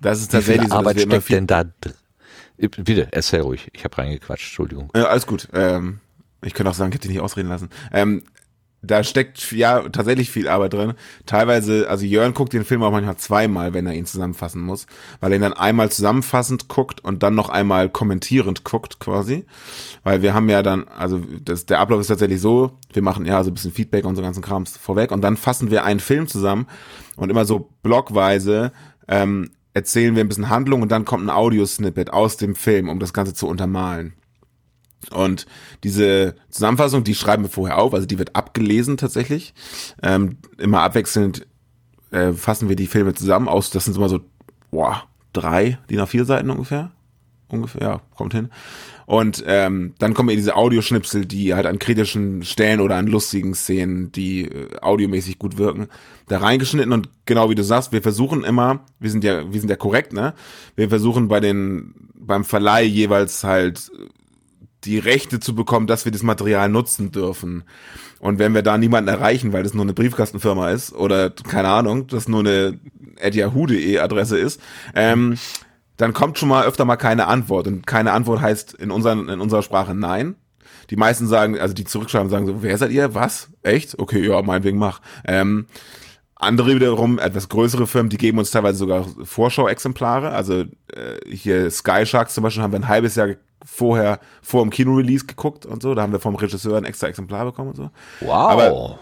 [0.00, 1.94] Das ist tatsächlich Wie viel Arbeit so, steckt denn da drin?
[2.56, 3.68] Bitte, erzähl ruhig.
[3.72, 4.90] Ich habe reingequatscht, Entschuldigung.
[4.94, 5.48] Ja, alles gut.
[5.52, 6.00] Ähm,
[6.42, 7.70] ich könnte auch sagen, ich hätte dich nicht ausreden lassen.
[7.92, 8.22] Ähm,
[8.82, 10.94] da steckt ja tatsächlich viel Arbeit drin.
[11.24, 14.86] Teilweise, also Jörn guckt den Film auch manchmal zweimal, wenn er ihn zusammenfassen muss,
[15.20, 19.46] weil er ihn dann einmal zusammenfassend guckt und dann noch einmal kommentierend guckt quasi.
[20.02, 23.42] Weil wir haben ja dann, also das, der Ablauf ist tatsächlich so, wir machen ja
[23.44, 26.26] so ein bisschen Feedback und so ganzen Krams vorweg und dann fassen wir einen Film
[26.26, 26.66] zusammen
[27.16, 28.72] und immer so blockweise
[29.06, 32.98] ähm, erzählen wir ein bisschen Handlung und dann kommt ein Audiosnippet aus dem Film, um
[32.98, 34.14] das Ganze zu untermalen.
[35.10, 35.46] Und
[35.82, 39.52] diese Zusammenfassung, die schreiben wir vorher auf, also die wird abgelesen tatsächlich.
[40.02, 41.46] Ähm, immer abwechselnd
[42.12, 43.70] äh, fassen wir die Filme zusammen aus.
[43.70, 44.20] Das sind immer so,
[44.70, 46.92] boah, drei, die nach vier Seiten ungefähr.
[47.52, 48.48] Ungefähr, ja, kommt hin.
[49.04, 53.54] Und ähm, dann kommen eben diese Audioschnipsel, die halt an kritischen Stellen oder an lustigen
[53.54, 55.88] Szenen, die äh, audiomäßig gut wirken,
[56.28, 56.92] da reingeschnitten.
[56.92, 60.14] Und genau wie du sagst, wir versuchen immer, wir sind ja, wir sind ja korrekt,
[60.14, 60.32] ne?
[60.76, 63.90] Wir versuchen bei den, beim Verleih jeweils halt
[64.84, 67.64] die Rechte zu bekommen, dass wir das Material nutzen dürfen.
[68.18, 72.06] Und wenn wir da niemanden erreichen, weil das nur eine Briefkastenfirma ist oder keine Ahnung,
[72.06, 72.78] das nur eine
[73.20, 74.58] yahoo.de Adresse ist,
[74.94, 75.36] ähm,
[76.02, 77.68] dann kommt schon mal öfter mal keine Antwort.
[77.68, 80.34] Und keine Antwort heißt in, unseren, in unserer Sprache nein.
[80.90, 83.14] Die meisten sagen, also die zurückschreiben, sagen so, wer seid ihr?
[83.14, 83.50] Was?
[83.62, 83.96] Echt?
[84.00, 85.00] Okay, ja, meinetwegen mach.
[85.24, 85.66] Ähm,
[86.34, 90.30] andere wiederum, etwas größere Firmen, die geben uns teilweise sogar Vorschau-Exemplare.
[90.30, 90.66] Also äh,
[91.30, 93.28] hier Sky Sharks zum Beispiel haben wir ein halbes Jahr
[93.64, 95.94] vorher vor dem Kino-Release geguckt und so.
[95.94, 97.90] Da haben wir vom Regisseur ein extra Exemplar bekommen und so.
[98.20, 98.50] Wow.
[98.50, 98.98] Aber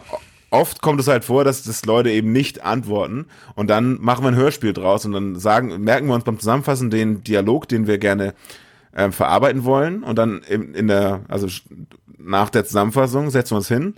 [0.50, 4.28] oft kommt es halt vor, dass das Leute eben nicht antworten und dann machen wir
[4.28, 7.98] ein Hörspiel draus und dann sagen, merken wir uns beim Zusammenfassen den Dialog, den wir
[7.98, 8.34] gerne
[8.92, 11.46] äh, verarbeiten wollen und dann in, in der, also
[12.18, 13.94] nach der Zusammenfassung setzen wir uns hin,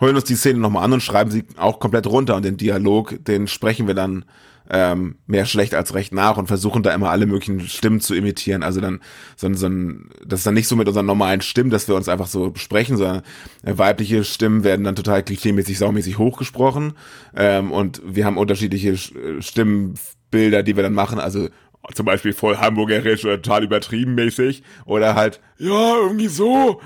[0.00, 3.24] holen uns die Szene nochmal an und schreiben sie auch komplett runter und den Dialog,
[3.24, 4.24] den sprechen wir dann
[4.70, 8.62] ähm, mehr schlecht als recht nach und versuchen da immer alle möglichen Stimmen zu imitieren.
[8.62, 9.00] Also dann
[9.36, 12.08] so, so ein, das ist dann nicht so mit unseren normalen Stimmen, dass wir uns
[12.08, 13.22] einfach so besprechen, sondern
[13.62, 16.94] äh, weibliche Stimmen werden dann total klischeemäßig, saumäßig hochgesprochen
[17.36, 21.18] ähm, und wir haben unterschiedliche äh, Stimmenbilder, die wir dann machen.
[21.18, 21.48] Also
[21.94, 26.80] zum Beispiel voll hamburgerisch oder total übertrieben mäßig oder halt ja irgendwie so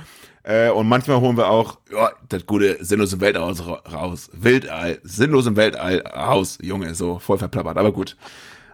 [0.48, 3.52] Äh, und manchmal holen wir auch ja, das gute Sinnlos im Weltall
[3.92, 4.30] raus.
[4.32, 8.16] Wildall, Sinnlos im Weltall raus, Junge, so voll verplappert, aber gut.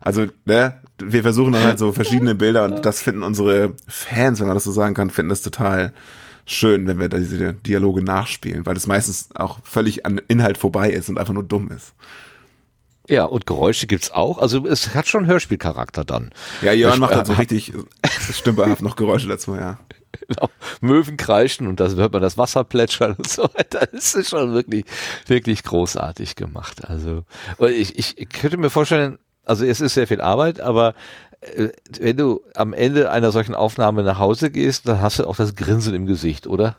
[0.01, 4.46] Also, ne, wir versuchen dann halt so verschiedene Bilder und das finden unsere Fans, wenn
[4.46, 5.92] man das so sagen kann, finden das total
[6.46, 10.90] schön, wenn wir da diese Dialoge nachspielen, weil das meistens auch völlig an Inhalt vorbei
[10.90, 11.94] ist und einfach nur dumm ist.
[13.09, 14.38] Ja, und Geräusche gibt's auch.
[14.38, 16.30] Also es hat schon Hörspielcharakter dann.
[16.62, 17.72] Ja, Jörn macht halt so richtig
[18.32, 19.78] stümperhaft noch Geräusche dazu, ja.
[20.28, 20.49] Genau.
[20.81, 23.86] Möwen kreischen und da hört man das Wasser plätschern und so weiter.
[23.93, 24.85] Das ist schon wirklich,
[25.27, 26.89] wirklich großartig gemacht.
[26.89, 27.24] Also
[27.59, 30.95] ich, ich, könnte mir vorstellen, also es ist sehr viel Arbeit, aber
[31.41, 31.69] äh,
[32.01, 35.55] wenn du am Ende einer solchen Aufnahme nach Hause gehst, dann hast du auch das
[35.55, 36.77] Grinsen im Gesicht, oder?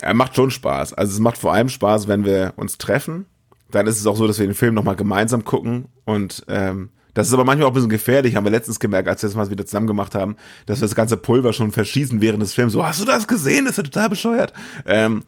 [0.00, 0.94] Er macht schon Spaß.
[0.94, 3.26] Also es macht vor allem Spaß, wenn wir uns treffen.
[3.70, 7.28] Dann ist es auch so, dass wir den Film nochmal gemeinsam gucken und ähm, das
[7.28, 9.50] ist aber manchmal auch ein bisschen gefährlich, haben wir letztens gemerkt, als wir das mal
[9.50, 10.36] wieder zusammen gemacht haben,
[10.66, 12.72] dass wir das ganze Pulver schon verschießen während des Films.
[12.72, 13.64] So, hast du das gesehen?
[13.64, 14.52] Das ist ja total bescheuert.
[14.84, 15.22] Ähm,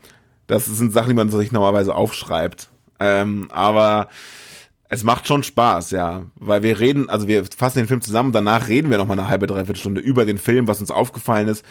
[0.46, 2.68] das sind Sachen, die man sich normalerweise aufschreibt.
[2.98, 4.08] Ähm, aber
[4.88, 6.26] es macht schon Spaß, ja.
[6.36, 9.28] Weil wir reden, also wir fassen den Film zusammen, danach reden wir noch mal eine
[9.28, 11.64] halbe, dreiviertel Stunde über den Film, was uns aufgefallen ist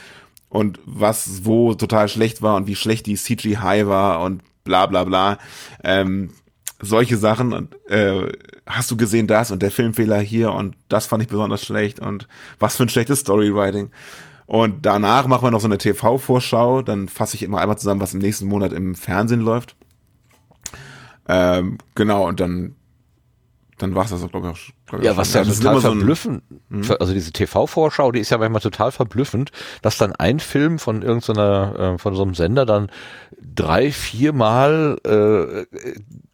[0.50, 5.04] und was wo total schlecht war und wie schlecht die CGI war und bla bla
[5.04, 5.38] bla.
[5.84, 6.32] Ähm,
[6.82, 8.32] solche Sachen und äh,
[8.66, 12.28] hast du gesehen das und der Filmfehler hier und das fand ich besonders schlecht und
[12.60, 13.92] was für ein schlechtes Storywriting.
[14.48, 18.14] Und danach machen wir noch so eine TV-Vorschau, dann fasse ich immer einmal zusammen, was
[18.14, 19.76] im nächsten Monat im Fernsehen läuft.
[21.28, 22.76] Ähm, genau, und dann
[23.78, 24.60] dann war es das, glaube ich, auch.
[24.86, 26.98] Glaub ich ja, was ja total verblüffend, so hm?
[27.00, 29.52] also diese TV-Vorschau, die ist ja manchmal total verblüffend,
[29.82, 32.90] dass dann ein Film von irgendeiner, äh, von so einem Sender dann
[33.42, 35.66] drei, viermal äh,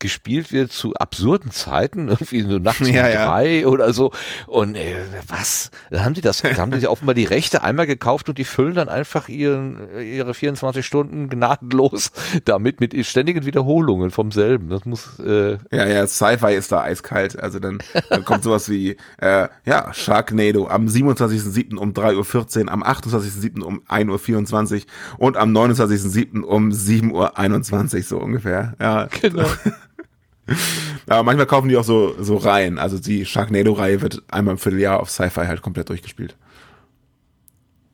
[0.01, 3.67] gespielt wird zu absurden Zeiten, irgendwie so nachts ja, um drei ja.
[3.67, 4.11] oder so.
[4.47, 4.95] Und äh,
[5.27, 5.71] was?
[5.89, 8.75] Da haben die das, da haben die offenbar die Rechte einmal gekauft und die füllen
[8.75, 12.11] dann einfach ihren, ihre 24 Stunden gnadenlos
[12.45, 14.69] damit mit ständigen Wiederholungen vom selben.
[14.69, 17.39] Das muss äh, Ja, ja, Sci-Fi ist da eiskalt.
[17.39, 17.79] Also dann,
[18.09, 21.77] dann kommt sowas wie äh, ja, Sharknado am 27.07.
[21.77, 23.61] um 3.14 Uhr, am 28.07.
[23.61, 24.81] um 1.24 Uhr
[25.19, 26.41] und am 29.07.
[26.41, 28.73] um 7.21 Uhr so ungefähr.
[28.79, 29.07] Ja.
[29.21, 29.45] Genau.
[31.07, 32.79] Aber manchmal kaufen die auch so, so Reihen.
[32.79, 36.35] Also die Sharknado-Reihe wird einmal im Vierteljahr auf Sci-Fi halt komplett durchgespielt.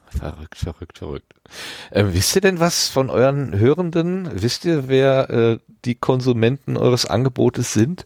[0.09, 1.33] Verrückt, verrückt, verrückt.
[1.91, 4.29] Äh, wisst ihr denn was von euren Hörenden?
[4.33, 8.05] Wisst ihr, wer äh, die Konsumenten eures Angebotes sind?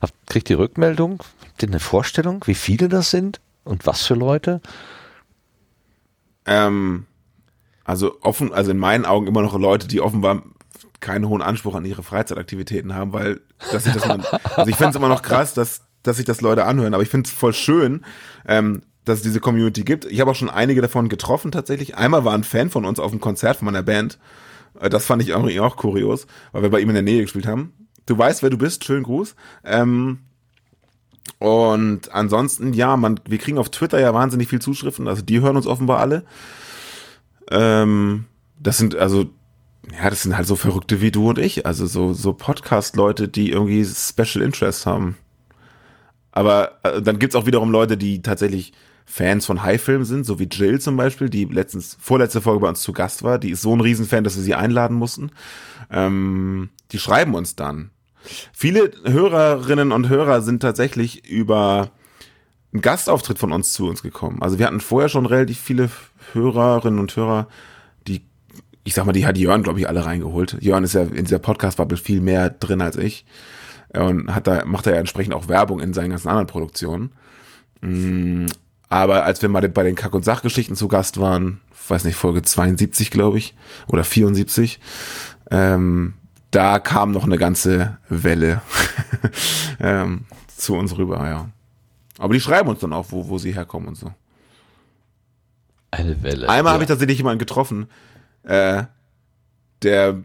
[0.00, 1.22] Habt, kriegt ihr Rückmeldung?
[1.46, 4.60] Habt ihr eine Vorstellung, wie viele das sind und was für Leute?
[6.46, 7.06] Ähm,
[7.84, 10.42] also offen, also in meinen Augen immer noch Leute, die offenbar
[11.04, 13.40] keinen hohen Anspruch an ihre Freizeitaktivitäten haben, weil
[13.70, 14.24] dass ich das man,
[14.56, 17.08] also ich finde es immer noch krass, dass dass sich das Leute anhören, aber ich
[17.08, 18.04] finde es voll schön,
[18.46, 20.04] ähm, dass es diese Community gibt.
[20.06, 21.96] Ich habe auch schon einige davon getroffen tatsächlich.
[21.96, 24.18] Einmal war ein Fan von uns auf einem Konzert von meiner Band.
[24.80, 27.46] Äh, das fand ich auch, auch kurios, weil wir bei ihm in der Nähe gespielt
[27.46, 27.72] haben.
[28.06, 28.84] Du weißt, wer du bist.
[28.84, 29.34] Schönen Gruß.
[29.64, 30.20] Ähm,
[31.38, 35.08] und ansonsten, ja, man, wir kriegen auf Twitter ja wahnsinnig viel Zuschriften.
[35.08, 36.24] Also die hören uns offenbar alle.
[37.50, 38.26] Ähm,
[38.58, 39.30] das sind also
[39.92, 41.66] ja, das sind halt so Verrückte wie du und ich.
[41.66, 45.16] Also so, so Podcast-Leute, die irgendwie Special Interest haben.
[46.32, 48.72] Aber äh, dann gibt's auch wiederum Leute, die tatsächlich
[49.06, 52.80] Fans von High-Filmen sind, so wie Jill zum Beispiel, die letztens, vorletzte Folge bei uns
[52.80, 53.38] zu Gast war.
[53.38, 55.30] Die ist so ein Riesenfan, dass wir sie einladen mussten.
[55.90, 57.90] Ähm, die schreiben uns dann.
[58.52, 61.90] Viele Hörerinnen und Hörer sind tatsächlich über
[62.72, 64.42] einen Gastauftritt von uns zu uns gekommen.
[64.42, 65.90] Also wir hatten vorher schon relativ viele
[66.32, 67.46] Hörerinnen und Hörer,
[68.84, 70.58] ich sag mal, die hat Jörn, glaube ich, alle reingeholt.
[70.60, 73.24] Jörn ist ja in dieser Podcast-Bubble viel mehr drin als ich.
[73.94, 77.12] Und hat da, macht er ja entsprechend auch Werbung in seinen ganzen anderen Produktionen.
[77.80, 78.46] Mm,
[78.90, 82.42] aber als wir mal bei den Kack- und Sachgeschichten zu Gast waren, weiß nicht, Folge
[82.42, 83.54] 72, glaube ich,
[83.86, 84.80] oder 74,
[85.50, 86.14] ähm,
[86.50, 88.62] da kam noch eine ganze Welle
[89.80, 91.48] ähm, zu uns rüber, ja.
[92.18, 94.12] Aber die schreiben uns dann auch, wo, wo sie herkommen und so.
[95.90, 96.48] Eine Welle.
[96.48, 96.74] Einmal ja.
[96.74, 97.86] habe ich tatsächlich jemanden getroffen,
[98.44, 98.84] äh,
[99.82, 100.22] der,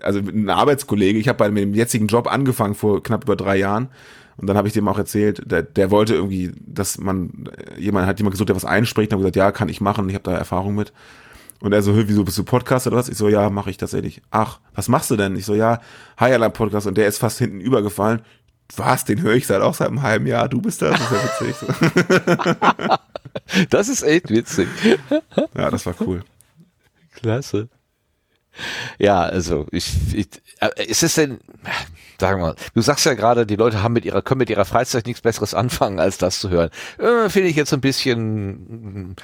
[0.00, 3.88] also ein Arbeitskollege, ich habe bei dem jetzigen Job angefangen vor knapp über drei Jahren
[4.36, 7.48] und dann habe ich dem auch erzählt, der, der wollte irgendwie, dass man,
[7.78, 10.24] jemand hat jemand gesucht, der was einspricht und gesagt, ja, kann ich machen, ich habe
[10.24, 10.92] da Erfahrung mit.
[11.60, 13.08] Und er so, wieso bist du Podcaster oder was?
[13.08, 14.20] Ich so, ja, mache ich tatsächlich.
[14.30, 15.36] Ach, was machst du denn?
[15.36, 15.80] Ich so, ja,
[16.20, 18.20] High Alarm Podcast und der ist fast hinten übergefallen.
[18.76, 20.48] Was, den höre ich seit auch seit einem halben Jahr.
[20.48, 22.98] Du bist das, das ist ja witzig.
[23.70, 24.68] das ist echt witzig.
[25.56, 26.24] ja, das war cool.
[27.16, 27.68] Klasse.
[28.98, 30.28] ja, also ich, ich
[30.60, 31.40] äh, ist es denn,
[32.18, 34.64] sagen wir mal, du sagst ja gerade, die Leute haben mit ihrer, können mit ihrer
[34.64, 36.70] Freizeit nichts Besseres anfangen, als das zu hören.
[36.98, 39.16] Äh, Finde ich jetzt ein bisschen,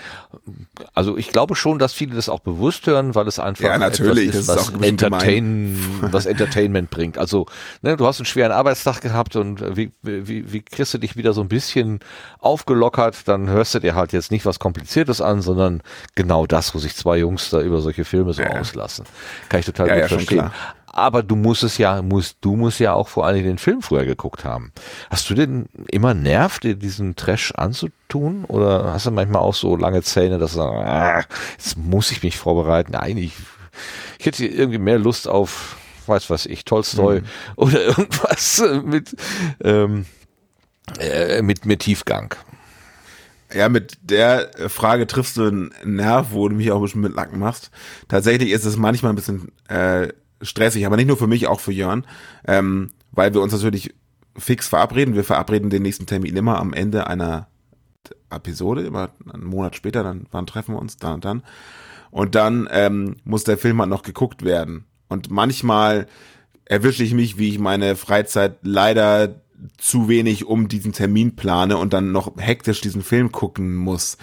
[0.94, 4.28] also ich glaube schon, dass viele das auch bewusst hören, weil es einfach ja, natürlich,
[4.28, 7.19] etwas ist, was, Entertain, was Entertainment bringt.
[7.19, 7.47] Also
[7.82, 11.32] ne, du hast einen schweren Arbeitstag gehabt und wie, wie, wie kriegst du dich wieder
[11.32, 12.01] so ein bisschen
[12.39, 15.82] aufgelockert, dann hörst du dir halt jetzt nicht was Kompliziertes an, sondern
[16.14, 18.51] genau das, wo sich zwei Jungs da über solche Filme so ja.
[18.51, 19.06] auslassen.
[19.48, 20.51] Kann ich total ja, gut ja, verstehen
[20.93, 24.05] aber du musst es ja, musst, du musst ja auch vor allem den Film früher
[24.05, 24.73] geguckt haben.
[25.10, 28.44] Hast du denn immer Nerv, dir diesen Trash anzutun?
[28.44, 31.24] Oder hast du manchmal auch so lange Zähne, dass du sagst, ah,
[31.56, 32.93] jetzt muss ich mich vorbereiten?
[32.93, 33.32] Nein, ich,
[34.19, 37.27] ich hätte irgendwie mehr Lust auf, weiß was ich, Tolstoi mhm.
[37.56, 39.16] oder irgendwas mit,
[39.64, 40.05] ähm,
[40.98, 42.35] äh, mit, mit Tiefgang.
[43.55, 47.14] Ja, mit der Frage triffst du einen Nerv, wo du mich auch ein bisschen mit
[47.14, 47.70] Lacken machst.
[48.09, 50.09] Tatsächlich ist es manchmal ein bisschen äh,
[50.43, 52.06] stressig, aber nicht nur für mich, auch für Jörn,
[52.47, 53.94] ähm, weil wir uns natürlich
[54.36, 55.14] fix verabreden.
[55.14, 57.48] Wir verabreden den nächsten Termin immer am Ende einer
[58.31, 61.43] Episode, immer einen Monat später, dann wann treffen wir uns, dann und dann.
[62.10, 64.85] Und dann ähm, muss der Film halt noch geguckt werden.
[65.09, 66.06] Und manchmal
[66.64, 69.40] erwische ich mich, wie ich meine Freizeit leider
[69.78, 74.19] zu wenig um diesen Termin plane und dann noch hektisch diesen Film gucken muss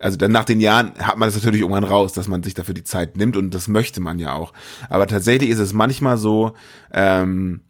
[0.00, 2.74] also dann nach den Jahren hat man das natürlich irgendwann raus, dass man sich dafür
[2.74, 4.52] die Zeit nimmt und das möchte man ja auch.
[4.88, 6.54] Aber tatsächlich ist es manchmal so,
[6.92, 7.60] ähm,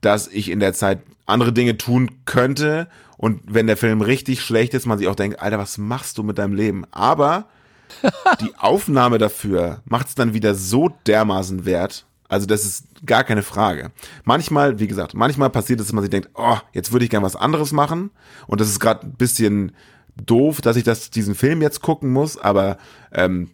[0.00, 4.74] dass ich in der Zeit andere Dinge tun könnte und wenn der Film richtig schlecht
[4.74, 6.84] ist, man sich auch denkt, Alter, was machst du mit deinem Leben?
[6.90, 7.46] Aber
[8.40, 12.06] die Aufnahme dafür macht es dann wieder so dermaßen wert.
[12.28, 13.92] Also das ist gar keine Frage.
[14.24, 17.22] Manchmal, wie gesagt, manchmal passiert es, dass man sich denkt, oh, jetzt würde ich gern
[17.22, 18.10] was anderes machen
[18.48, 19.72] und das ist gerade ein bisschen
[20.16, 22.78] doof, dass ich das, diesen Film jetzt gucken muss, aber
[23.12, 23.50] ähm,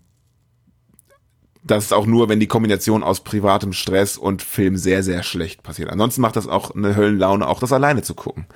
[1.64, 5.62] das ist auch nur, wenn die Kombination aus privatem Stress und Film sehr, sehr schlecht
[5.62, 5.90] passiert.
[5.90, 8.46] Ansonsten macht das auch eine Höllenlaune, auch das alleine zu gucken.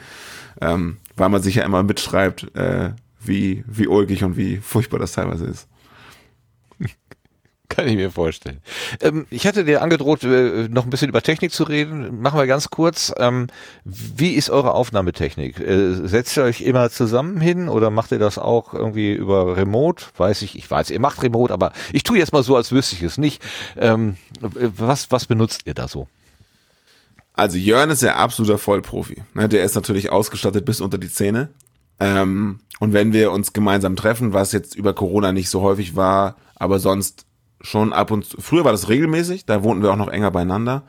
[0.61, 5.13] Ähm, weil man sich ja immer mitschreibt, äh, wie, wie ulkig und wie furchtbar das
[5.13, 5.69] teilweise ist.
[7.69, 8.61] Kann ich mir vorstellen.
[9.01, 12.21] Ähm, ich hatte dir angedroht, äh, noch ein bisschen über Technik zu reden.
[12.21, 13.13] Machen wir ganz kurz.
[13.19, 13.49] Ähm,
[13.85, 15.59] wie ist eure Aufnahmetechnik?
[15.59, 20.05] Äh, setzt ihr euch immer zusammen hin oder macht ihr das auch irgendwie über Remote?
[20.17, 22.97] Weiß ich, ich weiß, ihr macht Remote, aber ich tue jetzt mal so, als wüsste
[22.97, 23.43] ich es nicht.
[23.77, 26.09] Ähm, was, was benutzt ihr da so?
[27.33, 29.23] Also Jörn ist ja absoluter Vollprofi.
[29.35, 29.49] Ne?
[29.49, 31.51] Der ist natürlich ausgestattet bis unter die Zähne.
[32.01, 36.37] Ähm, und wenn wir uns gemeinsam treffen, was jetzt über Corona nicht so häufig war,
[36.55, 37.26] aber sonst
[37.61, 38.41] schon ab und zu.
[38.41, 40.83] Früher war das regelmäßig, da wohnten wir auch noch enger beieinander.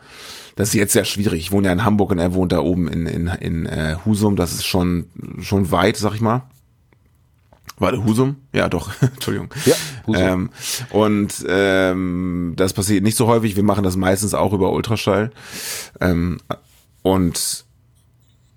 [0.55, 1.39] Das ist jetzt sehr schwierig.
[1.39, 4.35] Ich wohne ja in Hamburg und er wohnt da oben in, in, in äh, Husum.
[4.35, 5.05] Das ist schon,
[5.39, 6.43] schon weit, sag ich mal.
[7.77, 8.37] War der Husum?
[8.53, 8.89] Ja, doch.
[9.01, 9.49] Entschuldigung.
[9.65, 9.75] Ja,
[10.07, 10.23] Husum.
[10.23, 10.49] Ähm,
[10.89, 13.55] und ähm, das passiert nicht so häufig.
[13.55, 15.29] Wir machen das meistens auch über Ultraschall.
[16.01, 16.39] Ähm,
[17.03, 17.65] und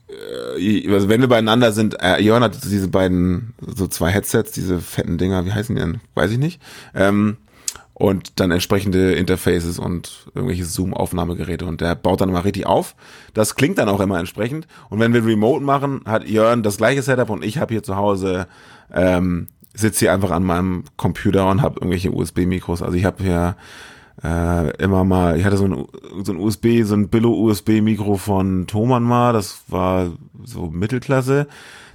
[0.09, 4.81] äh, also wenn wir beieinander sind, äh, Jörn hat diese beiden, so zwei Headsets, diese
[4.81, 6.01] fetten Dinger, wie heißen die denn?
[6.15, 6.63] Weiß ich nicht.
[6.95, 7.37] Ähm,
[8.01, 12.95] und dann entsprechende Interfaces und irgendwelche Zoom-Aufnahmegeräte und der baut dann immer richtig auf.
[13.35, 14.67] Das klingt dann auch immer entsprechend.
[14.89, 17.97] Und wenn wir Remote machen, hat Jörn das gleiche Setup und ich habe hier zu
[17.97, 18.47] Hause
[18.91, 22.81] ähm, sitze hier einfach an meinem Computer und habe irgendwelche USB-Mikros.
[22.81, 23.57] Also ich habe hier
[24.25, 25.85] äh, immer mal, ich hatte so ein,
[26.25, 30.07] so ein USB, so ein Billo-USB-Mikro von Thomann mal, das war
[30.43, 31.49] so Mittelklasse.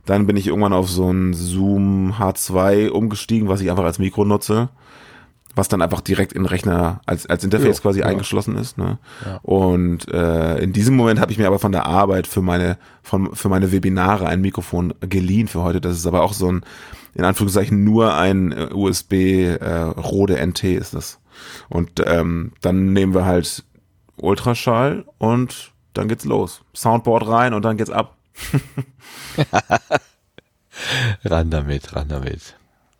[0.05, 4.23] Dann bin ich irgendwann auf so ein Zoom H2 umgestiegen, was ich einfach als Mikro
[4.23, 4.69] nutze
[5.55, 8.05] was dann einfach direkt in den Rechner als, als Interface ja, quasi ja.
[8.05, 8.77] eingeschlossen ist.
[8.77, 8.99] Ne?
[9.25, 9.39] Ja.
[9.41, 13.33] Und äh, in diesem Moment habe ich mir aber von der Arbeit für meine, von,
[13.35, 15.81] für meine Webinare ein Mikrofon geliehen für heute.
[15.81, 16.63] Das ist aber auch so ein,
[17.13, 21.19] in Anführungszeichen, nur ein äh, USB äh, Rode NT ist das.
[21.69, 23.63] Und ähm, dann nehmen wir halt
[24.17, 26.61] Ultraschall und dann geht's los.
[26.75, 28.17] Soundboard rein und dann geht's ab.
[31.23, 32.55] ran damit, ran damit.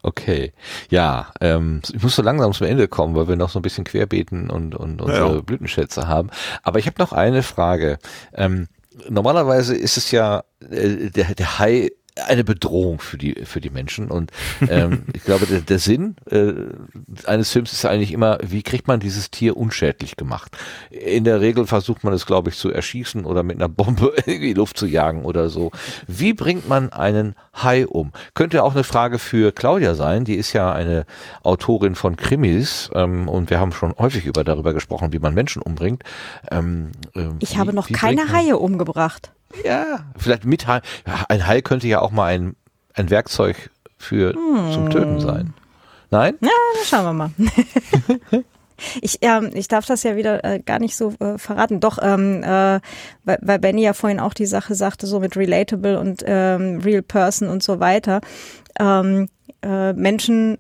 [0.06, 0.54] Okay,
[0.92, 3.86] ja, ähm, ich muss so langsam zum Ende kommen, weil wir noch so ein bisschen
[3.86, 5.42] querbeten und, und unsere ja.
[5.42, 6.30] Blütenschätze haben.
[6.62, 7.98] Aber ich habe noch eine Frage.
[8.32, 8.68] Ähm,
[9.10, 11.90] normalerweise ist es ja äh, der, der Hai
[12.24, 14.10] eine Bedrohung für die für die Menschen.
[14.10, 14.32] Und
[14.70, 16.54] ähm, ich glaube der, der Sinn äh,
[17.26, 20.56] eines Films ist eigentlich immer wie kriegt man dieses Tier unschädlich gemacht?
[20.90, 24.42] In der Regel versucht man es glaube ich zu erschießen oder mit einer Bombe in
[24.42, 25.72] die Luft zu jagen oder so.
[26.08, 28.12] Wie bringt man einen Hai um?
[28.34, 31.06] Könnte auch eine Frage für Claudia sein die ist ja eine
[31.44, 35.62] Autorin von Krimis ähm, und wir haben schon häufig über darüber gesprochen wie man Menschen
[35.62, 36.04] umbringt.
[36.50, 40.82] Ähm, äh, ich wie, habe noch keine Haie umgebracht ja, vielleicht mit Hai.
[41.30, 42.56] Ein Hai könnte ja auch mal ein,
[42.94, 44.72] ein Werkzeug für hm.
[44.72, 45.54] zum Töten sein.
[46.12, 46.36] Nein?
[46.42, 46.50] Ja,
[46.86, 47.32] schauen wir mal.
[49.02, 51.80] Ich, ähm, ich darf das ja wieder äh, gar nicht so äh, verraten.
[51.80, 52.80] Doch, ähm, äh,
[53.24, 57.02] weil, weil Benny ja vorhin auch die Sache sagte, so mit Relatable und ähm, Real
[57.02, 58.22] Person und so weiter.
[58.80, 59.30] Ähm,
[59.62, 60.58] äh, Menschen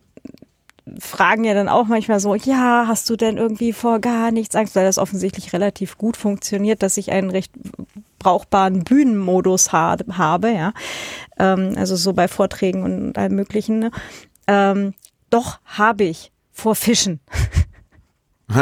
[0.99, 4.75] fragen ja dann auch manchmal so, ja, hast du denn irgendwie vor gar nichts Angst,
[4.75, 7.51] weil das offensichtlich relativ gut funktioniert, dass ich einen recht
[8.19, 10.73] brauchbaren Bühnenmodus ha habe, ja.
[11.37, 13.79] Ähm, also so bei Vorträgen und allem möglichen.
[13.79, 13.91] Ne?
[14.47, 14.93] Ähm,
[15.29, 17.19] doch habe ich vor Fischen.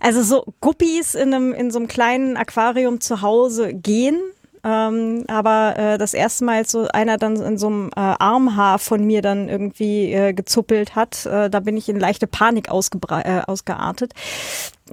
[0.00, 4.20] also so Guppies in einem in so einem kleinen Aquarium zu Hause gehen,
[4.64, 8.78] ähm, aber äh, das erste Mal, als so einer dann in so einem äh, Armhaar
[8.78, 13.42] von mir dann irgendwie äh, gezuppelt hat, äh, da bin ich in leichte Panik äh,
[13.46, 14.12] ausgeartet.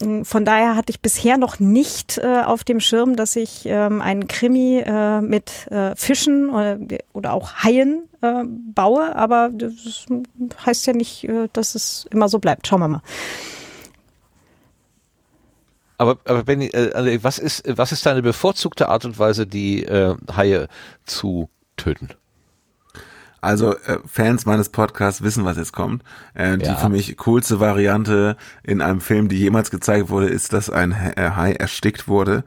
[0.02, 4.02] Mm, von daher hatte ich bisher noch nicht äh, auf dem Schirm, dass ich ähm,
[4.02, 6.78] einen Krimi äh, mit äh, Fischen oder,
[7.14, 10.06] oder auch Haien äh, baue, aber das
[10.66, 12.68] heißt ja nicht, äh, dass es immer so bleibt.
[12.68, 13.02] Schauen wir mal.
[16.02, 19.84] Aber, aber Benny, äh, also was ist, was ist deine bevorzugte Art und Weise, die
[19.84, 20.68] äh, Haie
[21.06, 21.48] zu
[21.78, 22.10] töten?
[23.40, 26.02] Also äh, Fans meines Podcasts wissen, was jetzt kommt.
[26.34, 26.76] Äh, die ja.
[26.76, 31.34] für mich coolste Variante in einem Film, die jemals gezeigt wurde, ist, dass ein äh,
[31.36, 32.46] Hai erstickt wurde.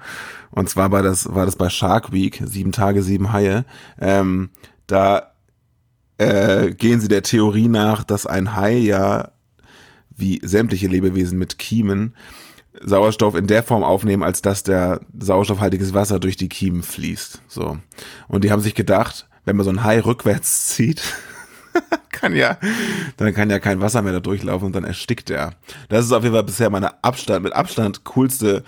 [0.51, 3.65] Und zwar war das, war das bei Shark Week, sieben Tage, sieben Haie.
[4.01, 4.51] Ähm,
[4.89, 5.31] da
[6.19, 9.31] äh, gehen sie der Theorie nach, dass ein Hai ja
[10.11, 12.17] wie sämtliche Lebewesen mit Kiemen
[12.81, 17.43] Sauerstoff in der Form aufnehmen, als dass der sauerstoffhaltiges Wasser durch die Kiemen fließt.
[17.49, 17.79] So.
[18.29, 21.03] Und die haben sich gedacht, wenn man so ein Hai rückwärts zieht,
[22.11, 22.59] kann ja,
[23.17, 25.55] dann kann ja kein Wasser mehr da durchlaufen und dann erstickt er.
[25.89, 28.65] Das ist auf jeden Fall bisher meine Abstand, mit Abstand coolste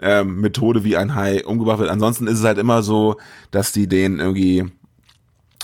[0.00, 1.90] ähm, Methode, wie ein Hai umgebracht wird.
[1.90, 3.16] Ansonsten ist es halt immer so,
[3.50, 4.64] dass die den irgendwie,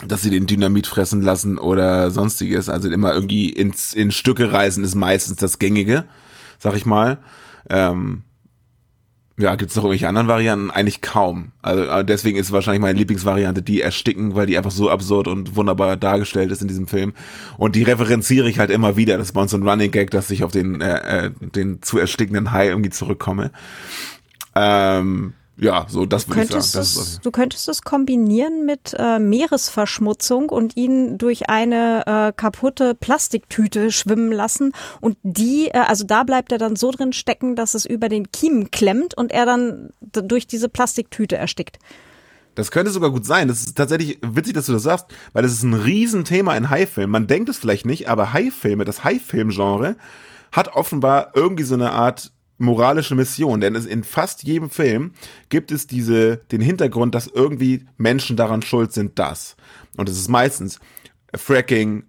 [0.07, 2.69] dass sie den Dynamit fressen lassen oder sonstiges.
[2.69, 6.05] Also immer irgendwie ins, in Stücke reißen ist meistens das Gängige,
[6.59, 7.19] sag ich mal.
[7.71, 8.23] Ähm,
[9.41, 10.71] ja, gibt es noch irgendwelche anderen Varianten?
[10.71, 11.53] Eigentlich kaum.
[11.63, 15.57] Also äh, deswegen ist wahrscheinlich meine Lieblingsvariante die Ersticken, weil die einfach so absurd und
[15.57, 17.15] wunderbar dargestellt ist in diesem Film.
[17.57, 19.17] Und die referenziere ich halt immer wieder.
[19.17, 21.99] Das ist bei uns ein Running Gag, dass ich auf den, äh, äh den zu
[21.99, 23.51] erstickenden Hai irgendwie zurückkomme.
[24.55, 26.63] Ähm, ja, so das würde ich sagen.
[26.75, 33.93] Das du könntest es kombinieren mit äh, Meeresverschmutzung und ihn durch eine äh, kaputte Plastiktüte
[33.93, 37.85] schwimmen lassen und die, äh, also da bleibt er dann so drin stecken, dass es
[37.85, 41.79] über den Kiemen klemmt und er dann durch diese Plastiktüte erstickt.
[42.55, 43.49] Das könnte sogar gut sein.
[43.49, 47.11] Das ist tatsächlich witzig, dass du das sagst, weil das ist ein Riesenthema in Haifilmen.
[47.11, 49.97] Man denkt es vielleicht nicht, aber Haifilme, das Haifilm-Genre,
[50.53, 55.13] hat offenbar irgendwie so eine Art moralische Mission, denn es in fast jedem Film
[55.49, 59.57] gibt es diese, den Hintergrund, dass irgendwie Menschen daran schuld sind, das.
[59.97, 60.79] Und es ist meistens
[61.35, 62.05] Fracking,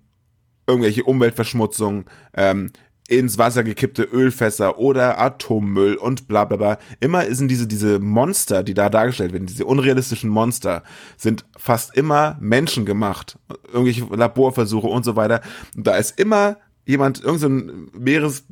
[0.67, 2.71] irgendwelche Umweltverschmutzung, ähm,
[3.07, 6.77] ins Wasser gekippte Ölfässer oder Atommüll und bla bla bla.
[7.01, 10.83] Immer sind diese, diese Monster, die da dargestellt werden, diese unrealistischen Monster,
[11.17, 13.37] sind fast immer menschengemacht.
[13.67, 15.41] Irgendwelche Laborversuche und so weiter.
[15.75, 18.45] Und da ist immer jemand, irgendein so Meeres,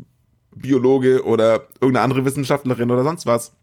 [0.61, 3.53] Biologe oder irgendeine andere Wissenschaftlerin oder sonst was,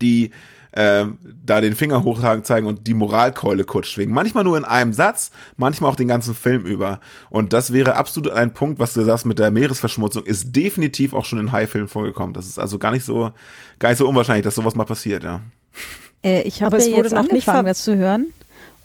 [0.00, 0.30] die
[0.72, 1.06] äh,
[1.44, 4.14] da den Finger hochtragen zeigen und die Moralkeule kurz schwingen.
[4.14, 7.00] Manchmal nur in einem Satz, manchmal auch den ganzen Film über.
[7.30, 11.24] Und das wäre absolut ein Punkt, was du sagst mit der Meeresverschmutzung, ist definitiv auch
[11.24, 12.34] schon in High-Filmen vorgekommen.
[12.34, 13.30] Das ist also gar nicht so,
[13.78, 15.40] gar nicht so unwahrscheinlich, dass sowas mal passiert, ja.
[16.24, 18.32] Äh, ich habe ja jetzt angefangen, das zu hören.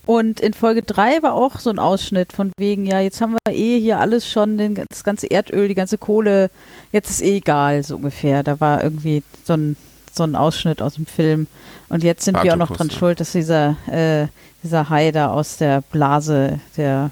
[0.10, 3.54] Und in Folge 3 war auch so ein Ausschnitt von wegen, ja, jetzt haben wir
[3.54, 6.50] eh hier alles schon, den, das ganze Erdöl, die ganze Kohle,
[6.92, 8.42] jetzt ist eh egal, so ungefähr.
[8.42, 9.78] Da war irgendwie so ein,
[10.12, 11.46] so ein Ausschnitt aus dem Film.
[11.90, 14.26] Und jetzt sind wir auch noch dran schuld, dass dieser, äh,
[14.64, 17.12] dieser Hai da aus der Blase, der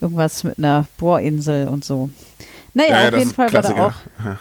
[0.00, 2.08] irgendwas mit einer Bohrinsel und so.
[2.72, 4.36] Naja, ja, ja, auf jeden Fall war da auch.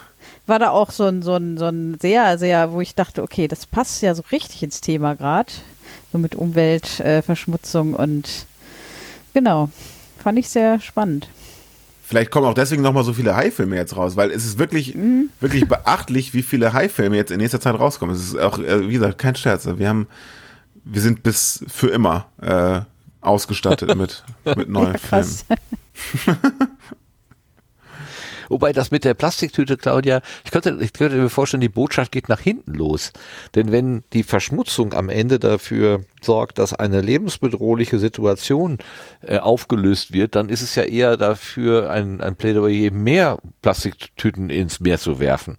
[0.48, 3.50] War da auch so ein, so ein, so ein sehr, sehr, wo ich dachte, okay,
[3.50, 5.52] das passt ja so richtig ins Thema gerade
[6.12, 8.46] so mit Umweltverschmutzung äh, und
[9.34, 9.70] genau,
[10.18, 11.30] fand ich sehr spannend.
[12.04, 15.30] Vielleicht kommen auch deswegen nochmal so viele High-Filme jetzt raus, weil es ist wirklich, mhm.
[15.40, 18.14] wirklich beachtlich, wie viele High-Filme jetzt in nächster Zeit rauskommen.
[18.14, 19.66] Es ist auch, äh, wie gesagt, kein Scherz.
[19.78, 20.08] Wir haben,
[20.84, 22.82] wir sind bis für immer äh,
[23.22, 24.26] ausgestattet mit,
[24.58, 25.38] mit neuen ja, Filmen.
[28.52, 32.28] Wobei das mit der Plastiktüte, Claudia, ich könnte, ich könnte mir vorstellen, die Botschaft geht
[32.28, 33.14] nach hinten los.
[33.56, 38.80] Denn wenn die Verschmutzung am Ende dafür sorgt, dass eine lebensbedrohliche Situation
[39.22, 44.82] äh, aufgelöst wird, dann ist es ja eher dafür ein, ein Plädoyer, mehr Plastiktüten ins
[44.82, 45.56] Meer zu werfen,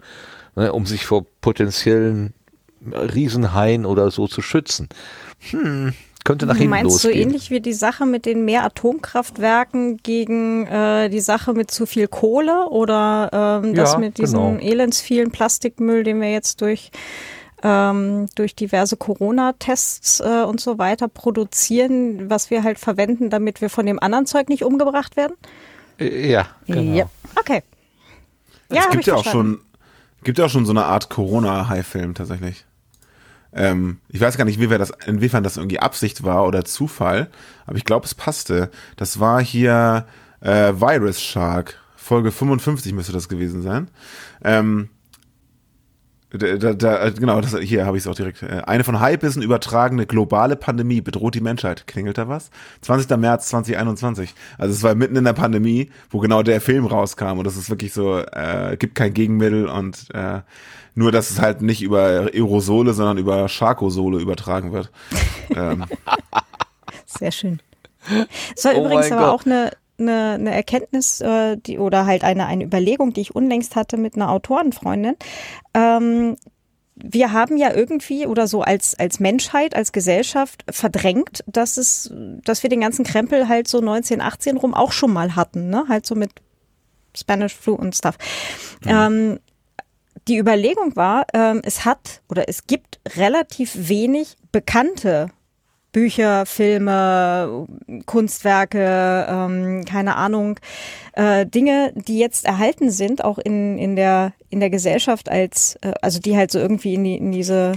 [0.54, 2.34] ne, um sich vor potenziellen
[2.84, 4.90] Riesenhaien oder so zu schützen.
[5.50, 5.94] Hm,
[6.24, 7.14] könnte nach hinten Meinst losgehen.
[7.14, 11.86] du ähnlich wie die Sache mit den mehr Atomkraftwerken gegen äh, die Sache mit zu
[11.86, 14.60] viel Kohle oder ähm, das Ja, mit diesem genau.
[14.60, 16.90] elendsvielen Plastikmüll, den wir jetzt durch
[17.64, 23.70] ähm, durch diverse Corona-Tests äh, und so weiter produzieren, was wir halt verwenden, damit wir
[23.70, 25.34] von dem anderen Zeug nicht umgebracht werden?
[25.98, 26.92] Äh, Ja, genau.
[26.96, 27.06] Ja.
[27.38, 27.62] Okay.
[28.68, 29.60] Ja, es gibt ich ja auch schon,
[30.24, 32.64] gibt ja auch schon so eine Art Corona-High-Film tatsächlich.
[33.54, 37.28] Ähm, ich weiß gar nicht, inwiefern das, inwiefern das irgendwie Absicht war oder Zufall,
[37.66, 38.70] aber ich glaube, es passte.
[38.96, 40.06] Das war hier
[40.40, 43.88] äh, Virus Shark, Folge 55 müsste das gewesen sein.
[44.42, 44.88] Ähm,
[46.38, 48.42] da, da, genau, das, hier habe ich es auch direkt.
[48.42, 51.86] Äh, Eine von Hypebissen übertragene globale Pandemie bedroht die Menschheit.
[51.86, 52.50] Klingelt da was?
[52.82, 53.16] 20.
[53.18, 54.34] März 2021.
[54.58, 57.38] Also es war mitten in der Pandemie, wo genau der Film rauskam.
[57.38, 60.40] Und das ist wirklich so, äh, gibt kein Gegenmittel und äh,
[60.94, 64.90] nur, dass es halt nicht über Aerosole, sondern über Charkosole übertragen wird.
[65.56, 65.84] ähm,
[67.06, 67.60] Sehr schön.
[68.56, 69.40] Es war Oh übrigens aber Gott.
[69.40, 69.70] auch eine,
[70.02, 74.16] eine, eine Erkenntnis, äh, die, oder halt eine, eine Überlegung, die ich unlängst hatte mit
[74.16, 75.16] einer Autorenfreundin.
[75.74, 76.36] Ähm,
[76.94, 82.12] wir haben ja irgendwie oder so als, als Menschheit, als Gesellschaft verdrängt, dass es,
[82.44, 85.84] dass wir den ganzen Krempel halt so 1918 rum auch schon mal hatten, ne?
[85.88, 86.30] Halt so mit
[87.16, 88.16] Spanish Flu und Stuff.
[88.86, 89.38] Ähm,
[90.28, 95.30] die Überlegung war, ähm, es hat oder es gibt relativ wenig bekannte
[95.92, 97.66] Bücher, Filme,
[98.06, 100.58] Kunstwerke, ähm, keine Ahnung,
[101.12, 105.92] äh, Dinge, die jetzt erhalten sind, auch in, in, der, in der Gesellschaft als, äh,
[106.00, 107.72] also die halt so irgendwie in, die, in diese,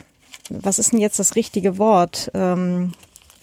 [0.50, 2.32] was ist denn jetzt das richtige Wort?
[2.34, 2.94] Ähm,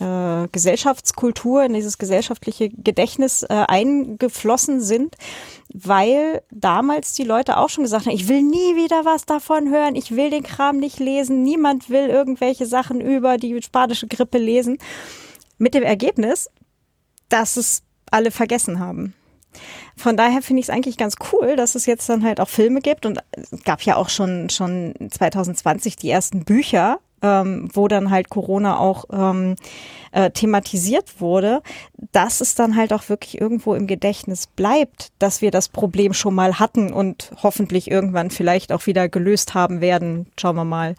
[0.03, 5.17] äh, Gesellschaftskultur, in dieses gesellschaftliche Gedächtnis äh, eingeflossen sind,
[5.73, 9.95] weil damals die Leute auch schon gesagt haben, ich will nie wieder was davon hören,
[9.95, 14.79] ich will den Kram nicht lesen, niemand will irgendwelche Sachen über die spanische Grippe lesen.
[15.59, 16.51] Mit dem Ergebnis,
[17.29, 19.15] dass es alle vergessen haben.
[19.97, 22.81] Von daher finde ich es eigentlich ganz cool, dass es jetzt dann halt auch Filme
[22.81, 28.11] gibt und es gab ja auch schon, schon 2020 die ersten Bücher, ähm, wo dann
[28.11, 29.57] halt Corona auch ähm,
[30.11, 31.63] äh, thematisiert wurde,
[32.13, 36.35] dass es dann halt auch wirklich irgendwo im Gedächtnis bleibt, dass wir das Problem schon
[36.35, 40.27] mal hatten und hoffentlich irgendwann vielleicht auch wieder gelöst haben werden.
[40.39, 40.97] Schauen wir mal.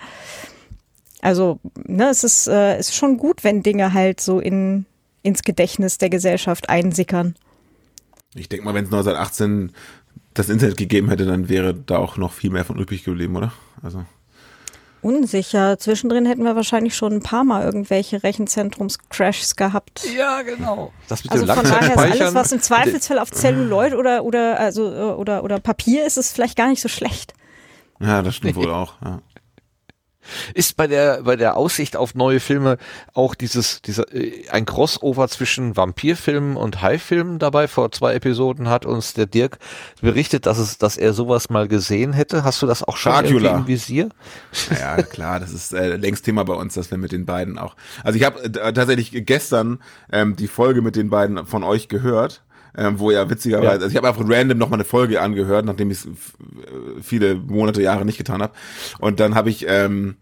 [1.22, 4.86] Also, ne, es ist, äh, es ist schon gut, wenn Dinge halt so in,
[5.22, 7.36] ins Gedächtnis der Gesellschaft einsickern.
[8.36, 9.72] ich denke mal, wenn es 1918
[10.34, 13.54] das Internet gegeben hätte, dann wäre da auch noch viel mehr von übrig geblieben, oder?
[13.82, 14.06] Also.
[15.04, 15.78] Unsicher.
[15.78, 20.06] Zwischendrin hätten wir wahrscheinlich schon ein paar Mal irgendwelche Rechenzentrums-Crashs gehabt.
[20.16, 20.92] Ja, genau.
[21.08, 24.60] Das mit Also dem von daher ist alles, was im Zweifelsfall auf Celluloid oder oder
[24.60, 27.34] also äh, oder oder Papier ist, ist vielleicht gar nicht so schlecht.
[28.00, 28.94] Ja, das stimmt wohl auch.
[29.04, 29.20] Ja.
[30.54, 32.78] Ist bei der bei der Aussicht auf neue Filme
[33.14, 37.68] auch dieses dieser äh, ein Crossover zwischen Vampirfilmen und Haifilmen dabei?
[37.68, 39.58] Vor zwei Episoden hat uns der Dirk
[40.02, 42.44] berichtet, dass es dass er sowas mal gesehen hätte.
[42.44, 43.58] Hast du das auch schon Dracula.
[43.58, 44.10] im Visier?
[44.80, 47.76] Ja, klar, das ist äh, längst Thema bei uns, dass wir mit den beiden auch.
[48.04, 49.80] Also ich habe äh, tatsächlich gestern
[50.12, 52.44] ähm, die Folge mit den beiden von euch gehört.
[52.76, 53.72] Ähm, wo ja witzigerweise, Ja.
[53.74, 56.08] also ich habe einfach random noch mal eine Folge angehört, nachdem ich es
[57.02, 58.54] viele Monate, Jahre nicht getan habe.
[59.00, 60.16] Und dann habe ich ähm,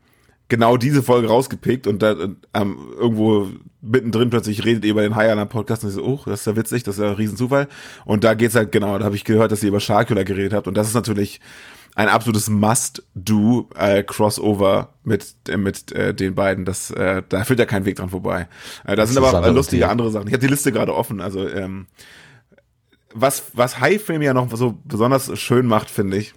[0.49, 2.14] genau diese Folge rausgepickt und da
[2.53, 3.48] ähm, irgendwo
[3.82, 6.56] mittendrin plötzlich redet ihr über den High Podcast und ich so, oh, das ist ja
[6.57, 7.69] witzig, das ist ja ein Riesenzufall.
[8.03, 10.68] Und da geht's halt genau, da habe ich gehört, dass ihr über Sharkula geredet habt
[10.68, 11.40] und das ist natürlich
[11.95, 16.65] ein absolutes Must-Do äh, Crossover mit äh, mit äh, den beiden.
[16.65, 18.48] Das äh, da führt ja kein Weg dran vorbei.
[18.86, 20.28] Äh, da sind aber äh, lustige andere Sachen.
[20.28, 21.22] Ich habe die Liste gerade offen.
[21.22, 21.88] Also ähm,
[23.13, 26.33] was was High-Film ja noch so besonders schön macht, finde ich,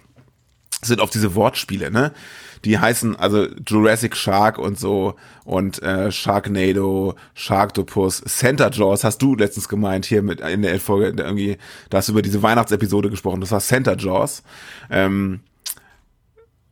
[0.81, 2.11] sind auf diese Wortspiele, ne?
[2.63, 9.35] Die heißen also Jurassic Shark und so und äh, Sharknado, Sharktopus, Santa Jaws hast du
[9.35, 11.57] letztens gemeint hier mit in der Folge irgendwie,
[11.89, 14.41] da hast du über diese Weihnachtsepisode gesprochen, das war Santa Jaws.
[14.89, 15.41] Ähm,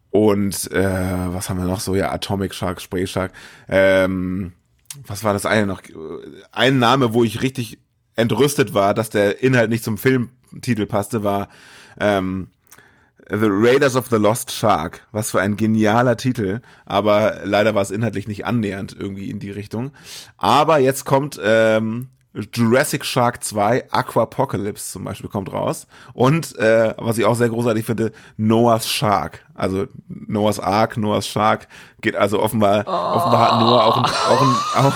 [0.09, 1.95] und äh, was haben wir noch so?
[1.95, 3.31] Ja, Atomic Shark, Spray Shark.
[3.67, 4.53] Ähm,
[5.07, 5.81] was war das eine noch?
[6.51, 7.79] Ein Name, wo ich richtig
[8.15, 11.49] entrüstet war, dass der Inhalt nicht zum Filmtitel passte, war
[11.99, 12.47] ähm,
[13.29, 15.07] The Raiders of the Lost Shark.
[15.11, 19.51] Was für ein genialer Titel, aber leider war es inhaltlich nicht annähernd irgendwie in die
[19.51, 19.91] Richtung.
[20.37, 25.87] Aber jetzt kommt ähm, Jurassic Shark 2, Aquapocalypse zum Beispiel kommt raus.
[26.13, 29.45] Und äh, was ich auch sehr großartig finde, Noah's Shark.
[29.53, 31.67] Also Noah's Ark, Noah's Shark
[32.01, 34.93] geht also offenbar, offenbar hat Noah auch, ein, auch, ein, auch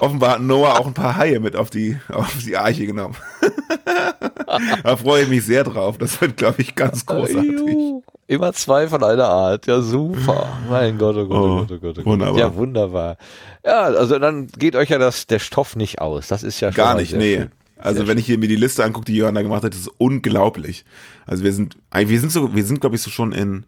[0.00, 3.16] offenbar hat Noah auch ein paar Haie mit auf die auf die Arche genommen.
[4.82, 5.98] da freue ich mich sehr drauf.
[5.98, 8.02] Das wird, glaube ich, ganz großartig.
[8.28, 9.66] Immer zwei von einer Art.
[9.66, 10.58] Ja, super.
[10.68, 12.06] Mein Gott, oh Gott, oh, oh Gott, oh Gott, oh Gott.
[12.06, 12.38] Wunderbar.
[12.38, 13.16] Ja, wunderbar.
[13.64, 16.28] Ja, also dann geht euch ja das, der Stoff nicht aus.
[16.28, 17.36] Das ist ja schon Gar nicht, nee.
[17.36, 17.50] Schön.
[17.78, 20.84] Also sehr wenn ich hier mir die Liste angucke, die Johanna gemacht hat, ist unglaublich.
[21.26, 23.64] Also wir sind, wir sind so, wir sind glaube ich so schon in,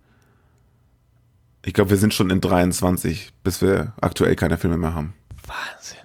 [1.64, 5.14] ich glaube wir sind schon in 23, bis wir aktuell keine Filme mehr haben.
[5.46, 5.97] Wahnsinn.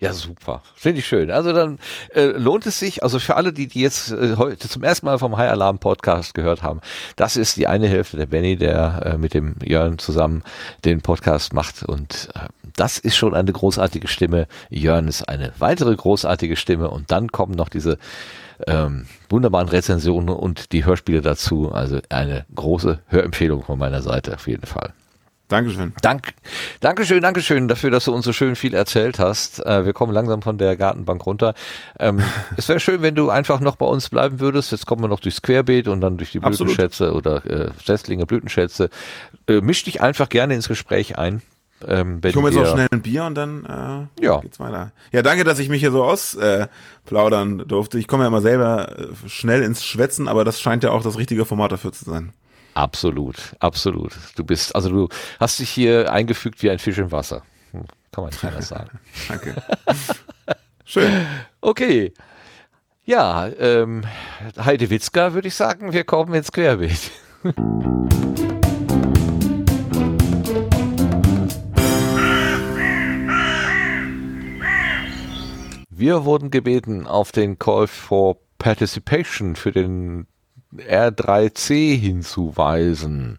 [0.00, 0.62] Ja, super.
[0.74, 1.30] Finde ich schön.
[1.30, 1.78] Also dann
[2.14, 5.18] äh, lohnt es sich, also für alle, die, die jetzt äh, heute zum ersten Mal
[5.18, 6.80] vom High Alarm Podcast gehört haben,
[7.16, 10.42] das ist die eine Hälfte der Benny, der äh, mit dem Jörn zusammen
[10.86, 11.82] den Podcast macht.
[11.82, 14.48] Und äh, das ist schon eine großartige Stimme.
[14.70, 16.88] Jörn ist eine weitere großartige Stimme.
[16.88, 17.98] Und dann kommen noch diese
[18.66, 21.72] ähm, wunderbaren Rezensionen und die Hörspiele dazu.
[21.72, 24.94] Also eine große Hörempfehlung von meiner Seite auf jeden Fall.
[25.50, 25.92] Dankeschön.
[26.00, 26.32] Dank,
[26.78, 29.64] Dankeschön, Dankeschön dafür, dass du uns so schön viel erzählt hast.
[29.66, 31.54] Äh, wir kommen langsam von der Gartenbank runter.
[31.98, 32.20] Ähm,
[32.56, 34.70] es wäre schön, wenn du einfach noch bei uns bleiben würdest.
[34.70, 38.90] Jetzt kommen wir noch durchs Querbeet und dann durch die Blütenschätze oder äh, Setzlinge, Blütenschätze.
[39.48, 41.42] Äh, misch dich einfach gerne ins Gespräch ein.
[41.86, 44.40] Ähm, ich hole mir jetzt noch schnell ein Bier und dann äh, ja.
[44.40, 44.92] geht's weiter.
[45.12, 47.98] Ja, danke, dass ich mich hier so ausplaudern äh, durfte.
[47.98, 51.18] Ich komme ja immer selber äh, schnell ins Schwätzen, aber das scheint ja auch das
[51.18, 52.32] richtige Format dafür zu sein.
[52.80, 54.14] Absolut, absolut.
[54.36, 55.08] Du bist, also du
[55.38, 57.42] hast dich hier eingefügt wie ein Fisch im Wasser.
[57.72, 58.98] Hm, kann man nicht anders sagen.
[59.28, 59.54] Danke.
[60.86, 61.26] Schön.
[61.60, 62.14] Okay.
[63.04, 64.04] Ja, ähm,
[64.58, 67.10] Heide Witzka würde ich sagen, wir kommen ins Querbeet.
[75.90, 80.26] Wir wurden gebeten, auf den Call for Participation für den
[80.76, 83.38] R3C hinzuweisen.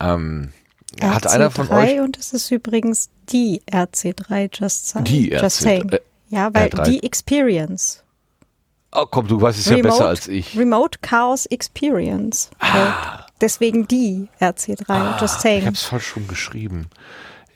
[0.00, 0.52] Ähm,
[0.98, 5.42] RC3 hat einer von euch und es ist übrigens die RC3 Just, say, die RC,
[5.42, 5.88] just saying.
[5.90, 6.84] Äh, ja, weil R3.
[6.84, 8.02] die Experience.
[8.92, 10.56] Oh komm, du weißt es Remote, ja besser als ich.
[10.56, 12.50] Remote Chaos Experience.
[12.60, 13.26] Ah.
[13.40, 15.60] Deswegen die RC3 ah, Just saying.
[15.60, 16.88] Ich hab's falsch schon geschrieben.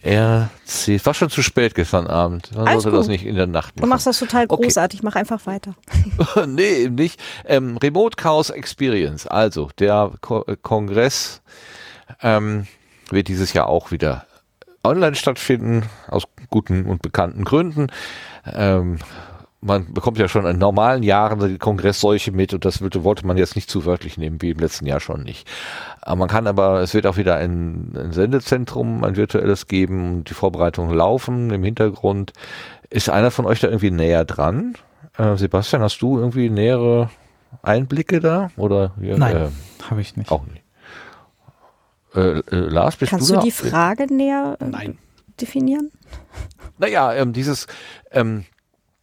[0.02, 1.04] RC.
[1.04, 2.54] War schon zu spät gestern Abend.
[2.54, 3.00] Man Alles sollte gut.
[3.00, 3.82] das nicht in der Nacht machen.
[3.82, 5.00] Du machst das total großartig.
[5.00, 5.06] Okay.
[5.06, 5.74] Mach einfach weiter.
[6.46, 7.20] nee, eben nicht.
[7.44, 9.26] Ähm, Remote Chaos Experience.
[9.26, 11.42] Also, der Ko äh, Kongress
[12.22, 12.66] ähm,
[13.10, 14.26] wird dieses Jahr auch wieder
[14.82, 17.88] online stattfinden, aus guten und bekannten Gründen.
[18.46, 18.98] Ähm,
[19.60, 23.56] man bekommt ja schon in normalen Jahren die Kongressseuche mit und das wollte man jetzt
[23.56, 25.46] nicht zu wörtlich nehmen, wie im letzten Jahr schon nicht.
[26.00, 30.30] Aber man kann aber, es wird auch wieder ein, ein Sendezentrum, ein virtuelles geben und
[30.30, 32.32] die Vorbereitungen laufen im Hintergrund.
[32.88, 34.74] Ist einer von euch da irgendwie näher dran?
[35.18, 37.10] Äh, Sebastian, hast du irgendwie nähere
[37.62, 38.50] Einblicke da?
[38.56, 39.48] Oder, ja, Nein, äh,
[39.90, 40.30] habe ich nicht.
[40.30, 40.62] Auch nicht.
[42.14, 44.90] Äh, äh Lars, bist Kannst du, du die Frage näher äh,
[45.38, 45.90] definieren?
[46.78, 47.66] Naja, ähm, dieses,
[48.10, 48.46] ähm,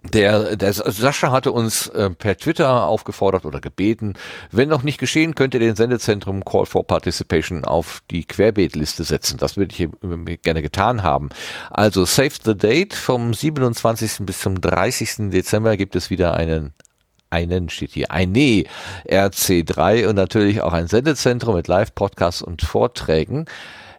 [0.04, 4.14] der, der Sascha hatte uns äh, per Twitter aufgefordert oder gebeten,
[4.52, 9.38] wenn noch nicht geschehen, könnt ihr den Sendezentrum Call for Participation auf die Querbeetliste setzen.
[9.38, 11.30] Das würde ich äh, gerne getan haben.
[11.70, 14.26] Also Save the Date vom 27.
[14.26, 15.32] bis zum 30.
[15.32, 16.74] Dezember gibt es wieder einen
[17.30, 18.64] einen steht hier, eine
[19.10, 23.48] RC3 und natürlich auch ein Sendezentrum mit Live-Podcasts und Vorträgen.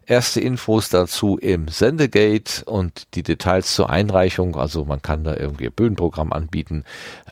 [0.09, 5.67] Erste Infos dazu im Sendegate und die Details zur Einreichung, also man kann da irgendwie
[5.67, 6.83] ein Bühnenprogramm anbieten,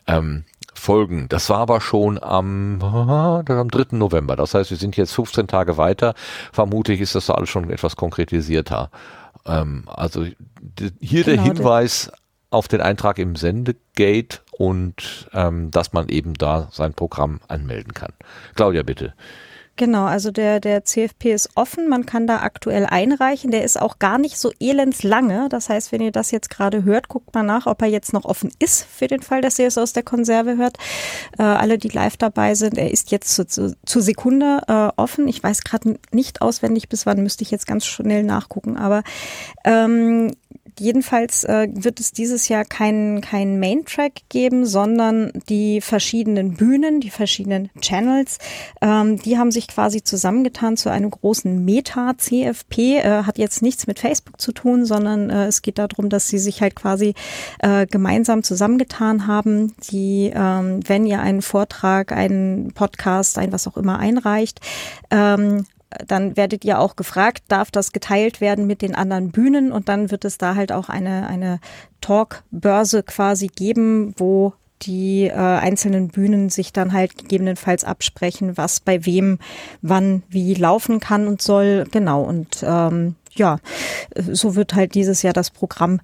[0.06, 0.44] ähm,
[0.74, 1.28] folgen.
[1.28, 3.96] Das war aber schon am, am 3.
[3.96, 4.36] November.
[4.36, 6.14] Das heißt, wir sind jetzt 15 Tage weiter.
[6.52, 8.92] Vermutlich ist das da alles schon etwas konkretisierter.
[9.44, 10.24] Ähm, also
[11.00, 12.12] hier genau, der Hinweis
[12.50, 18.12] auf den Eintrag im Sendegate und ähm, dass man eben da sein Programm anmelden kann.
[18.54, 19.14] Claudia, bitte.
[19.78, 23.52] Genau, also der, der CFP ist offen, man kann da aktuell einreichen.
[23.52, 25.48] Der ist auch gar nicht so elends lange.
[25.50, 28.24] Das heißt, wenn ihr das jetzt gerade hört, guckt mal nach, ob er jetzt noch
[28.24, 30.78] offen ist für den Fall, dass ihr es aus der Konserve hört.
[31.38, 35.28] Äh, alle, die live dabei sind, er ist jetzt zu, zu, zur Sekunde äh, offen.
[35.28, 38.76] Ich weiß gerade nicht auswendig, bis wann müsste ich jetzt ganz schnell nachgucken.
[38.76, 39.04] Aber
[39.64, 40.32] ähm,
[40.78, 47.10] Jedenfalls äh, wird es dieses Jahr keinen kein Main-Track geben, sondern die verschiedenen Bühnen, die
[47.10, 48.38] verschiedenen Channels,
[48.80, 52.98] ähm, die haben sich quasi zusammengetan zu einem großen Meta-CFP.
[52.98, 56.38] Äh, hat jetzt nichts mit Facebook zu tun, sondern äh, es geht darum, dass sie
[56.38, 57.14] sich halt quasi
[57.60, 63.76] äh, gemeinsam zusammengetan haben, die, ähm, wenn ihr einen Vortrag, einen Podcast, ein was auch
[63.76, 64.60] immer einreicht,
[65.10, 65.64] ähm,
[66.06, 70.10] dann werdet ihr auch gefragt, darf das geteilt werden mit den anderen Bühnen und dann
[70.10, 71.60] wird es da halt auch eine, eine
[72.00, 74.52] Talk-Börse quasi geben, wo
[74.82, 79.38] die äh, einzelnen Bühnen sich dann halt gegebenenfalls absprechen, was bei wem
[79.82, 81.84] wann wie laufen kann und soll.
[81.90, 83.58] Genau, und ähm, ja,
[84.16, 86.00] so wird halt dieses Jahr das Programm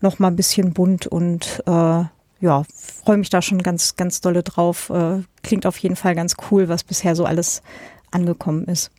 [0.00, 2.04] noch mal ein bisschen bunt und äh,
[2.40, 2.62] ja,
[3.04, 4.90] freue mich da schon ganz, ganz dolle drauf.
[4.90, 7.62] Äh, klingt auf jeden Fall ganz cool, was bisher so alles
[8.10, 8.90] angekommen ist.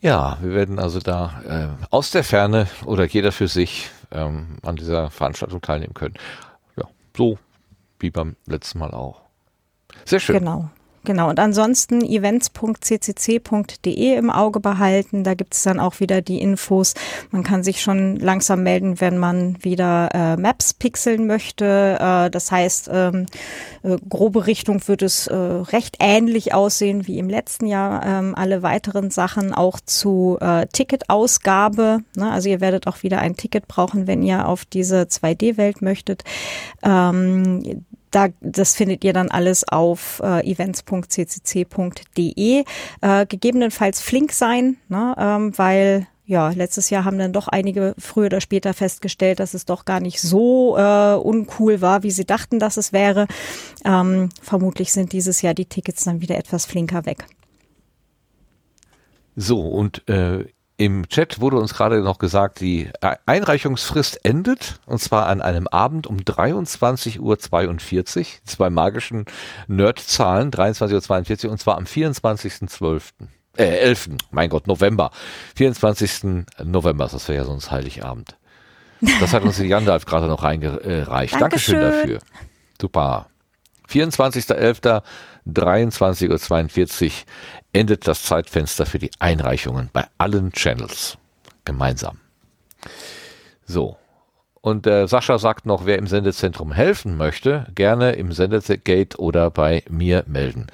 [0.00, 1.42] Ja, wir werden also da
[1.80, 6.14] äh, aus der Ferne oder jeder für sich ähm, an dieser Veranstaltung teilnehmen können.
[6.76, 6.84] Ja,
[7.16, 7.38] so
[7.98, 9.22] wie beim letzten Mal auch.
[10.04, 10.38] Sehr schön.
[10.38, 10.70] Genau.
[11.04, 15.24] Genau, und ansonsten events.ccc.de im Auge behalten.
[15.24, 16.94] Da gibt es dann auch wieder die Infos.
[17.30, 21.96] Man kann sich schon langsam melden, wenn man wieder äh, Maps pixeln möchte.
[21.98, 23.26] Äh, das heißt, ähm,
[23.82, 28.04] äh, grobe Richtung wird es äh, recht ähnlich aussehen wie im letzten Jahr.
[28.04, 32.00] Ähm, alle weiteren Sachen auch zu äh, Ticketausgabe.
[32.16, 32.30] Ne?
[32.30, 36.24] Also ihr werdet auch wieder ein Ticket brauchen, wenn ihr auf diese 2D-Welt möchtet.
[36.82, 42.64] Ähm, da, das findet ihr dann alles auf äh, events.ccc.de.
[43.00, 48.26] Äh, gegebenenfalls flink sein, ne, ähm, weil ja, letztes Jahr haben dann doch einige früher
[48.26, 52.58] oder später festgestellt, dass es doch gar nicht so äh, uncool war, wie sie dachten,
[52.58, 53.26] dass es wäre.
[53.82, 57.24] Ähm, vermutlich sind dieses Jahr die Tickets dann wieder etwas flinker weg.
[59.36, 60.44] So, und äh,
[60.78, 62.88] im Chat wurde uns gerade noch gesagt, die
[63.26, 67.36] Einreichungsfrist endet und zwar an einem Abend um 23.42 Uhr.
[68.44, 69.26] Zwei magischen
[69.66, 73.02] Nerdzahlen, 23.42 Uhr und zwar am 24.12.
[73.56, 74.10] Äh, 11.
[74.30, 75.10] Mein Gott, November.
[75.56, 76.44] 24.
[76.64, 78.36] November, das wäre ja sonst Heiligabend.
[79.20, 81.40] Das hat uns die Gandalf gerade noch reingereicht.
[81.40, 81.80] Dankeschön.
[81.80, 82.18] Dankeschön dafür.
[82.80, 83.26] Super.
[83.90, 85.02] 24.11.
[85.48, 87.12] 23.42 Uhr
[87.72, 91.18] endet das Zeitfenster für die Einreichungen bei allen Channels
[91.64, 92.18] gemeinsam.
[93.64, 93.96] So.
[94.60, 99.84] Und äh, Sascha sagt noch, wer im Sendezentrum helfen möchte, gerne im Sendegate oder bei
[99.88, 100.66] mir melden.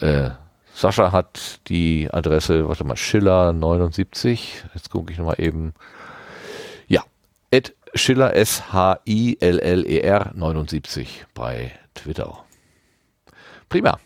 [0.00, 0.30] Äh,
[0.74, 4.64] Sascha hat die Adresse, warte mal, Schiller 79.
[4.74, 5.74] Jetzt gucke ich nochmal eben.
[6.88, 7.02] Ja,
[7.50, 12.44] Ed Schiller S-H-I-L-L-E-R 79 bei Twitter.
[13.70, 13.98] Prima.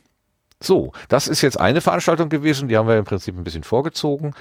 [0.60, 4.34] So, das ist jetzt eine Veranstaltung gewesen, die haben wir im Prinzip ein bisschen vorgezogen.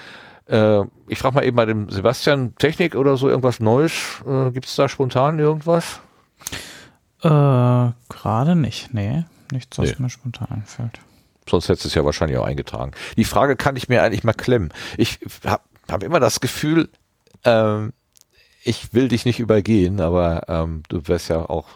[0.46, 4.22] Äh, ich frage mal eben bei dem Sebastian, Technik oder so, irgendwas Neues?
[4.28, 6.02] Äh, Gibt es da spontan irgendwas?
[7.22, 9.26] Äh, gerade nicht, nee.
[9.52, 9.96] Nichts, was nee.
[10.00, 11.00] mir spontan einfällt.
[11.50, 12.92] Sonst hättest du es ja wahrscheinlich auch eingetragen.
[13.18, 14.74] Die Frage kann ich mir eigentlich mal klemmen.
[14.98, 16.90] Ich habe hab immer das Gefühl,
[17.44, 17.94] ähm,
[18.64, 21.68] ich will dich nicht übergehen, aber ähm, du wärst ja auch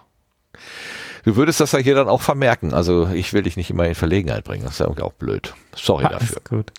[1.23, 2.73] Du würdest das ja hier dann auch vermerken.
[2.73, 4.64] Also ich will dich nicht immer in Verlegenheit bringen.
[4.64, 5.53] Das ist ja irgendwie auch blöd.
[5.76, 6.41] Sorry Alles dafür.
[6.48, 6.72] Gut.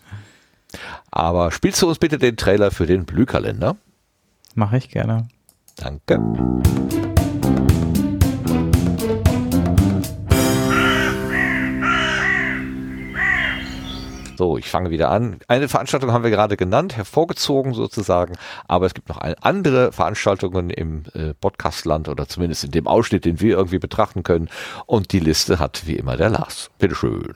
[1.11, 3.77] Aber spielst du uns bitte den Trailer für den Blühkalender?
[4.55, 5.29] Mache ich gerne.
[5.77, 6.19] Danke.
[14.39, 15.41] So, ich fange wieder an.
[15.49, 18.37] Eine Veranstaltung haben wir gerade genannt, hervorgezogen sozusagen,
[18.69, 23.41] aber es gibt noch andere Veranstaltungen im äh, Podcastland oder zumindest in dem Ausschnitt, den
[23.41, 24.49] wir irgendwie betrachten können.
[24.87, 26.71] Und die Liste hat wie immer der Lars.
[26.79, 27.35] Bitteschön.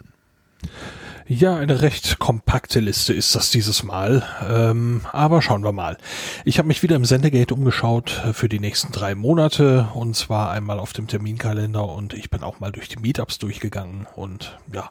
[1.26, 4.22] Ja, eine recht kompakte Liste ist das dieses Mal.
[4.48, 5.96] Ähm, aber schauen wir mal.
[6.44, 10.78] Ich habe mich wieder im Sendegate umgeschaut für die nächsten drei Monate und zwar einmal
[10.78, 14.90] auf dem Terminkalender und ich bin auch mal durch die Meetups durchgegangen und ja,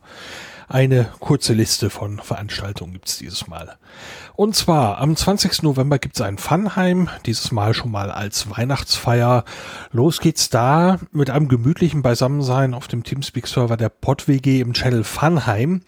[0.71, 3.77] eine kurze Liste von Veranstaltungen gibt's dieses Mal.
[4.37, 5.63] Und zwar am 20.
[5.63, 9.43] November gibt's ein Funheim, dieses Mal schon mal als Weihnachtsfeier.
[9.91, 15.81] Los geht's da mit einem gemütlichen Beisammensein auf dem Teamspeak-Server der PodWG im Channel Funheim.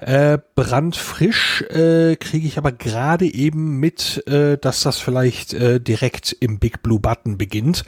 [0.00, 6.34] Äh, brandfrisch äh, kriege ich aber gerade eben mit, äh, dass das vielleicht äh, direkt
[6.40, 7.84] im Big Blue Button beginnt.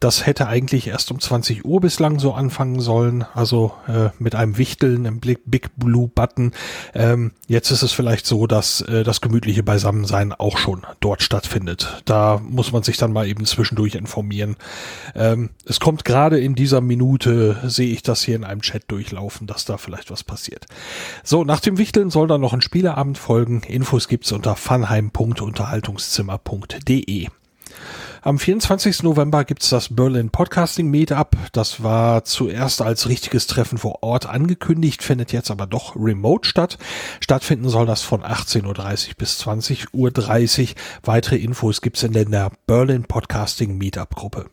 [0.00, 4.58] Das hätte eigentlich erst um 20 Uhr bislang so anfangen sollen, also äh, mit einem
[4.58, 6.52] Wichteln im Big Blue Blue-Button.
[6.94, 12.00] Ähm, jetzt ist es vielleicht so, dass äh, das gemütliche Beisammensein auch schon dort stattfindet.
[12.06, 14.56] Da muss man sich dann mal eben zwischendurch informieren.
[15.14, 19.46] Ähm, es kommt gerade in dieser Minute, sehe ich das hier in einem Chat durchlaufen,
[19.46, 20.64] dass da vielleicht was passiert.
[21.22, 23.60] So, nach dem Wichteln soll dann noch ein Spieleabend folgen.
[23.62, 27.28] Infos gibt's unter funheim.unterhaltungszimmer.de.
[28.24, 29.02] Am 24.
[29.02, 31.36] November gibt's das Berlin Podcasting Meetup.
[31.50, 36.78] Das war zuerst als richtiges Treffen vor Ort angekündigt, findet jetzt aber doch remote statt.
[37.18, 38.62] Stattfinden soll das von 18.30
[39.08, 40.74] Uhr bis 20.30 Uhr.
[41.02, 44.46] Weitere Infos gibt's in der Berlin Podcasting Meetup Gruppe.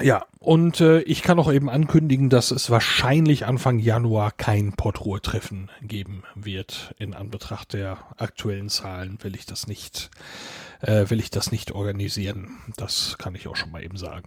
[0.00, 5.70] Ja, und äh, ich kann auch eben ankündigen, dass es wahrscheinlich Anfang Januar kein Portruhe-Treffen
[5.82, 6.94] geben wird.
[6.98, 10.10] In Anbetracht der aktuellen Zahlen will ich das nicht
[10.82, 12.58] äh, will ich das nicht organisieren.
[12.76, 14.24] Das kann ich auch schon mal eben sagen.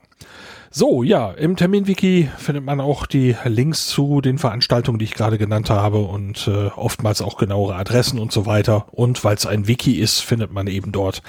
[0.71, 5.37] So, ja, im Terminwiki findet man auch die Links zu den Veranstaltungen, die ich gerade
[5.37, 8.87] genannt habe und äh, oftmals auch genauere Adressen und so weiter.
[8.91, 11.21] Und weil es ein Wiki ist, findet man eben dort,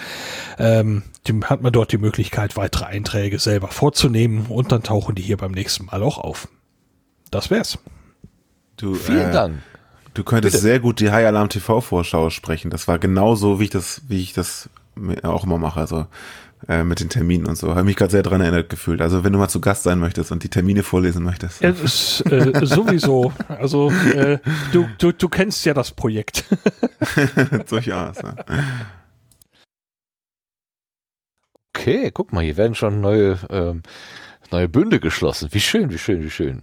[0.59, 5.23] ähm, die, hat man dort die Möglichkeit, weitere Einträge selber vorzunehmen und dann tauchen die
[5.23, 6.49] hier beim nächsten Mal auch auf.
[7.31, 7.79] Das wär's.
[8.77, 9.59] Du, Vielen äh, Dank.
[10.15, 10.63] Du könntest Bitte.
[10.63, 12.71] sehr gut die High Alarm TV Vorschau sprechen.
[12.71, 14.71] Das war genauso, wie ich das, wie ich das
[15.23, 16.07] auch immer mache, also
[16.69, 17.71] äh, mit den Terminen und so.
[17.71, 19.01] Habe mich gerade sehr dran erinnert gefühlt.
[19.01, 21.63] Also wenn du mal zu Gast sein möchtest und die Termine vorlesen möchtest.
[21.63, 23.33] Ist, äh, sowieso.
[23.49, 24.39] Also äh,
[24.73, 26.45] du, du, du kennst ja das Projekt.
[27.69, 28.17] Durchaus.
[28.23, 28.35] Ja.
[31.75, 33.83] Okay, guck mal, hier werden schon neue, ähm,
[34.51, 35.51] neue Bünde geschlossen.
[35.53, 36.63] Wie schön, wie schön, wie schön.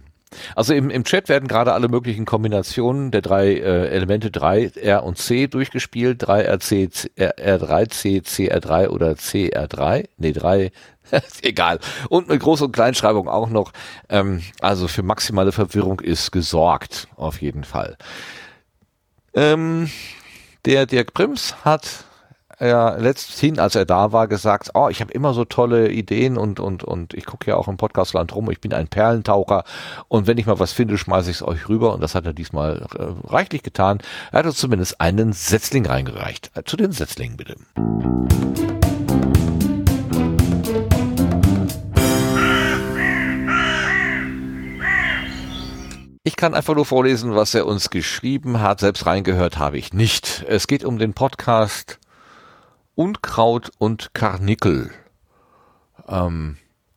[0.56, 5.04] Also im, im Chat werden gerade alle möglichen Kombinationen der drei äh, Elemente 3, R
[5.04, 6.26] und C durchgespielt.
[6.26, 10.08] 3 RC, R3, C, CR3 oder CR3.
[10.16, 10.72] Nee, 3,
[11.42, 11.78] egal.
[12.08, 13.72] Und mit Groß- und Kleinschreibung auch noch.
[14.08, 17.96] Ähm, also für maximale Verwirrung ist gesorgt, auf jeden Fall.
[19.34, 19.90] Ähm,
[20.64, 22.04] der Dirk Prims hat
[22.66, 26.60] ja letzthin, als er da war, gesagt, oh, ich habe immer so tolle Ideen und
[26.60, 29.64] und und ich gucke ja auch im Podcastland rum, ich bin ein Perlentaucher
[30.08, 32.32] und wenn ich mal was finde, schmeiße ich es euch rüber und das hat er
[32.32, 33.98] diesmal äh, reichlich getan.
[34.32, 36.50] Er hat uns zumindest einen Setzling reingereicht.
[36.54, 37.56] Äh, zu den Setzlingen bitte.
[46.26, 48.80] Ich kann einfach nur vorlesen, was er uns geschrieben hat.
[48.80, 50.42] Selbst reingehört habe ich nicht.
[50.48, 51.98] Es geht um den Podcast
[52.94, 54.90] Unkraut und Karnickel.
[56.08, 56.56] Ähm,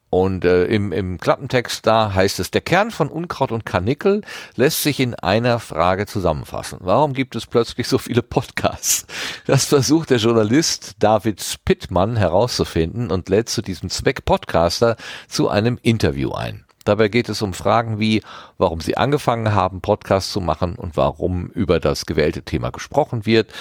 [0.09, 4.21] und äh, im, im Klappentext da heißt es, der Kern von Unkraut und Karnickel
[4.55, 6.79] lässt sich in einer Frage zusammenfassen.
[6.81, 9.05] Warum gibt es plötzlich so viele Podcasts?
[9.47, 14.95] Das versucht der Journalist David Spittmann herauszufinden und lädt zu diesem Zweck Podcaster
[15.27, 16.66] zu einem Interview ein.
[16.87, 18.21] Dabei geht es um Fragen wie,
[18.57, 23.51] warum Sie angefangen haben, Podcasts zu machen und warum über das gewählte Thema gesprochen wird.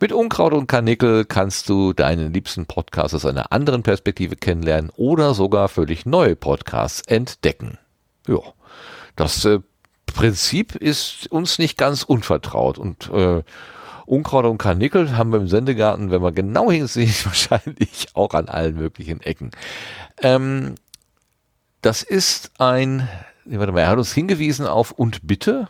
[0.00, 5.32] Mit Unkraut und Karnickel kannst du deinen liebsten Podcast aus einer anderen Perspektive kennenlernen oder
[5.32, 7.78] sogar völlig neue Podcasts entdecken.
[8.28, 8.40] Ja,
[9.16, 9.60] das äh,
[10.06, 13.42] Prinzip ist uns nicht ganz unvertraut und äh,
[14.06, 18.76] Unkraut und Karnickel haben wir im Sendegarten, wenn wir genau hinsehen, wahrscheinlich auch an allen
[18.76, 19.50] möglichen Ecken.
[20.20, 20.74] Ähm,
[21.84, 23.08] das ist ein,
[23.44, 25.68] warte mal, er hat uns hingewiesen auf und bitte.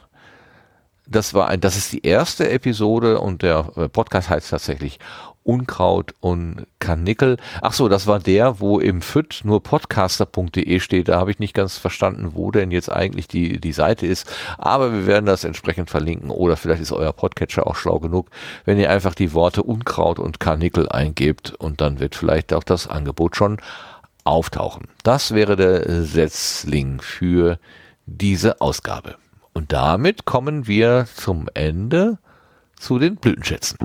[1.07, 4.99] Das war ein, das ist die erste Episode und der äh, Podcast heißt tatsächlich
[5.43, 7.37] Unkraut und Karnickel.
[7.61, 11.09] Ach so, das war der, wo im FIT nur podcaster.de steht.
[11.09, 14.33] Da habe ich nicht ganz verstanden, wo denn jetzt eigentlich die, die Seite ist.
[14.57, 16.31] Aber wir werden das entsprechend verlinken.
[16.31, 18.31] Oder vielleicht ist euer Podcatcher auch schlau genug,
[18.65, 22.87] wenn ihr einfach die Worte Unkraut und Karnickel eingebt und dann wird vielleicht auch das
[22.87, 23.59] Angebot schon
[24.25, 24.89] auftauchen.
[25.03, 27.59] Das wäre der Setzling für
[28.07, 29.17] diese Ausgabe.
[29.53, 32.19] Und damit kommen wir zum Ende
[32.77, 33.79] zu den Blütenschätzen.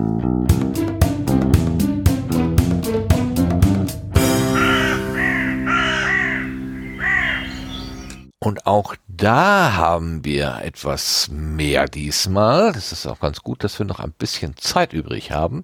[8.42, 12.72] Und auch da haben wir etwas mehr diesmal.
[12.72, 15.64] Das ist auch ganz gut, dass wir noch ein bisschen Zeit übrig haben.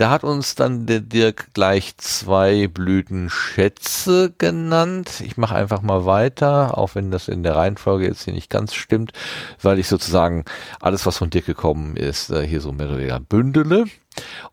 [0.00, 5.20] Da hat uns dann der Dirk gleich zwei Blütenschätze genannt.
[5.22, 8.72] Ich mache einfach mal weiter, auch wenn das in der Reihenfolge jetzt hier nicht ganz
[8.72, 9.12] stimmt,
[9.60, 10.46] weil ich sozusagen
[10.80, 13.84] alles, was von Dirk gekommen ist, äh, hier so mehr oder weniger bündele.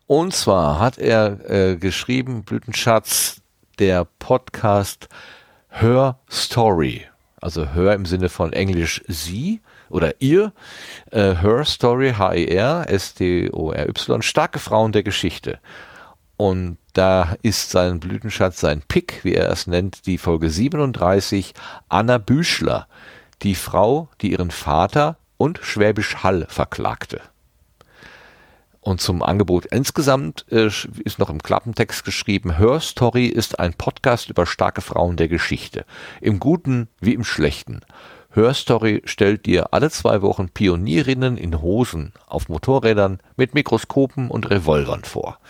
[0.06, 3.40] Und zwar hat er äh, geschrieben, Blütenschatz,
[3.78, 5.08] der Podcast
[5.68, 7.06] Hör Story.
[7.40, 10.52] Also Hör im Sinne von Englisch sie oder ihr,
[11.10, 15.58] äh, Her Story, H-E-R, S-T-O-R-Y, starke Frauen der Geschichte.
[16.36, 21.52] Und da ist sein Blütenschatz, sein Pick, wie er es nennt, die Folge 37,
[21.88, 22.86] Anna Büschler,
[23.42, 27.20] die Frau, die ihren Vater und Schwäbisch Hall verklagte.
[28.80, 30.70] Und zum Angebot insgesamt äh,
[31.04, 35.84] ist noch im Klappentext geschrieben, Her Story ist ein Podcast über starke Frauen der Geschichte,
[36.20, 37.80] im Guten wie im Schlechten.
[38.38, 44.48] Her Story stellt dir alle zwei Wochen Pionierinnen in Hosen auf Motorrädern mit Mikroskopen und
[44.48, 45.40] Revolvern vor.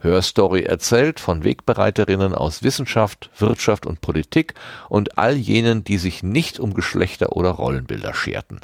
[0.00, 4.54] Hörstory erzählt von Wegbereiterinnen aus Wissenschaft, Wirtschaft und Politik
[4.88, 8.58] und all jenen, die sich nicht um Geschlechter oder Rollenbilder scherten.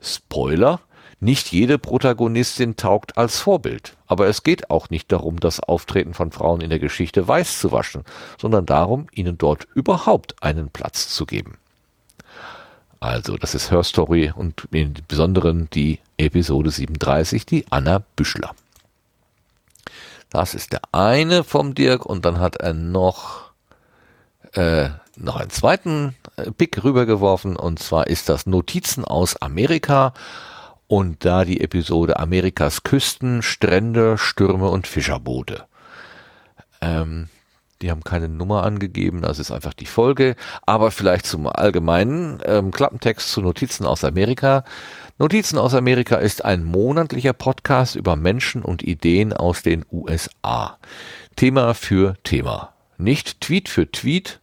[0.00, 0.80] Spoiler,
[1.20, 6.32] nicht jede Protagonistin taugt als Vorbild, aber es geht auch nicht darum, das Auftreten von
[6.32, 8.04] Frauen in der Geschichte weiß zu waschen,
[8.40, 11.58] sondern darum, ihnen dort überhaupt einen Platz zu geben.
[13.04, 18.54] Also, das ist Hörstory und im Besonderen die Episode 37, die Anna Büschler.
[20.30, 23.50] Das ist der eine vom Dirk und dann hat er noch,
[24.54, 30.14] äh, noch einen zweiten äh, Pick rübergeworfen und zwar ist das Notizen aus Amerika
[30.88, 35.66] und da die Episode Amerikas Küsten, Strände, Stürme und Fischerboote.
[36.80, 37.28] Ähm,
[37.84, 40.36] die haben keine Nummer angegeben, das ist einfach die Folge.
[40.62, 44.64] Aber vielleicht zum allgemeinen ähm, Klappentext zu Notizen aus Amerika.
[45.18, 50.78] Notizen aus Amerika ist ein monatlicher Podcast über Menschen und Ideen aus den USA.
[51.36, 52.72] Thema für Thema.
[52.96, 54.40] Nicht Tweet für Tweet.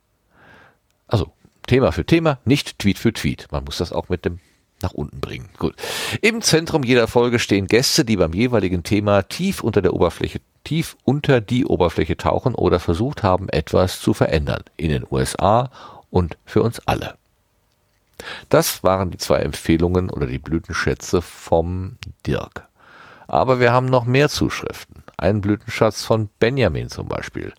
[1.07, 1.33] Also
[1.65, 3.47] Thema für Thema, nicht Tweet für Tweet.
[3.51, 4.39] Man muss das auch mit dem
[4.81, 5.49] nach unten bringen.
[5.57, 5.75] Gut.
[6.21, 10.97] Im Zentrum jeder Folge stehen Gäste, die beim jeweiligen Thema tief unter der Oberfläche, tief
[11.03, 14.63] unter die Oberfläche tauchen oder versucht haben, etwas zu verändern.
[14.77, 15.69] In den USA
[16.09, 17.15] und für uns alle.
[18.49, 22.67] Das waren die zwei Empfehlungen oder die Blütenschätze vom Dirk.
[23.27, 25.03] Aber wir haben noch mehr Zuschriften.
[25.17, 27.53] Einen Blütenschatz von Benjamin zum Beispiel.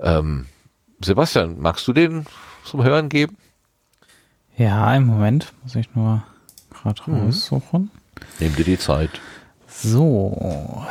[0.00, 0.46] Ähm,
[1.00, 2.26] Sebastian, magst du den
[2.64, 3.36] zum Hören geben?
[4.56, 6.22] Ja, im Moment muss ich nur
[6.70, 7.26] gerade mhm.
[7.26, 7.90] raussuchen.
[8.40, 9.10] Nimm dir die Zeit.
[9.68, 10.86] So,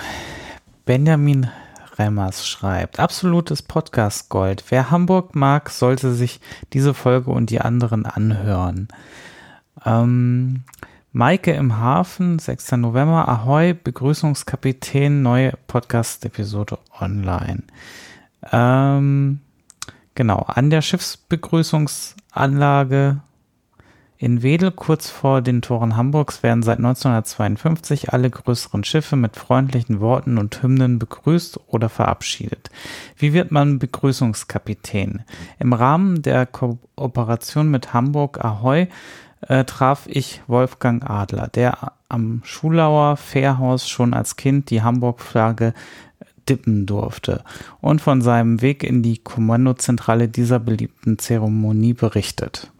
[0.86, 1.50] Benjamin
[1.98, 4.64] Remmers schreibt, absolutes Podcast Gold.
[4.70, 6.40] Wer Hamburg mag, sollte sich
[6.74, 8.88] diese Folge und die anderen anhören.
[9.84, 10.64] Ähm,
[11.12, 12.74] Maike im Hafen, 6.
[12.74, 17.64] November, Ahoi, Begrüßungskapitän, neue Podcast-Episode online.
[18.52, 19.40] Ähm,
[20.14, 23.22] genau, an der Schiffsbegrüßungsanlage
[24.26, 30.00] in Wedel, kurz vor den Toren Hamburgs, werden seit 1952 alle größeren Schiffe mit freundlichen
[30.00, 32.72] Worten und Hymnen begrüßt oder verabschiedet.
[33.16, 35.22] Wie wird man Begrüßungskapitän?
[35.60, 38.88] Im Rahmen der Kooperation mit Hamburg Ahoy
[39.42, 45.76] äh, traf ich Wolfgang Adler, der am Schulauer Fährhaus schon als Kind die Hamburg-Flagge
[46.50, 47.44] dippen durfte
[47.80, 52.72] und von seinem Weg in die Kommandozentrale dieser beliebten Zeremonie berichtet.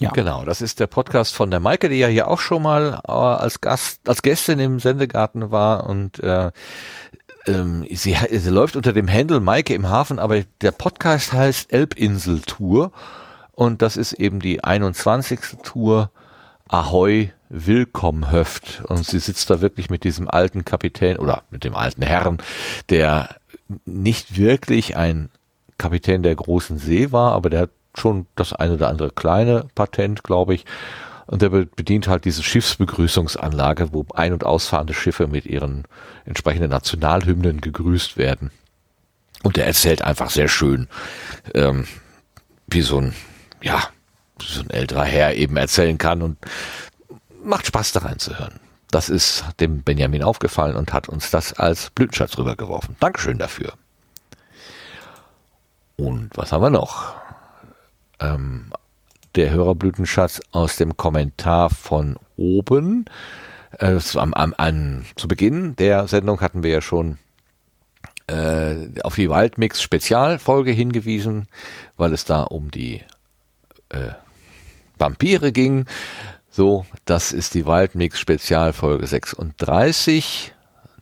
[0.00, 0.10] Ja.
[0.10, 3.10] Genau, das ist der Podcast von der Maike, die ja hier auch schon mal äh,
[3.10, 6.52] als Gast, als Gästin im Sendegarten war und äh,
[7.46, 12.42] ähm, sie, sie läuft unter dem Handle Maike im Hafen, aber der Podcast heißt Elbinsel
[12.42, 12.92] Tour
[13.52, 15.40] und das ist eben die 21.
[15.64, 16.12] Tour
[16.68, 21.74] Ahoi Willkommen Höft und sie sitzt da wirklich mit diesem alten Kapitän oder mit dem
[21.74, 22.38] alten Herrn,
[22.90, 23.36] der
[23.86, 25.30] nicht wirklich ein
[25.78, 30.22] Kapitän der großen See war, aber der hat schon das eine oder andere kleine Patent,
[30.24, 30.64] glaube ich.
[31.26, 35.84] Und der bedient halt diese Schiffsbegrüßungsanlage, wo ein- und ausfahrende Schiffe mit ihren
[36.24, 38.50] entsprechenden Nationalhymnen gegrüßt werden.
[39.42, 40.88] Und der erzählt einfach sehr schön,
[41.54, 41.86] ähm,
[42.66, 43.14] wie so ein,
[43.62, 43.82] ja,
[44.40, 46.38] so ein älterer Herr eben erzählen kann und
[47.44, 48.60] macht Spaß da reinzuhören.
[48.90, 52.96] Das ist dem Benjamin aufgefallen und hat uns das als Blütenschatz rübergeworfen.
[53.00, 53.74] Dankeschön dafür.
[55.96, 57.17] Und was haben wir noch?
[58.20, 58.72] Ähm,
[59.34, 63.04] der Hörerblütenschatz aus dem Kommentar von oben.
[63.78, 67.18] Äh, am, am, an, zu Beginn der Sendung hatten wir ja schon
[68.26, 71.48] äh, auf die Waldmix Spezialfolge hingewiesen,
[71.96, 73.02] weil es da um die
[73.90, 74.10] äh,
[74.98, 75.86] Vampire ging.
[76.50, 80.52] So, das ist die Waldmix Spezialfolge 36.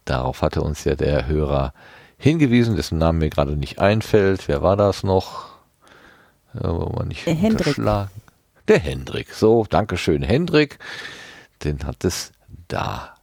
[0.04, 1.72] Darauf hatte uns ja der Hörer
[2.18, 4.48] hingewiesen, dessen Name mir gerade nicht einfällt.
[4.48, 5.55] Wer war das noch?
[6.62, 7.76] Wo man nicht der Hendrik.
[8.68, 9.32] Der Hendrik.
[9.32, 10.78] So, Dankeschön, Hendrik.
[11.64, 12.32] Den hat es
[12.68, 13.14] da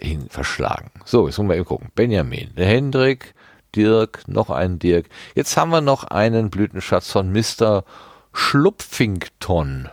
[0.00, 0.90] hin verschlagen.
[1.04, 1.90] So, jetzt wollen wir eben gucken.
[1.94, 3.34] Benjamin, der Hendrik,
[3.76, 5.06] Dirk, noch ein Dirk.
[5.34, 7.84] Jetzt haben wir noch einen Blütenschatz von Mr.
[8.32, 9.88] Schlupfington.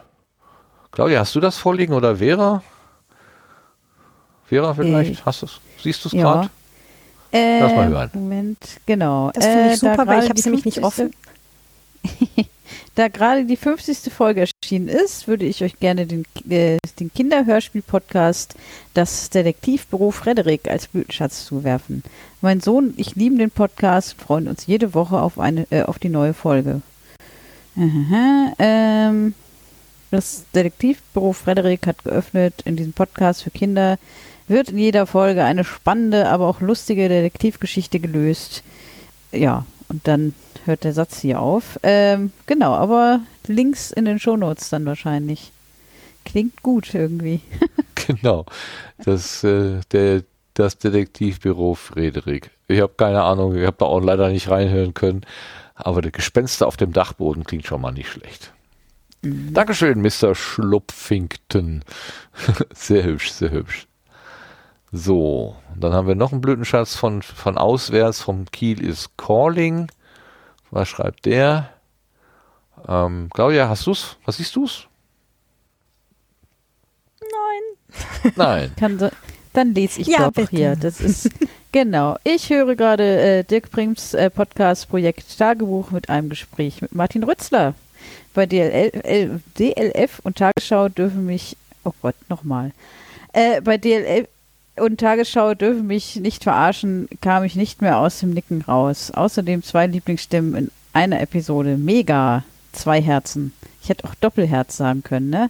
[0.92, 2.64] Claudia, hast du das vorliegen oder Vera?
[4.46, 5.20] Vera vielleicht?
[5.20, 5.62] Äh, hast du's?
[5.82, 6.22] Siehst du es ja.
[6.24, 6.50] gerade?
[7.32, 8.10] Äh, Lass mal hören.
[8.14, 9.32] Moment, genau.
[9.34, 10.84] Das finde ich Äh, da super, weil gerade ich habe die es nämlich nicht 50.
[10.84, 11.14] offen.
[12.96, 14.12] Da gerade die 50.
[14.12, 18.56] Folge erschienen ist, würde ich euch gerne den, äh, den Kinderhörspiel-Podcast
[18.94, 22.04] Das Detektivbüro Frederik als Blütenschatz zuwerfen.
[22.42, 25.84] Mein Sohn und ich lieben den Podcast und freuen uns jede Woche auf, eine, äh,
[25.84, 26.82] auf die neue Folge.
[27.78, 29.34] Aha, ähm,
[30.12, 32.56] das Detektivbüro Frederik hat geöffnet.
[32.66, 33.98] In diesem Podcast für Kinder
[34.50, 38.64] wird in jeder Folge eine spannende, aber auch lustige Detektivgeschichte gelöst.
[39.32, 40.34] Ja, und dann
[40.66, 41.80] hört der Satz hier auf.
[41.84, 45.52] Ähm, genau, aber Links in den Shownotes dann wahrscheinlich.
[46.26, 47.42] Klingt gut irgendwie.
[48.08, 48.46] Genau.
[49.06, 50.24] Das, äh, der,
[50.56, 52.50] das Detektivbüro Frederik.
[52.68, 55.22] Ich habe keine Ahnung, ich habe da auch leider nicht reinhören können.
[55.76, 58.52] Aber der Gespenster auf dem Dachboden klingt schon mal nicht schlecht.
[59.22, 60.34] Dankeschön, Mr.
[60.34, 61.84] Schlupfington.
[62.74, 63.86] sehr hübsch, sehr hübsch.
[64.92, 69.92] So, dann haben wir noch einen Blütenschatz von, von auswärts, vom Kiel is Calling.
[70.72, 71.70] Was schreibt der?
[72.88, 74.18] Ähm, Claudia, hast du's?
[74.26, 74.88] Was siehst du's?
[77.22, 78.34] Nein.
[78.36, 78.72] Nein.
[78.80, 79.10] Kann so,
[79.54, 80.50] dann lese ich Ja, doch bitte.
[80.56, 80.76] hier.
[80.76, 81.30] Das ist
[81.72, 82.18] genau.
[82.24, 87.24] Ich höre gerade äh, Dirk Prims äh, Podcast Projekt Tagebuch mit einem Gespräch mit Martin
[87.24, 87.76] Rützler.
[88.34, 92.72] Bei DLL, DLF und Tagesschau dürfen mich, oh Gott, nochmal.
[93.34, 94.28] Äh, bei DLF
[94.82, 99.12] und Tagesschau dürfen mich nicht verarschen, kam ich nicht mehr aus dem Nicken raus.
[99.12, 101.78] Außerdem zwei Lieblingsstimmen in einer Episode.
[101.78, 102.44] Mega.
[102.72, 103.52] Zwei Herzen.
[103.82, 105.50] Ich hätte auch Doppelherz sagen können, ne?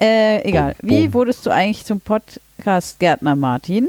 [0.00, 0.76] Äh, egal.
[0.82, 3.88] Wie wurdest du eigentlich zum Podcast-Gärtner, Martin?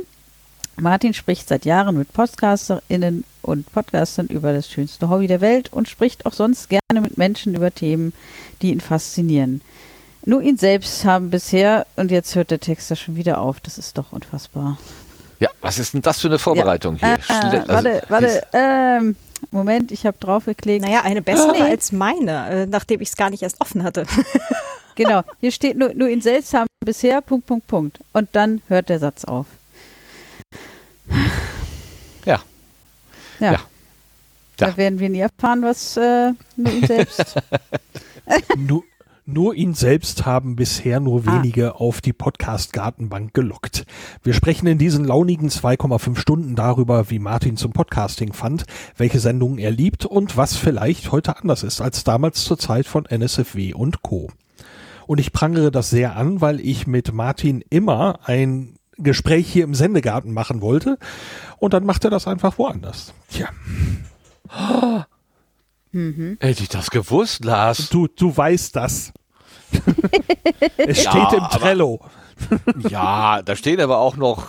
[0.78, 5.88] Martin spricht seit Jahren mit PodcasterInnen und Podcastern über das schönste Hobby der Welt und
[5.88, 8.14] spricht auch sonst gerne mit Menschen über Themen,
[8.62, 9.62] die ihn faszinieren.
[10.26, 13.78] Nur ihn selbst haben bisher, und jetzt hört der Text ja schon wieder auf, das
[13.78, 14.78] ist doch unfassbar.
[15.40, 17.14] Ja, was ist denn das für eine Vorbereitung hier?
[17.14, 19.16] Äh, Schle- also, warte, warte, ähm,
[19.50, 20.86] Moment, ich habe draufgeklickt.
[20.86, 24.06] Naja, eine bessere als meine, äh, nachdem ich es gar nicht erst offen hatte.
[24.96, 28.00] Genau, hier steht nur, nur ihn selbst haben bisher, Punkt, Punkt, Punkt.
[28.12, 29.46] Und dann hört der Satz auf.
[32.26, 32.42] Ja.
[33.40, 33.52] Ja.
[33.54, 33.60] Ja.
[34.58, 37.36] Da werden wir nie erfahren, was äh, nur ihn selbst.
[38.58, 38.84] Nur,
[39.26, 41.36] nur ihn selbst haben bisher nur Ah.
[41.38, 43.86] wenige auf die Podcast-Gartenbank gelockt.
[44.24, 48.66] Wir sprechen in diesen launigen 2,5 Stunden darüber, wie Martin zum Podcasting fand,
[48.98, 53.06] welche Sendungen er liebt und was vielleicht heute anders ist als damals zur Zeit von
[53.06, 54.30] NSFW und Co.
[55.08, 59.74] Und ich prangere das sehr an, weil ich mit Martin immer ein Gespräch hier im
[59.74, 60.98] Sendegarten machen wollte
[61.58, 63.14] und dann macht er das einfach woanders.
[63.30, 63.50] Tja,
[65.94, 67.90] Hätte ich das gewusst, Lars?
[67.90, 69.12] du, du weißt das.
[70.78, 72.00] es Ja, steht im aber- Trello.
[72.90, 74.48] Ja, da stehen aber auch noch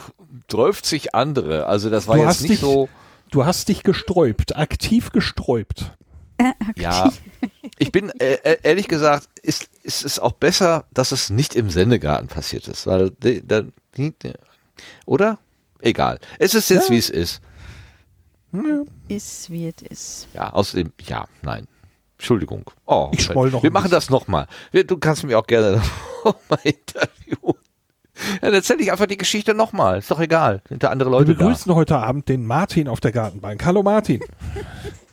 [0.48, 1.66] 12 andere.
[1.66, 2.88] Also das war Du jetzt hast nicht dich- so.
[3.30, 5.92] Du hast dich gesträubt, aktiv gesträubt.
[6.76, 7.10] Ja,
[7.78, 11.70] ich bin äh, äh, ehrlich gesagt, ist, ist es auch besser, dass es nicht im
[11.70, 13.62] Sendegarten passiert ist, weil die- da-
[13.96, 14.32] die- die-
[15.06, 15.38] oder?
[15.80, 16.18] Egal.
[16.38, 16.94] Es ist jetzt Ja.
[16.94, 17.40] wie es ist.
[19.08, 20.28] Ist, wie es ist.
[20.34, 21.66] Ja, außerdem, ja, nein.
[22.18, 22.70] Entschuldigung.
[22.86, 23.96] Oh, Ich schmoll noch Wir machen bisschen.
[23.96, 24.46] das nochmal.
[24.72, 25.82] Du kannst mich auch gerne
[26.24, 27.54] nochmal interviewen.
[28.34, 29.98] Ja, dann erzähl ich einfach die Geschichte nochmal.
[29.98, 30.62] Ist doch egal.
[30.68, 31.38] Sind da andere Wir Leute da.
[31.44, 33.64] begrüßen heute Abend den Martin auf der Gartenbank.
[33.64, 34.20] Hallo Martin.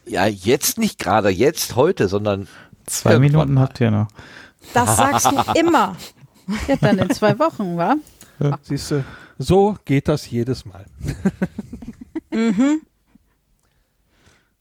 [0.06, 2.48] Ja, jetzt nicht gerade jetzt, heute, sondern
[2.88, 3.62] Zwei Irgendwann Minuten mal.
[3.62, 4.08] habt ihr noch.
[4.74, 5.96] Das sagst du immer.
[6.68, 7.96] Ja, dann in zwei Wochen, wa?
[8.64, 9.04] Siehst du,
[9.38, 10.86] so geht das jedes Mal.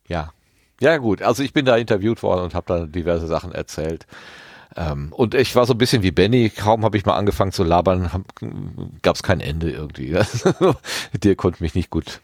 [0.08, 0.32] Ja.
[0.80, 1.22] Ja, gut.
[1.22, 4.06] Also ich bin da interviewt worden und habe da diverse Sachen erzählt.
[4.76, 6.50] Ähm, und ich war so ein bisschen wie Benny.
[6.50, 8.24] Kaum habe ich mal angefangen zu labern,
[9.02, 10.16] gab es kein Ende irgendwie.
[11.22, 12.20] Der konnte mich nicht gut.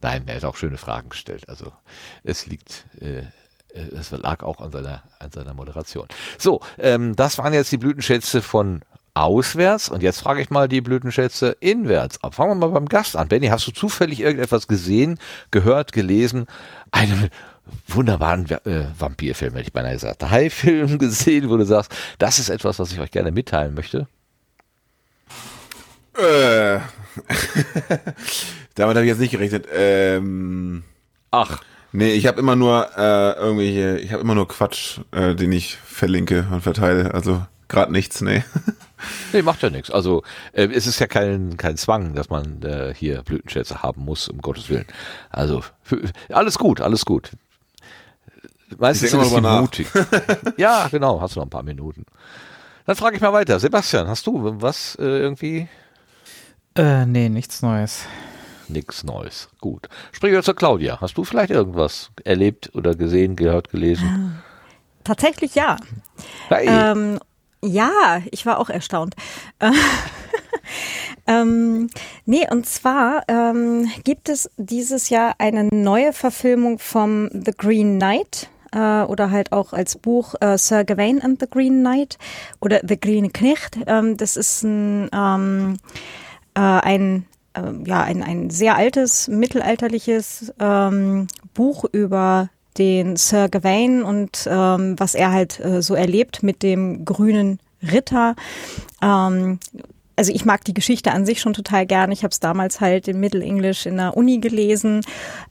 [0.00, 1.48] Nein, er hat auch schöne Fragen gestellt.
[1.48, 1.72] Also
[2.22, 3.22] es liegt, äh,
[3.74, 6.06] es lag auch an seiner, an seiner Moderation.
[6.38, 8.82] So, ähm, das waren jetzt die Blütenschätze von
[9.16, 9.88] auswärts.
[9.88, 12.22] Und jetzt frage ich mal die Blütenschätze inwärts.
[12.22, 12.34] ab.
[12.34, 13.28] Fangen wir mal beim Gast an.
[13.28, 15.18] Benny, hast du zufällig irgendetwas gesehen,
[15.50, 16.46] gehört, gelesen?
[16.90, 17.30] Einen
[17.88, 20.22] wunderbaren äh, Vampirfilm, hätte ich beinahe gesagt.
[20.22, 24.06] Hai-Film gesehen, wo du sagst, das ist etwas, was ich euch gerne mitteilen möchte.
[26.16, 26.78] Äh.
[28.74, 29.66] Damit habe ich jetzt nicht gerechnet.
[29.74, 30.84] Ähm,
[31.30, 31.62] Ach,
[31.92, 35.76] nee, ich habe immer nur äh, irgendwelche, ich habe immer nur Quatsch, äh, den ich
[35.76, 37.14] verlinke und verteile.
[37.14, 38.44] Also gerade nichts, nee.
[39.32, 39.90] nee, macht ja nichts.
[39.90, 44.28] Also äh, es ist ja kein, kein Zwang, dass man äh, hier Blütenschätze haben muss,
[44.28, 44.86] um Gottes Willen.
[45.30, 47.30] Also für, alles gut, alles gut.
[48.78, 49.86] Meistens sind die mutig.
[50.56, 52.04] ja, genau, hast du noch ein paar Minuten.
[52.84, 53.58] Dann frage ich mal weiter.
[53.60, 55.68] Sebastian, hast du was äh, irgendwie?
[56.76, 58.04] Äh, nee, nichts Neues.
[58.68, 59.48] nichts Neues.
[59.60, 59.88] Gut.
[60.12, 61.00] Springen wir zur Claudia.
[61.00, 64.42] Hast du vielleicht irgendwas erlebt oder gesehen, gehört, gelesen?
[65.04, 65.76] Tatsächlich ja.
[66.48, 66.66] Hey.
[66.68, 67.20] Ähm,
[67.62, 69.14] ja, ich war auch erstaunt.
[71.26, 71.88] ähm,
[72.24, 78.50] nee, und zwar ähm, gibt es dieses Jahr eine neue Verfilmung vom The Green Knight
[78.72, 82.18] äh, oder halt auch als Buch äh, Sir Gawain and the Green Knight
[82.60, 83.78] oder The Green Knecht.
[83.86, 85.76] Ähm, das ist ein, ähm,
[86.54, 87.26] äh, ein
[87.56, 94.98] äh, ja, ein, ein sehr altes, mittelalterliches ähm, Buch über den Sir Gawain und ähm,
[94.98, 98.36] was er halt äh, so erlebt mit dem grünen Ritter.
[99.02, 99.58] Ähm,
[100.16, 102.12] also ich mag die Geschichte an sich schon total gerne.
[102.12, 105.02] Ich habe es damals halt in Mittelenglisch in der Uni gelesen.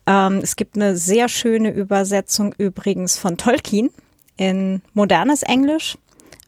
[0.07, 3.91] Ähm, es gibt eine sehr schöne Übersetzung übrigens von Tolkien
[4.37, 5.97] in modernes Englisch.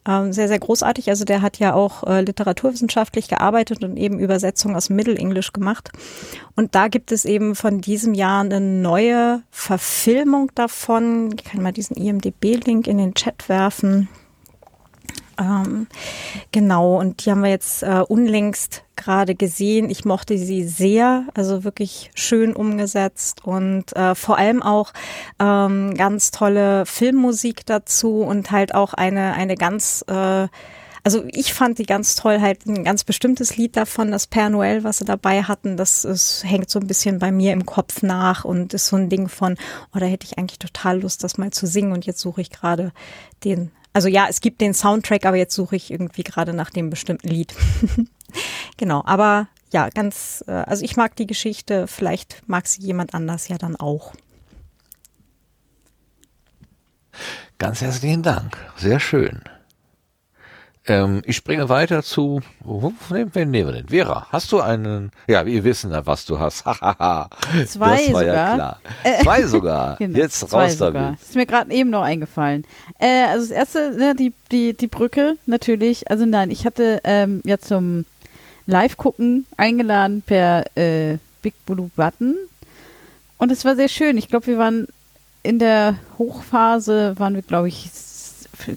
[0.08, 1.10] Ähm, sehr, sehr großartig.
[1.10, 5.90] Also der hat ja auch äh, literaturwissenschaftlich gearbeitet und eben Übersetzungen aus Mittelenglisch gemacht.
[6.56, 11.34] Und da gibt es eben von diesem Jahr eine neue Verfilmung davon.
[11.36, 14.08] Ich kann mal diesen IMDB-Link in den Chat werfen.
[15.38, 15.86] Ähm,
[16.50, 19.88] genau, und die haben wir jetzt äh, unlängst gerade gesehen.
[19.88, 24.92] Ich mochte sie sehr, also wirklich schön umgesetzt und äh, vor allem auch
[25.38, 30.48] ähm, ganz tolle Filmmusik dazu und halt auch eine, eine ganz äh,
[31.04, 34.84] also ich fand die ganz toll, halt ein ganz bestimmtes Lied davon, das Père Noël,
[34.84, 38.44] was sie dabei hatten, das ist, hängt so ein bisschen bei mir im Kopf nach
[38.44, 39.56] und ist so ein Ding von,
[39.94, 42.50] oh, da hätte ich eigentlich total Lust, das mal zu singen und jetzt suche ich
[42.50, 42.92] gerade
[43.44, 46.88] den also ja, es gibt den Soundtrack, aber jetzt suche ich irgendwie gerade nach dem
[46.88, 47.52] bestimmten Lied.
[48.76, 53.48] genau, aber ja, ganz, äh, also ich mag die Geschichte, vielleicht mag sie jemand anders
[53.48, 54.12] ja dann auch.
[57.58, 59.42] Ganz herzlichen Dank, sehr schön.
[60.88, 62.40] Ähm, ich springe weiter zu,
[63.10, 63.88] wen nehmen wir denn?
[63.88, 66.58] Vera, hast du einen, ja, wir wissen ja, was du hast.
[66.64, 67.26] Zwei
[67.58, 68.24] das war sogar.
[68.24, 68.80] Ja klar.
[69.04, 69.96] Äh, zwei sogar.
[69.98, 70.92] genau, Jetzt raus sogar.
[71.02, 71.20] damit.
[71.20, 72.64] Ist mir gerade eben noch eingefallen.
[72.98, 76.10] Äh, also das erste, ne, die, die, die Brücke natürlich.
[76.10, 78.06] Also nein, ich hatte ähm, ja zum
[78.66, 82.34] Live-Gucken eingeladen per äh, Big Blue Button.
[83.36, 84.16] Und es war sehr schön.
[84.16, 84.88] Ich glaube, wir waren
[85.42, 87.90] in der Hochphase, waren wir, glaube ich,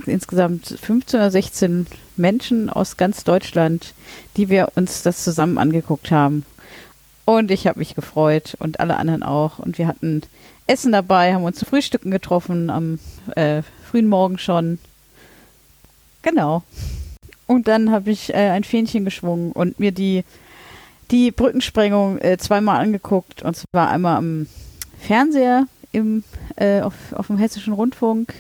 [0.06, 3.94] insgesamt 15 oder 16 Menschen aus ganz Deutschland,
[4.38, 6.46] die wir uns das zusammen angeguckt haben.
[7.26, 9.60] Und ich habe mich gefreut und alle anderen auch.
[9.60, 10.22] Und wir hatten
[10.68, 13.00] Essen dabei, haben uns zu Frühstücken getroffen am
[13.36, 14.80] äh, frühen Morgen schon.
[16.22, 16.64] Genau.
[17.48, 20.24] Und dann habe ich äh, ein Fähnchen geschwungen und mir die,
[21.12, 23.44] die Brückensprengung äh, zweimal angeguckt.
[23.44, 24.48] Und zwar einmal am
[25.00, 26.24] Fernseher im,
[26.56, 28.34] äh, auf, auf dem Hessischen Rundfunk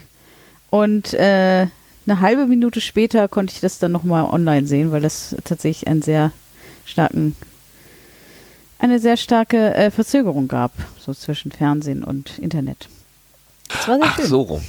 [0.71, 1.67] und äh,
[2.07, 6.01] eine halbe Minute später konnte ich das dann nochmal online sehen, weil das tatsächlich einen
[6.01, 6.31] sehr
[6.85, 7.35] starken,
[8.79, 12.89] eine sehr starke äh, Verzögerung gab, so zwischen Fernsehen und Internet.
[13.67, 14.25] Das war sehr Ach, schön.
[14.25, 14.63] so rum.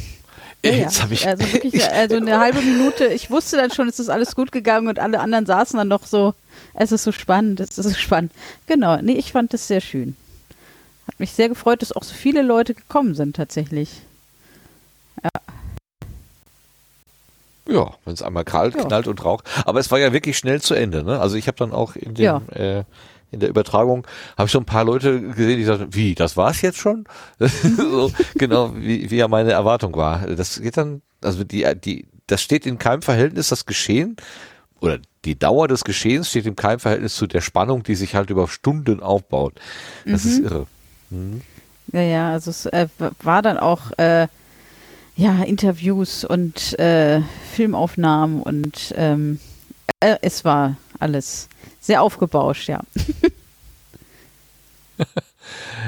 [0.64, 1.06] Ja, Jetzt ja.
[1.10, 4.52] Ich, also wirklich, also eine halbe Minute, ich wusste dann schon, es ist alles gut
[4.52, 6.34] gegangen und alle anderen saßen dann noch so,
[6.74, 8.32] es ist so spannend, es ist so spannend.
[8.66, 10.16] Genau, nee, ich fand das sehr schön.
[11.06, 14.02] Hat mich sehr gefreut, dass auch so viele Leute gekommen sind tatsächlich.
[17.68, 18.84] Ja, wenn es einmal kalt ja.
[18.84, 19.48] knallt und raucht.
[19.64, 21.04] Aber es war ja wirklich schnell zu Ende.
[21.04, 21.20] Ne?
[21.20, 22.42] Also ich habe dann auch in, dem, ja.
[22.54, 22.84] äh,
[23.30, 24.06] in der Übertragung
[24.36, 27.04] habe ich so ein paar Leute gesehen, die sagten, wie, das war's jetzt schon?
[27.38, 30.26] so, genau, wie, wie ja meine Erwartung war.
[30.26, 34.16] Das geht dann, also die, die, das steht in keinem Verhältnis, das Geschehen
[34.80, 38.30] oder die Dauer des Geschehens steht in keinem Verhältnis zu der Spannung, die sich halt
[38.30, 39.54] über Stunden aufbaut.
[40.04, 40.30] Das mhm.
[40.30, 40.66] ist irre.
[41.10, 41.40] Mhm.
[41.92, 42.88] Ja, ja, also es äh,
[43.22, 44.26] war dann auch äh,
[45.22, 47.20] ja, Interviews und äh,
[47.52, 49.38] Filmaufnahmen und ähm,
[50.00, 51.48] äh, es war alles
[51.80, 52.80] sehr aufgebauscht, ja.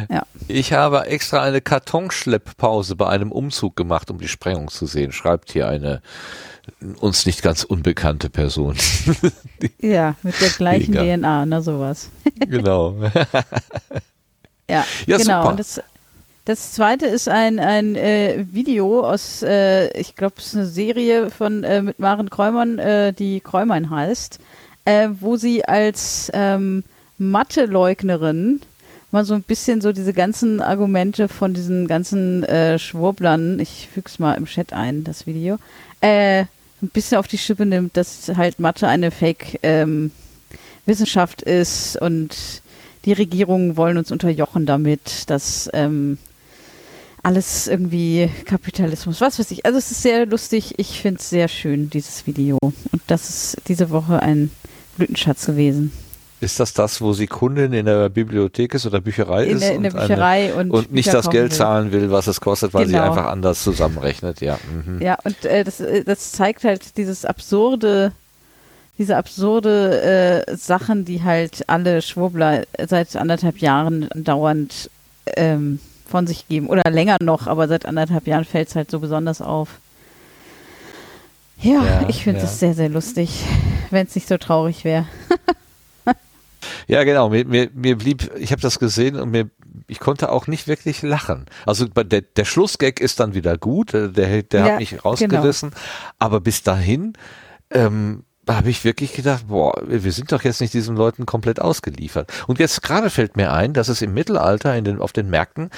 [0.09, 0.23] ja.
[0.47, 5.51] Ich habe extra eine Kartonschlepppause bei einem Umzug gemacht, um die Sprengung zu sehen, schreibt
[5.51, 6.01] hier eine
[7.01, 8.77] uns nicht ganz unbekannte Person.
[9.81, 11.17] ja, mit der gleichen Mega.
[11.17, 12.09] DNA, ne, sowas.
[12.39, 12.95] genau.
[14.71, 15.19] ja, ja, genau.
[15.19, 15.49] Super.
[15.49, 15.83] Und das,
[16.45, 21.31] das zweite ist ein, ein äh, Video aus, äh, ich glaube, es ist eine Serie
[21.31, 24.39] von äh, mit Maren Kräumann, äh, die Kräumann heißt,
[24.85, 26.85] äh, wo sie als ähm,
[27.17, 28.61] Mathe-Leugnerin
[29.11, 34.09] mal so ein bisschen so diese ganzen Argumente von diesen ganzen äh, Schwurblern, ich füge
[34.09, 35.57] es mal im Chat ein, das Video,
[36.03, 36.45] äh,
[36.83, 42.37] ein bisschen auf die Schippe nimmt, dass halt Mathe eine Fake-Wissenschaft ähm, ist und
[43.07, 46.19] die Regierungen wollen uns unterjochen damit, dass ähm,
[47.25, 49.65] alles irgendwie Kapitalismus, was weiß ich.
[49.67, 50.75] Also es ist sehr lustig.
[50.79, 52.59] Ich finde es sehr schön, dieses Video.
[52.61, 54.51] Und das ist diese Woche ein
[54.97, 55.91] Blütenschatz gewesen.
[56.41, 59.63] Ist das das, wo sie Kundin in der Bibliothek ist oder Bücherei in ist?
[59.63, 61.57] Der, in der und Bücherei eine, und, und nicht das Geld will.
[61.57, 62.99] zahlen will, was es kostet, weil Genau.
[62.99, 64.59] sie einfach anders zusammenrechnet, ja.
[64.85, 65.01] Mhm.
[65.01, 68.13] Ja, und äh, das, äh, das zeigt halt dieses absurde,
[68.99, 74.91] diese absurde äh, Sachen, die halt alle Schwurbler seit anderthalb Jahren dauernd
[75.37, 76.69] ähm, von sich geben.
[76.69, 79.69] Oder länger noch, aber seit anderthalb Jahren fällt es halt so besonders auf.
[81.61, 82.69] Ja, Ja, ich finde es ja.
[82.69, 83.43] sehr, sehr lustig,
[83.91, 85.07] wenn es nicht so traurig wäre.
[86.87, 87.31] Ja, genau.
[87.31, 89.51] Mir, mir, mir blieb, ich habe das gesehen und mir,
[89.87, 91.47] ich konnte auch nicht wirklich lachen.
[91.67, 95.73] Also der, der Schlussgag ist dann wieder gut, äh, der, der Ja, hat mich rausgerissen.
[96.19, 97.15] Aber bis dahin
[97.71, 102.31] ähm, habe ich wirklich gedacht, boah, wir sind doch jetzt nicht diesen Leuten komplett ausgeliefert.
[102.47, 105.71] Und jetzt gerade fällt mir ein, dass es im Mittelalter in den, auf den Märkten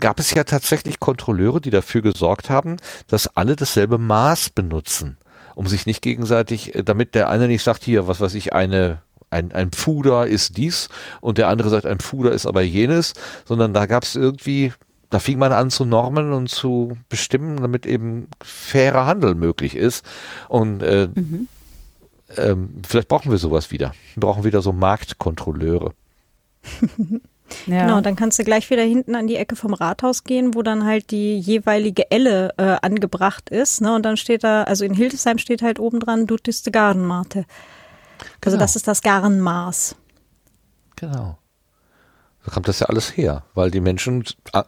[0.00, 2.76] gab es ja tatsächlich Kontrolleure, die dafür gesorgt haben,
[3.08, 5.18] dass alle dasselbe Maß benutzen,
[5.54, 9.02] um sich nicht gegenseitig, äh, damit der eine nicht sagt, hier, was weiß ich, eine
[9.28, 10.88] ein, ein Pfuder ist dies
[11.20, 13.12] und der andere sagt, ein Pfuder ist aber jenes,
[13.44, 14.72] sondern da gab es irgendwie,
[15.10, 20.04] da fing man an zu normen und zu bestimmen, damit eben fairer Handel möglich ist.
[20.48, 21.08] Und äh,
[22.36, 23.94] ähm, vielleicht brauchen wir sowas wieder.
[24.14, 25.92] Wir brauchen wieder so Marktkontrolleure.
[27.66, 27.86] Ja.
[27.86, 30.84] Genau, dann kannst du gleich wieder hinten an die Ecke vom Rathaus gehen, wo dann
[30.84, 33.80] halt die jeweilige Elle äh, angebracht ist.
[33.80, 33.94] Ne?
[33.94, 37.44] Und dann steht da, also in Hildesheim steht halt oben dran, du tiste Garnmate.
[38.44, 38.58] Also Genau.
[38.58, 39.94] das ist das Garnmaß.
[40.96, 41.38] Genau.
[42.44, 44.62] Da kommt das ja alles her, weil die Menschen äh,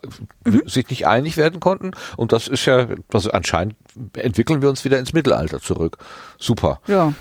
[0.67, 3.77] sich nicht einig werden konnten und das ist ja, also anscheinend
[4.15, 5.99] entwickeln wir uns wieder ins Mittelalter zurück.
[6.39, 6.81] Super.
[6.87, 7.13] ja.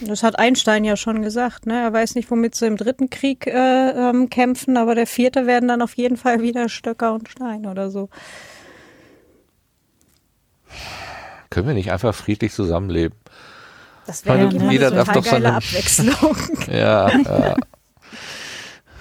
[0.00, 1.66] Das hat Einstein ja schon gesagt.
[1.66, 1.80] Ne?
[1.80, 5.68] Er weiß nicht, womit sie im dritten Krieg äh, ähm, kämpfen, aber der vierte werden
[5.68, 8.08] dann auf jeden Fall wieder Stöcker und Stein oder so.
[11.50, 13.18] Können wir nicht einfach friedlich zusammenleben?
[14.06, 16.36] Das wäre ja, jeder eine darf total doch seine- Abwechslung.
[16.70, 17.56] Ja, ja.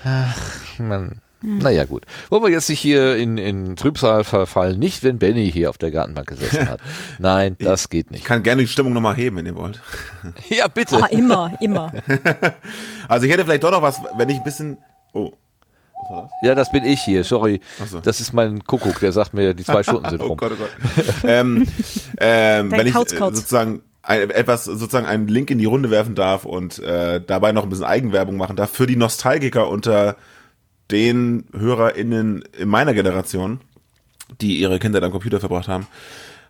[0.03, 1.21] Ach, Mann.
[1.41, 2.03] Naja, gut.
[2.29, 4.79] Wollen wir jetzt nicht hier in, in Trübsal verfallen?
[4.79, 6.79] Nicht, wenn Benny hier auf der Gartenbank gesessen hat.
[7.19, 8.25] Nein, das geht Ich nicht.
[8.25, 9.79] kann gerne die Stimmung nochmal heben, wenn ihr wollt.
[10.49, 10.97] Ja, bitte.
[11.01, 11.91] Ah, immer, immer.
[13.07, 14.77] Also ich hätte vielleicht doch noch was, wenn ich ein bisschen.
[15.13, 15.31] Oh.
[16.41, 17.23] Ja, das bin ich hier.
[17.23, 17.59] Sorry.
[17.83, 17.99] Ach so.
[17.99, 20.37] Das ist mein Kuckuck, der sagt mir, die zwei Stunden sind Oh rum.
[20.37, 21.05] Gott, oh Gott.
[21.23, 21.67] ähm,
[22.19, 26.15] ähm, wenn ich Kauz, äh, sozusagen ein, etwas sozusagen einen Link in die Runde werfen
[26.15, 30.15] darf und äh, dabei noch ein bisschen Eigenwerbung machen darf für die Nostalgiker unter
[30.91, 33.61] den HörerInnen in meiner Generation,
[34.41, 35.87] die ihre Kinder am Computer verbracht haben,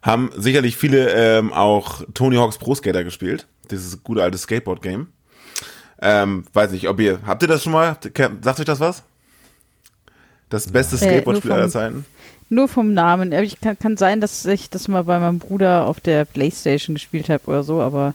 [0.02, 3.48] haben sicherlich viele ähm, auch Tony Hawk's Pro Skater gespielt.
[3.72, 5.08] Dieses gute alte Skateboard-Game.
[6.00, 7.98] Ähm, weiß nicht, ob ihr, habt ihr das schon mal?
[8.42, 9.04] Sagt euch das was?
[10.50, 12.06] Das beste Äh, Skateboard-Spiel nur aller Zeiten?
[12.50, 13.34] Nur vom Namen.
[13.34, 16.94] Aber Ich kann, kann sein, dass ich das mal bei meinem Bruder auf der Playstation
[16.96, 18.14] gespielt habe oder so, aber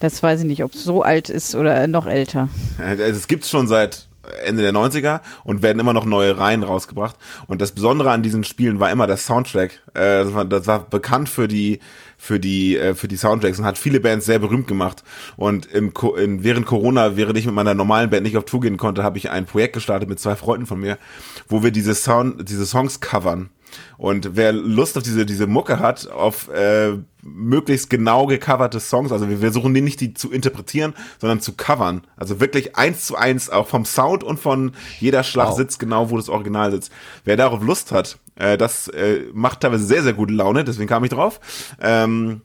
[0.00, 2.48] das weiß ich nicht, ob es so alt ist oder noch älter.
[2.78, 4.08] Also es gibt's schon seit
[4.44, 7.16] Ende der 90er und werden immer noch neue Reihen rausgebracht.
[7.46, 9.80] Und das Besondere an diesen Spielen war immer der Soundtrack.
[9.94, 11.80] Äh, das, war, bekannt für die
[12.16, 15.02] für die äh, für die Soundtracks und hat viele Bands sehr berühmt gemacht.
[15.36, 18.76] Und im, in, während Corona, während ich mit meiner normalen Band nicht auf Tour gehen
[18.76, 20.98] konnte, habe ich ein Projekt gestartet mit zwei Freunden von mir,
[21.48, 23.50] wo wir diese Sound diese Songs covern.
[23.96, 26.92] Und wer Lust auf diese, diese Mucke hat, auf äh,
[27.22, 32.02] möglichst genau gecoverte Songs, also wir versuchen die nicht die zu interpretieren, sondern zu covern.
[32.16, 35.56] Also wirklich eins zu eins, auch vom Sound und von jeder Schlag Wow.
[35.56, 36.92] sitzt genau, wo das Original sitzt.
[37.24, 41.04] Wer darauf Lust hat, äh, das äh, macht teilweise sehr, sehr gute Laune, deswegen kam
[41.04, 41.40] ich drauf.
[41.80, 42.42] Ähm,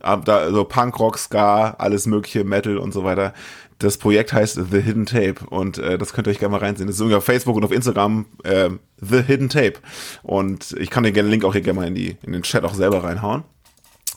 [0.00, 3.34] da so Punkrock, Ska, alles mögliche, Metal und so weiter.
[3.78, 6.88] Das Projekt heißt The Hidden Tape und äh, das könnt ihr euch gerne mal reinsehen.
[6.88, 9.74] Das ist irgendwie auf Facebook und auf Instagram äh, The Hidden Tape.
[10.22, 12.74] Und ich kann den Link auch hier gerne mal in, die, in den Chat auch
[12.74, 13.44] selber reinhauen.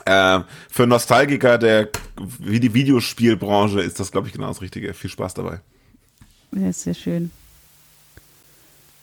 [0.05, 0.39] Äh,
[0.69, 1.89] für Nostalgiker der
[2.39, 4.93] wie die Videospielbranche ist das, glaube ich, genau das Richtige.
[4.93, 5.59] Viel Spaß dabei.
[6.53, 7.31] Ja, ist sehr schön.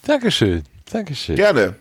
[0.03, 0.65] Dankeschön.
[0.91, 1.37] Dankeschön.
[1.37, 1.77] Gerne.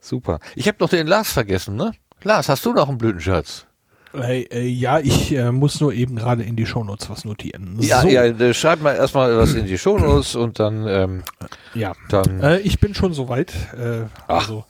[0.00, 0.40] Super.
[0.54, 1.92] Ich habe noch den Lars vergessen, ne?
[2.22, 3.66] Lars, hast du noch einen Blütenschatz?
[4.14, 7.76] Äh, äh, ja, ich äh, muss nur eben gerade in die Shownotes was notieren.
[7.80, 11.22] Ja, so, ja, äh, schreib mal erstmal was in die Shownotes und dann, ähm,
[11.74, 11.92] ja.
[12.08, 13.52] dann Äh, ich bin schon soweit.
[13.74, 14.64] Äh, also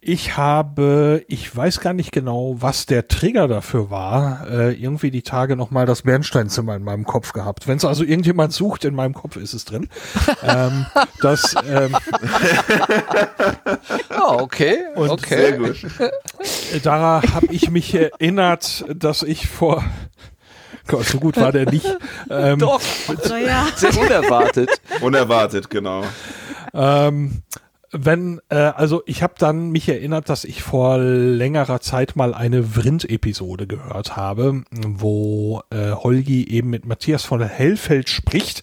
[0.00, 5.22] ich habe, ich weiß gar nicht genau, was der Trigger dafür war, äh, irgendwie die
[5.22, 7.66] Tage nochmal das Bernsteinzimmer in meinem Kopf gehabt.
[7.66, 9.88] Wenn es also irgendjemand sucht, in meinem Kopf ist es drin.
[10.42, 10.86] ähm,
[11.20, 11.96] das, ähm,
[14.18, 14.78] Oh, okay.
[14.94, 15.36] Und okay.
[15.36, 16.86] Sehr gut.
[16.86, 19.84] daran habe ich mich erinnert, dass ich vor
[20.86, 21.86] Gott, so gut war der nicht.
[22.30, 22.80] Ähm, Doch,
[23.28, 23.66] Naja.
[23.76, 24.70] sehr unerwartet.
[25.02, 26.02] Unerwartet, genau.
[26.72, 27.42] ähm,
[27.90, 32.74] wenn, äh, also ich habe dann mich erinnert, dass ich vor längerer Zeit mal eine
[32.74, 38.62] Vrind-Episode gehört habe, wo äh, Holgi eben mit Matthias von Hellfeld spricht,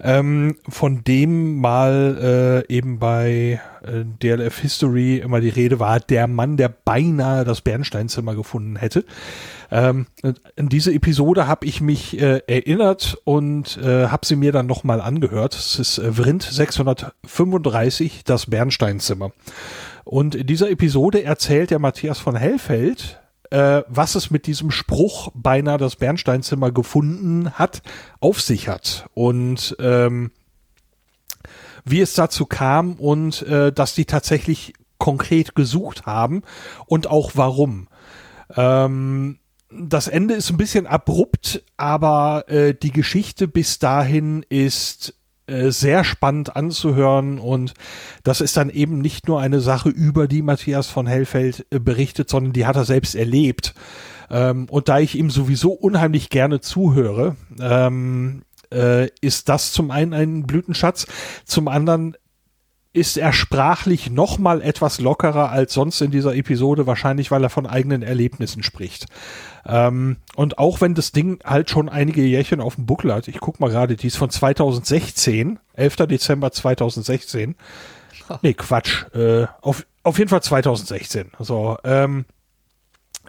[0.00, 6.26] ähm, von dem mal äh, eben bei äh, DLF History immer die Rede war, der
[6.26, 9.04] Mann, der beinahe das Bernsteinzimmer gefunden hätte.
[9.70, 10.06] Ähm,
[10.56, 15.00] in diese Episode habe ich mich äh, erinnert und äh, habe sie mir dann nochmal
[15.00, 15.54] angehört.
[15.54, 19.32] Es ist äh, Vrind 635, das Bernsteinzimmer.
[20.04, 25.30] Und in dieser Episode erzählt der Matthias von Hellfeld, äh, was es mit diesem Spruch
[25.34, 27.82] beinahe das Bernsteinzimmer gefunden hat,
[28.20, 29.06] auf sich hat.
[29.14, 30.30] Und ähm,
[31.84, 36.42] wie es dazu kam und äh, dass die tatsächlich konkret gesucht haben
[36.86, 37.88] und auch warum.
[38.56, 39.38] Ähm,
[39.70, 45.14] das Ende ist ein bisschen abrupt, aber äh, die Geschichte bis dahin ist
[45.46, 47.74] äh, sehr spannend anzuhören und
[48.22, 52.28] das ist dann eben nicht nur eine Sache, über die Matthias von Hellfeld äh, berichtet,
[52.30, 53.74] sondern die hat er selbst erlebt.
[54.30, 58.42] Ähm, und da ich ihm sowieso unheimlich gerne zuhöre, ähm,
[58.72, 61.06] äh, ist das zum einen ein Blütenschatz,
[61.44, 62.16] zum anderen
[62.94, 67.48] ist er sprachlich noch mal etwas lockerer als sonst in dieser Episode, wahrscheinlich weil er
[67.48, 69.06] von eigenen Erlebnissen spricht.
[69.66, 73.40] Ähm, und auch wenn das Ding halt schon einige Jährchen auf dem Buckel hat, ich
[73.40, 75.96] guck mal gerade, die ist von 2016, 11.
[75.96, 77.54] Dezember 2016.
[78.42, 79.06] Nee, Quatsch.
[79.14, 81.32] Äh, auf, auf jeden Fall 2016.
[81.38, 82.26] Also, ähm,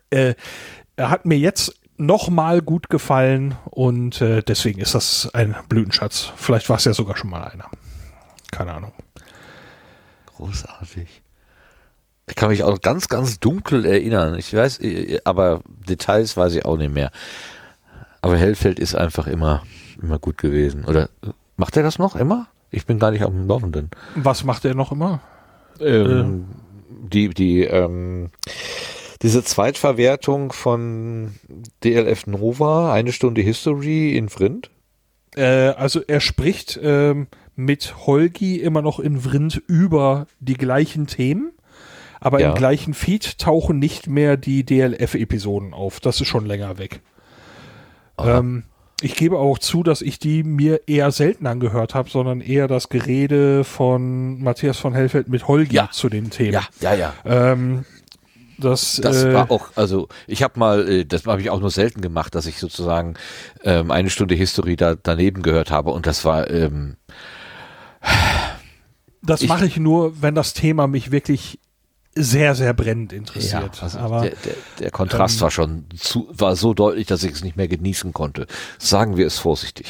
[0.10, 0.34] äh,
[0.96, 6.32] er hat mir jetzt noch mal gut gefallen und äh, deswegen ist das ein Blütenschatz.
[6.36, 7.70] Vielleicht war es ja sogar schon mal einer.
[8.52, 8.92] Keine Ahnung.
[10.36, 11.22] Großartig.
[12.28, 14.36] Ich kann mich auch ganz, ganz dunkel erinnern.
[14.36, 17.12] Ich weiß, äh, aber Details weiß ich auch nicht mehr.
[18.22, 19.64] Aber Hellfeld ist einfach immer,
[20.02, 20.86] immer gut gewesen.
[20.86, 21.10] Oder
[21.58, 22.48] macht er das noch immer?
[22.72, 23.92] Ich bin gar nicht auf dem Laufenden.
[24.16, 25.20] Was macht er noch immer?
[25.80, 27.08] Ähm, äh.
[27.10, 28.32] Die, die, ähm,
[29.24, 31.36] diese Zweitverwertung von
[31.84, 34.70] DLF Nova, eine Stunde History in Vrind?
[35.36, 41.54] Äh, also er spricht ähm, mit Holgi immer noch in Vrind über die gleichen Themen
[42.24, 42.52] aber ja.
[42.52, 46.00] im gleichen Feed tauchen nicht mehr die DLF-Episoden auf.
[46.00, 47.02] Das ist schon länger weg.
[48.18, 48.64] Ähm,
[49.02, 52.88] ich gebe auch zu, dass ich die mir eher selten angehört habe, sondern eher das
[52.88, 55.90] Gerede von Matthias von Hellfeld mit Holgi ja.
[55.92, 56.54] zu den Themen.
[56.54, 57.14] Ja, ja, ja.
[57.26, 57.84] Ähm,
[58.58, 61.72] das, das äh, war auch, also ich habe mal, äh, das habe ich auch nur
[61.72, 63.16] selten gemacht, dass ich sozusagen
[63.64, 66.98] ähm, eine Stunde History da daneben gehört habe und das war ähm,
[69.22, 71.60] das mache ich nur, wenn das Thema mich wirklich
[72.16, 73.78] sehr, sehr brennend interessiert.
[73.78, 77.24] Ja, also Aber, der, der, der Kontrast ähm, war schon zu, war so deutlich, dass
[77.24, 78.46] ich es nicht mehr genießen konnte.
[78.78, 79.88] Sagen wir es vorsichtig.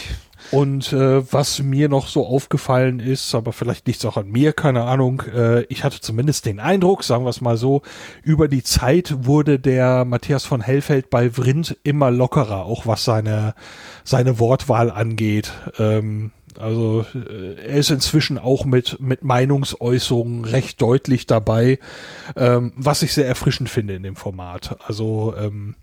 [0.51, 4.53] Und äh, was mir noch so aufgefallen ist, aber vielleicht liegt es auch an mir,
[4.53, 7.81] keine Ahnung, äh, ich hatte zumindest den Eindruck, sagen wir es mal so,
[8.23, 13.55] über die Zeit wurde der Matthias von Hellfeld bei Vrind immer lockerer, auch was seine,
[14.03, 15.51] seine Wortwahl angeht.
[15.79, 21.79] Ähm, also äh, er ist inzwischen auch mit, mit Meinungsäußerungen recht deutlich dabei,
[22.35, 24.77] ähm, was ich sehr erfrischend finde in dem Format.
[24.85, 25.75] Also ähm,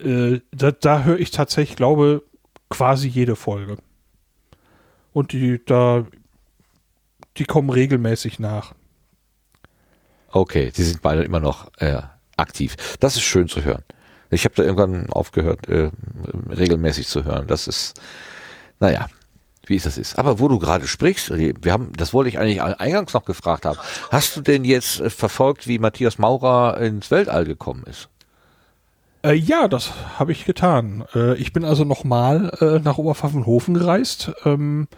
[0.00, 2.22] äh, da, da höre ich tatsächlich, glaube
[2.68, 3.76] quasi jede Folge.
[5.12, 6.06] Und die da,
[7.36, 8.74] die kommen regelmäßig nach.
[10.30, 12.00] Okay, sie sind beide immer noch äh,
[12.36, 12.76] aktiv.
[13.00, 13.84] Das ist schön zu hören.
[14.30, 15.90] Ich habe da irgendwann aufgehört, äh,
[16.48, 17.46] regelmäßig zu hören.
[17.46, 18.00] Das ist,
[18.80, 19.08] naja,
[19.66, 20.18] wie es das ist.
[20.18, 23.78] Aber wo du gerade sprichst, wir haben, das wollte ich eigentlich eingangs noch gefragt haben.
[24.10, 28.08] Hast du denn jetzt äh, verfolgt, wie Matthias Maurer ins Weltall gekommen ist?
[29.22, 31.04] Äh, ja, das habe ich getan.
[31.14, 34.88] Äh, ich bin also nochmal äh, nach Oberpfaffenhofen gereist ähm,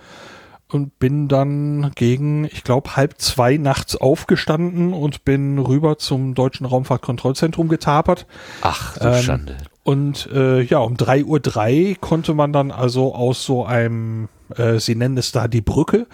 [0.71, 6.67] und bin dann gegen, ich glaube, halb zwei nachts aufgestanden und bin rüber zum Deutschen
[6.67, 8.27] Raumfahrtkontrollzentrum getapert.
[8.63, 9.57] Ach, du ähm, Schande.
[9.83, 14.79] Und äh, ja, um drei Uhr drei konnte man dann also aus so einem äh,
[14.79, 16.07] sie nennen es da die Brücke,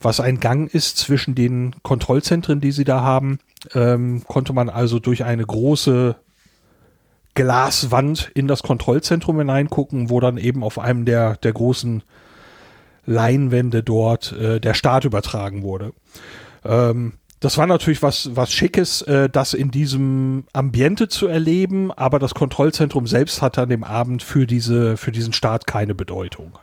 [0.00, 3.38] was ein Gang ist zwischen den Kontrollzentren, die sie da haben.
[3.74, 6.16] Ähm, konnte man also durch eine große
[7.36, 12.02] Glaswand in das Kontrollzentrum hineingucken, wo dann eben auf einem der, der großen
[13.04, 15.92] Leinwände dort äh, der Start übertragen wurde.
[16.64, 22.18] Ähm, das war natürlich was, was Schickes, äh, das in diesem Ambiente zu erleben, aber
[22.18, 26.58] das Kontrollzentrum selbst hatte an dem Abend für diese, für diesen Start keine Bedeutung.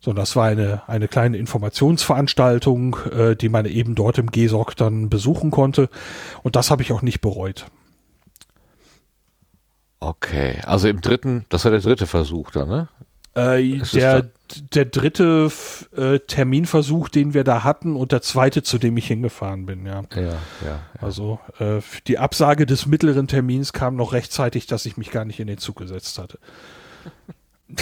[0.00, 5.08] So, das war eine, eine kleine Informationsveranstaltung, äh, die man eben dort im GESOC dann
[5.08, 5.88] besuchen konnte.
[6.42, 7.66] Und das habe ich auch nicht bereut.
[10.06, 12.88] Okay, also im dritten, das war der dritte Versuch da, ne?
[13.34, 14.30] Äh, der,
[14.72, 15.50] der dritte
[15.96, 20.04] äh, Terminversuch, den wir da hatten und der zweite, zu dem ich hingefahren bin, ja.
[20.14, 20.38] Ja, ja.
[20.64, 20.80] ja.
[21.00, 25.40] Also äh, die Absage des mittleren Termins kam noch rechtzeitig, dass ich mich gar nicht
[25.40, 26.38] in den Zug gesetzt hatte.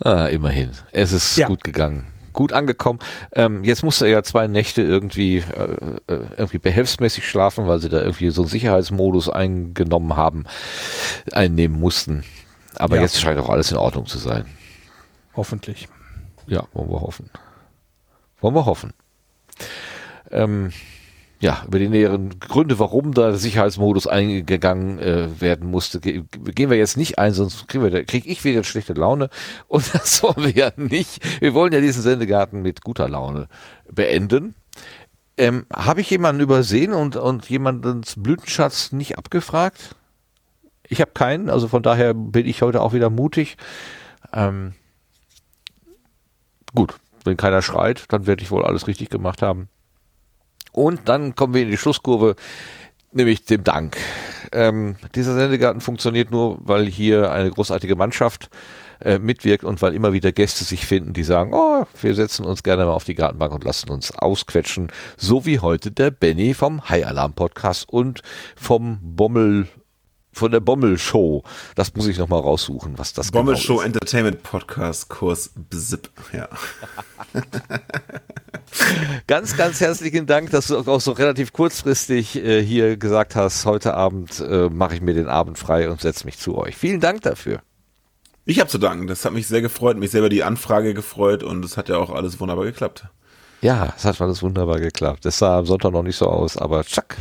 [0.00, 0.72] ah, immerhin.
[0.92, 2.06] Es ist gut gegangen
[2.36, 3.00] gut angekommen.
[3.32, 7.88] Ähm, jetzt musste er ja zwei Nächte irgendwie, äh, äh, irgendwie behelfsmäßig schlafen, weil sie
[7.88, 10.44] da irgendwie so einen Sicherheitsmodus eingenommen haben,
[11.32, 12.22] einnehmen mussten.
[12.76, 13.02] Aber ja.
[13.02, 14.44] jetzt scheint auch alles in Ordnung zu sein.
[15.34, 15.88] Hoffentlich.
[16.46, 17.30] Ja, wollen wir hoffen.
[18.40, 18.92] Wollen wir hoffen.
[20.30, 20.72] Ähm,
[21.38, 26.70] ja, über die näheren Gründe, warum da der Sicherheitsmodus eingegangen äh, werden musste, ge gehen
[26.70, 29.28] wir jetzt nicht ein, sonst kriegen wir, krieg ich wieder schlechte Laune.
[29.68, 31.20] Und das wollen wir ja nicht.
[31.40, 33.48] Wir wollen ja diesen Sendegarten mit guter Laune
[33.90, 34.54] beenden.
[35.36, 39.94] Ähm, Habe ich jemanden übersehen und, und jemandens Blütenschatz nicht abgefragt?
[40.88, 43.58] Ich habe keinen, also von daher bin ich heute auch wieder mutig.
[44.32, 44.72] Ähm,
[46.74, 46.94] gut,
[47.24, 49.68] wenn keiner schreit, dann werde ich wohl alles richtig gemacht haben.
[50.76, 52.36] Und dann kommen wir in die Schlusskurve,
[53.10, 53.96] nämlich dem Dank.
[54.52, 58.50] Ähm, dieser Sendegarten funktioniert nur, weil hier eine großartige Mannschaft
[59.00, 62.62] äh, mitwirkt und weil immer wieder Gäste sich finden, die sagen, oh, wir setzen uns
[62.62, 66.86] gerne mal auf die Gartenbank und lassen uns ausquetschen, so wie heute der Benny vom
[66.90, 68.20] High Alarm Podcast und
[68.54, 69.68] vom Bommel
[70.36, 71.42] von der Bommel Show.
[71.74, 73.86] Das muss ich noch mal raussuchen, was das Bommel genau Show ist.
[73.86, 76.10] Entertainment Podcast Kurs Bzip.
[76.32, 76.48] Ja.
[79.26, 83.94] ganz, ganz herzlichen Dank, dass du auch so relativ kurzfristig äh, hier gesagt hast, heute
[83.94, 86.76] Abend äh, mache ich mir den Abend frei und setze mich zu euch.
[86.76, 87.60] Vielen Dank dafür.
[88.44, 89.06] Ich habe zu danken.
[89.06, 92.10] Das hat mich sehr gefreut, mich selber die Anfrage gefreut und es hat ja auch
[92.10, 93.06] alles wunderbar geklappt.
[93.62, 95.24] Ja, es hat alles wunderbar geklappt.
[95.24, 97.16] Das sah am Sonntag noch nicht so aus, aber tschack.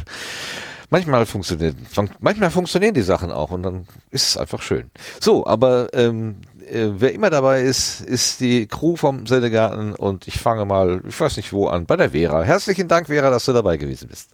[0.90, 1.76] Manchmal funktioniert,
[2.20, 4.92] manchmal funktionieren die Sachen auch und dann ist es einfach schön.
[5.20, 6.38] So, aber ähm,
[6.68, 11.20] äh, wer immer dabei ist, ist die Crew vom Sendegarten und ich fange mal, ich
[11.20, 12.44] weiß nicht wo an, bei der Vera.
[12.44, 14.32] Herzlichen Dank, Vera, dass du dabei gewesen bist.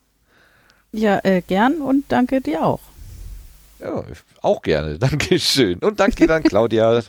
[0.92, 2.82] Ja, äh, gern und danke dir auch.
[3.80, 4.04] Ja,
[4.42, 5.00] auch gerne.
[5.00, 5.80] Dankeschön.
[5.80, 7.02] Und danke dann, Claudia.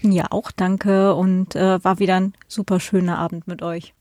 [0.00, 3.94] Ja, auch danke und äh, war wieder ein super schöner Abend mit euch.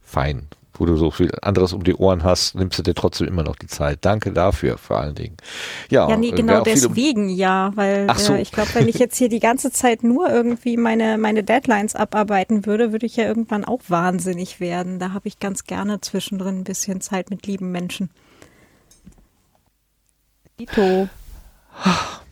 [0.00, 3.42] Fein wo du so viel anderes um die Ohren hast, nimmst du dir trotzdem immer
[3.42, 3.98] noch die Zeit.
[4.02, 5.36] Danke dafür vor allen Dingen.
[5.90, 8.34] Ja, ja nee, genau deswegen ja, weil so.
[8.34, 11.94] äh, ich glaube, wenn ich jetzt hier die ganze Zeit nur irgendwie meine, meine Deadlines
[11.94, 14.98] abarbeiten würde, würde ich ja irgendwann auch wahnsinnig werden.
[14.98, 18.10] Da habe ich ganz gerne zwischendrin ein bisschen Zeit mit lieben Menschen.
[20.58, 21.08] Dito.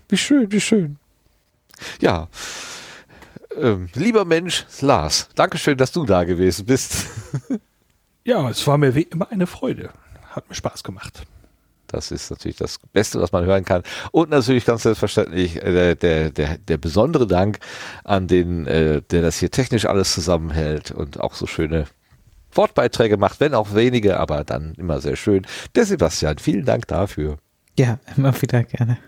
[0.09, 0.97] Wie schön, wie schön.
[2.01, 2.29] Ja.
[3.57, 7.07] Ähm, lieber Mensch, Lars, Dankeschön, dass du da gewesen bist.
[8.31, 9.91] Ja, es war mir wie immer eine Freude.
[10.29, 11.25] Hat mir Spaß gemacht.
[11.89, 13.83] Das ist natürlich das Beste, was man hören kann.
[14.13, 17.59] Und natürlich ganz selbstverständlich äh, der, der, der besondere Dank
[18.05, 21.87] an den, äh, der das hier technisch alles zusammenhält und auch so schöne
[22.53, 25.45] Wortbeiträge macht, wenn auch wenige, aber dann immer sehr schön.
[25.75, 27.37] Der Sebastian, vielen Dank dafür.
[27.77, 28.99] Ja, immer wieder gerne.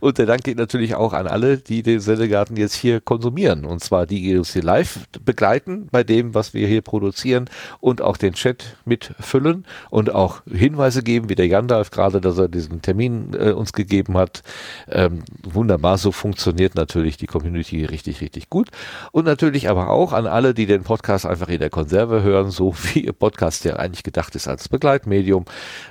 [0.00, 3.64] Und der Dank geht natürlich auch an alle, die den Sendegarten jetzt hier konsumieren.
[3.64, 7.50] Und zwar die, die uns hier live begleiten bei dem, was wir hier produzieren
[7.80, 12.48] und auch den Chat mitfüllen und auch Hinweise geben, wie der Gandalf gerade, dass er
[12.48, 14.42] diesen Termin äh, uns gegeben hat.
[14.90, 18.68] Ähm, wunderbar, so funktioniert natürlich die Community richtig, richtig gut.
[19.12, 22.74] Und natürlich aber auch an alle, die den Podcast einfach in der Konserve hören, so
[22.92, 25.44] wie ihr Podcast ja eigentlich gedacht ist als Begleitmedium.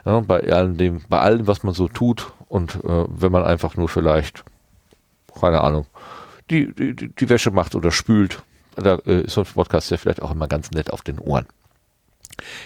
[0.06, 3.90] Ja, bei allem bei allem, was man so tut und äh, wenn man einfach nur
[3.90, 4.44] vielleicht,
[5.40, 5.86] keine Ahnung,
[6.50, 8.44] die, die, die Wäsche macht oder spült,
[8.76, 11.46] da äh, ist so ein Podcast ja vielleicht auch immer ganz nett auf den Ohren.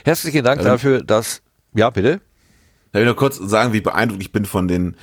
[0.03, 1.41] Herzlichen Dank ähm, dafür, dass,
[1.73, 2.21] ja bitte.
[2.91, 4.95] Darf ich nur kurz sagen, wie beeindruckt ich bin von den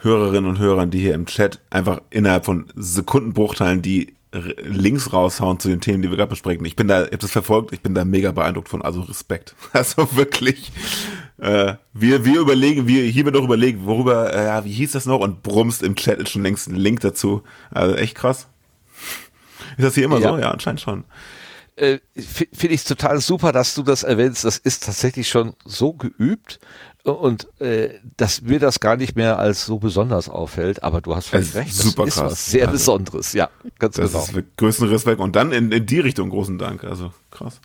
[0.00, 4.14] Hörerinnen und Hörern, die hier im Chat einfach innerhalb von Sekundenbruchteilen die
[4.62, 6.64] Links raushauen zu den Themen, die wir gerade besprechen.
[6.66, 9.54] Ich bin da, ich habe das verfolgt, ich bin da mega beeindruckt von, also Respekt.
[9.72, 10.72] Also wirklich,
[11.38, 15.20] äh, wir, wir überlegen, wir, hier wird doch überlegen, worüber, äh, wie hieß das noch?
[15.20, 17.42] Und brummst im Chat ist schon längst ein Link dazu.
[17.70, 18.46] Also echt krass.
[19.76, 20.30] Ist das hier immer ja.
[20.30, 20.38] so?
[20.38, 21.04] Ja, anscheinend schon.
[21.76, 24.44] Äh, Finde ich total super, dass du das erwähnst.
[24.44, 26.60] Das ist tatsächlich schon so geübt
[27.02, 31.28] und äh, dass mir das gar nicht mehr als so besonders auffällt, aber du hast
[31.28, 31.70] völlig recht.
[31.70, 32.32] Das super ist krass.
[32.32, 34.24] was sehr also, Besonderes, ja, ganz das genau.
[34.24, 37.60] Das ist größten Respekt und dann in, in die Richtung großen Dank, also krass.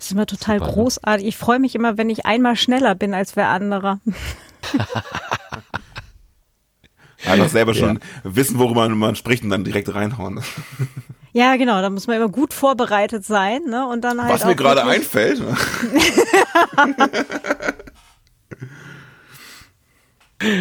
[0.00, 0.74] Das ist immer total super, ne?
[0.76, 1.26] großartig.
[1.26, 4.00] Ich freue mich immer, wenn ich einmal schneller bin als wer anderer.
[7.26, 8.00] Einfach selber schon ja.
[8.24, 10.42] wissen, worüber man spricht und dann direkt reinhauen.
[11.32, 13.86] Ja, genau, da muss man immer gut vorbereitet sein, ne?
[13.86, 14.32] Und dann halt.
[14.32, 15.40] Was mir gerade einfällt.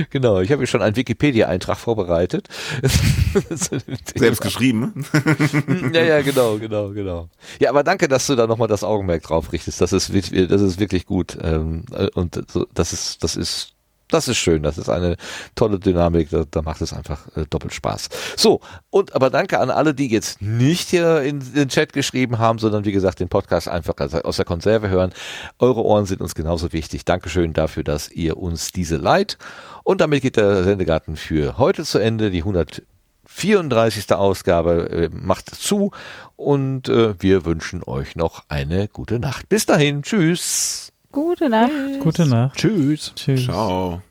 [0.10, 2.48] Genau, ich habe mir schon einen Wikipedia-Eintrag vorbereitet.
[4.16, 5.06] Selbst geschrieben.
[5.94, 7.30] ja, ja, genau, genau, genau.
[7.60, 9.80] Ja, aber danke, dass du da nochmal das Augenmerk drauf richtest.
[9.80, 11.38] Das ist, das ist wirklich gut.
[11.42, 12.44] Ähm, und
[12.74, 13.76] das ist, das ist
[14.10, 15.16] das ist schön, das ist eine
[15.56, 18.10] tolle Dynamik, da, da macht es einfach äh, doppelt Spaß.
[18.36, 18.60] So,
[18.90, 22.86] und aber danke an alle, die jetzt nicht hier in den Chat geschrieben haben, sondern
[22.86, 25.14] wie gesagt den Podcast einfach aus der Konserve hören.
[25.60, 27.06] Eure Ohren sind uns genauso wichtig.
[27.06, 29.38] Dankeschön dafür, dass ihr uns diese leiht.
[29.84, 32.32] Und damit geht der Sendegarten für heute zu Ende.
[32.32, 34.12] Die 134.
[34.12, 35.92] Ausgabe äh, macht zu
[36.36, 39.50] und äh, wir wünschen euch noch eine gute Nacht.
[39.50, 40.92] Bis dahin, tschüss.
[41.12, 41.72] Gute Nacht.
[42.02, 42.58] Gute Nacht.
[42.58, 43.14] Tschüss.
[43.16, 43.46] Tschüss.
[43.46, 44.02] Ciao.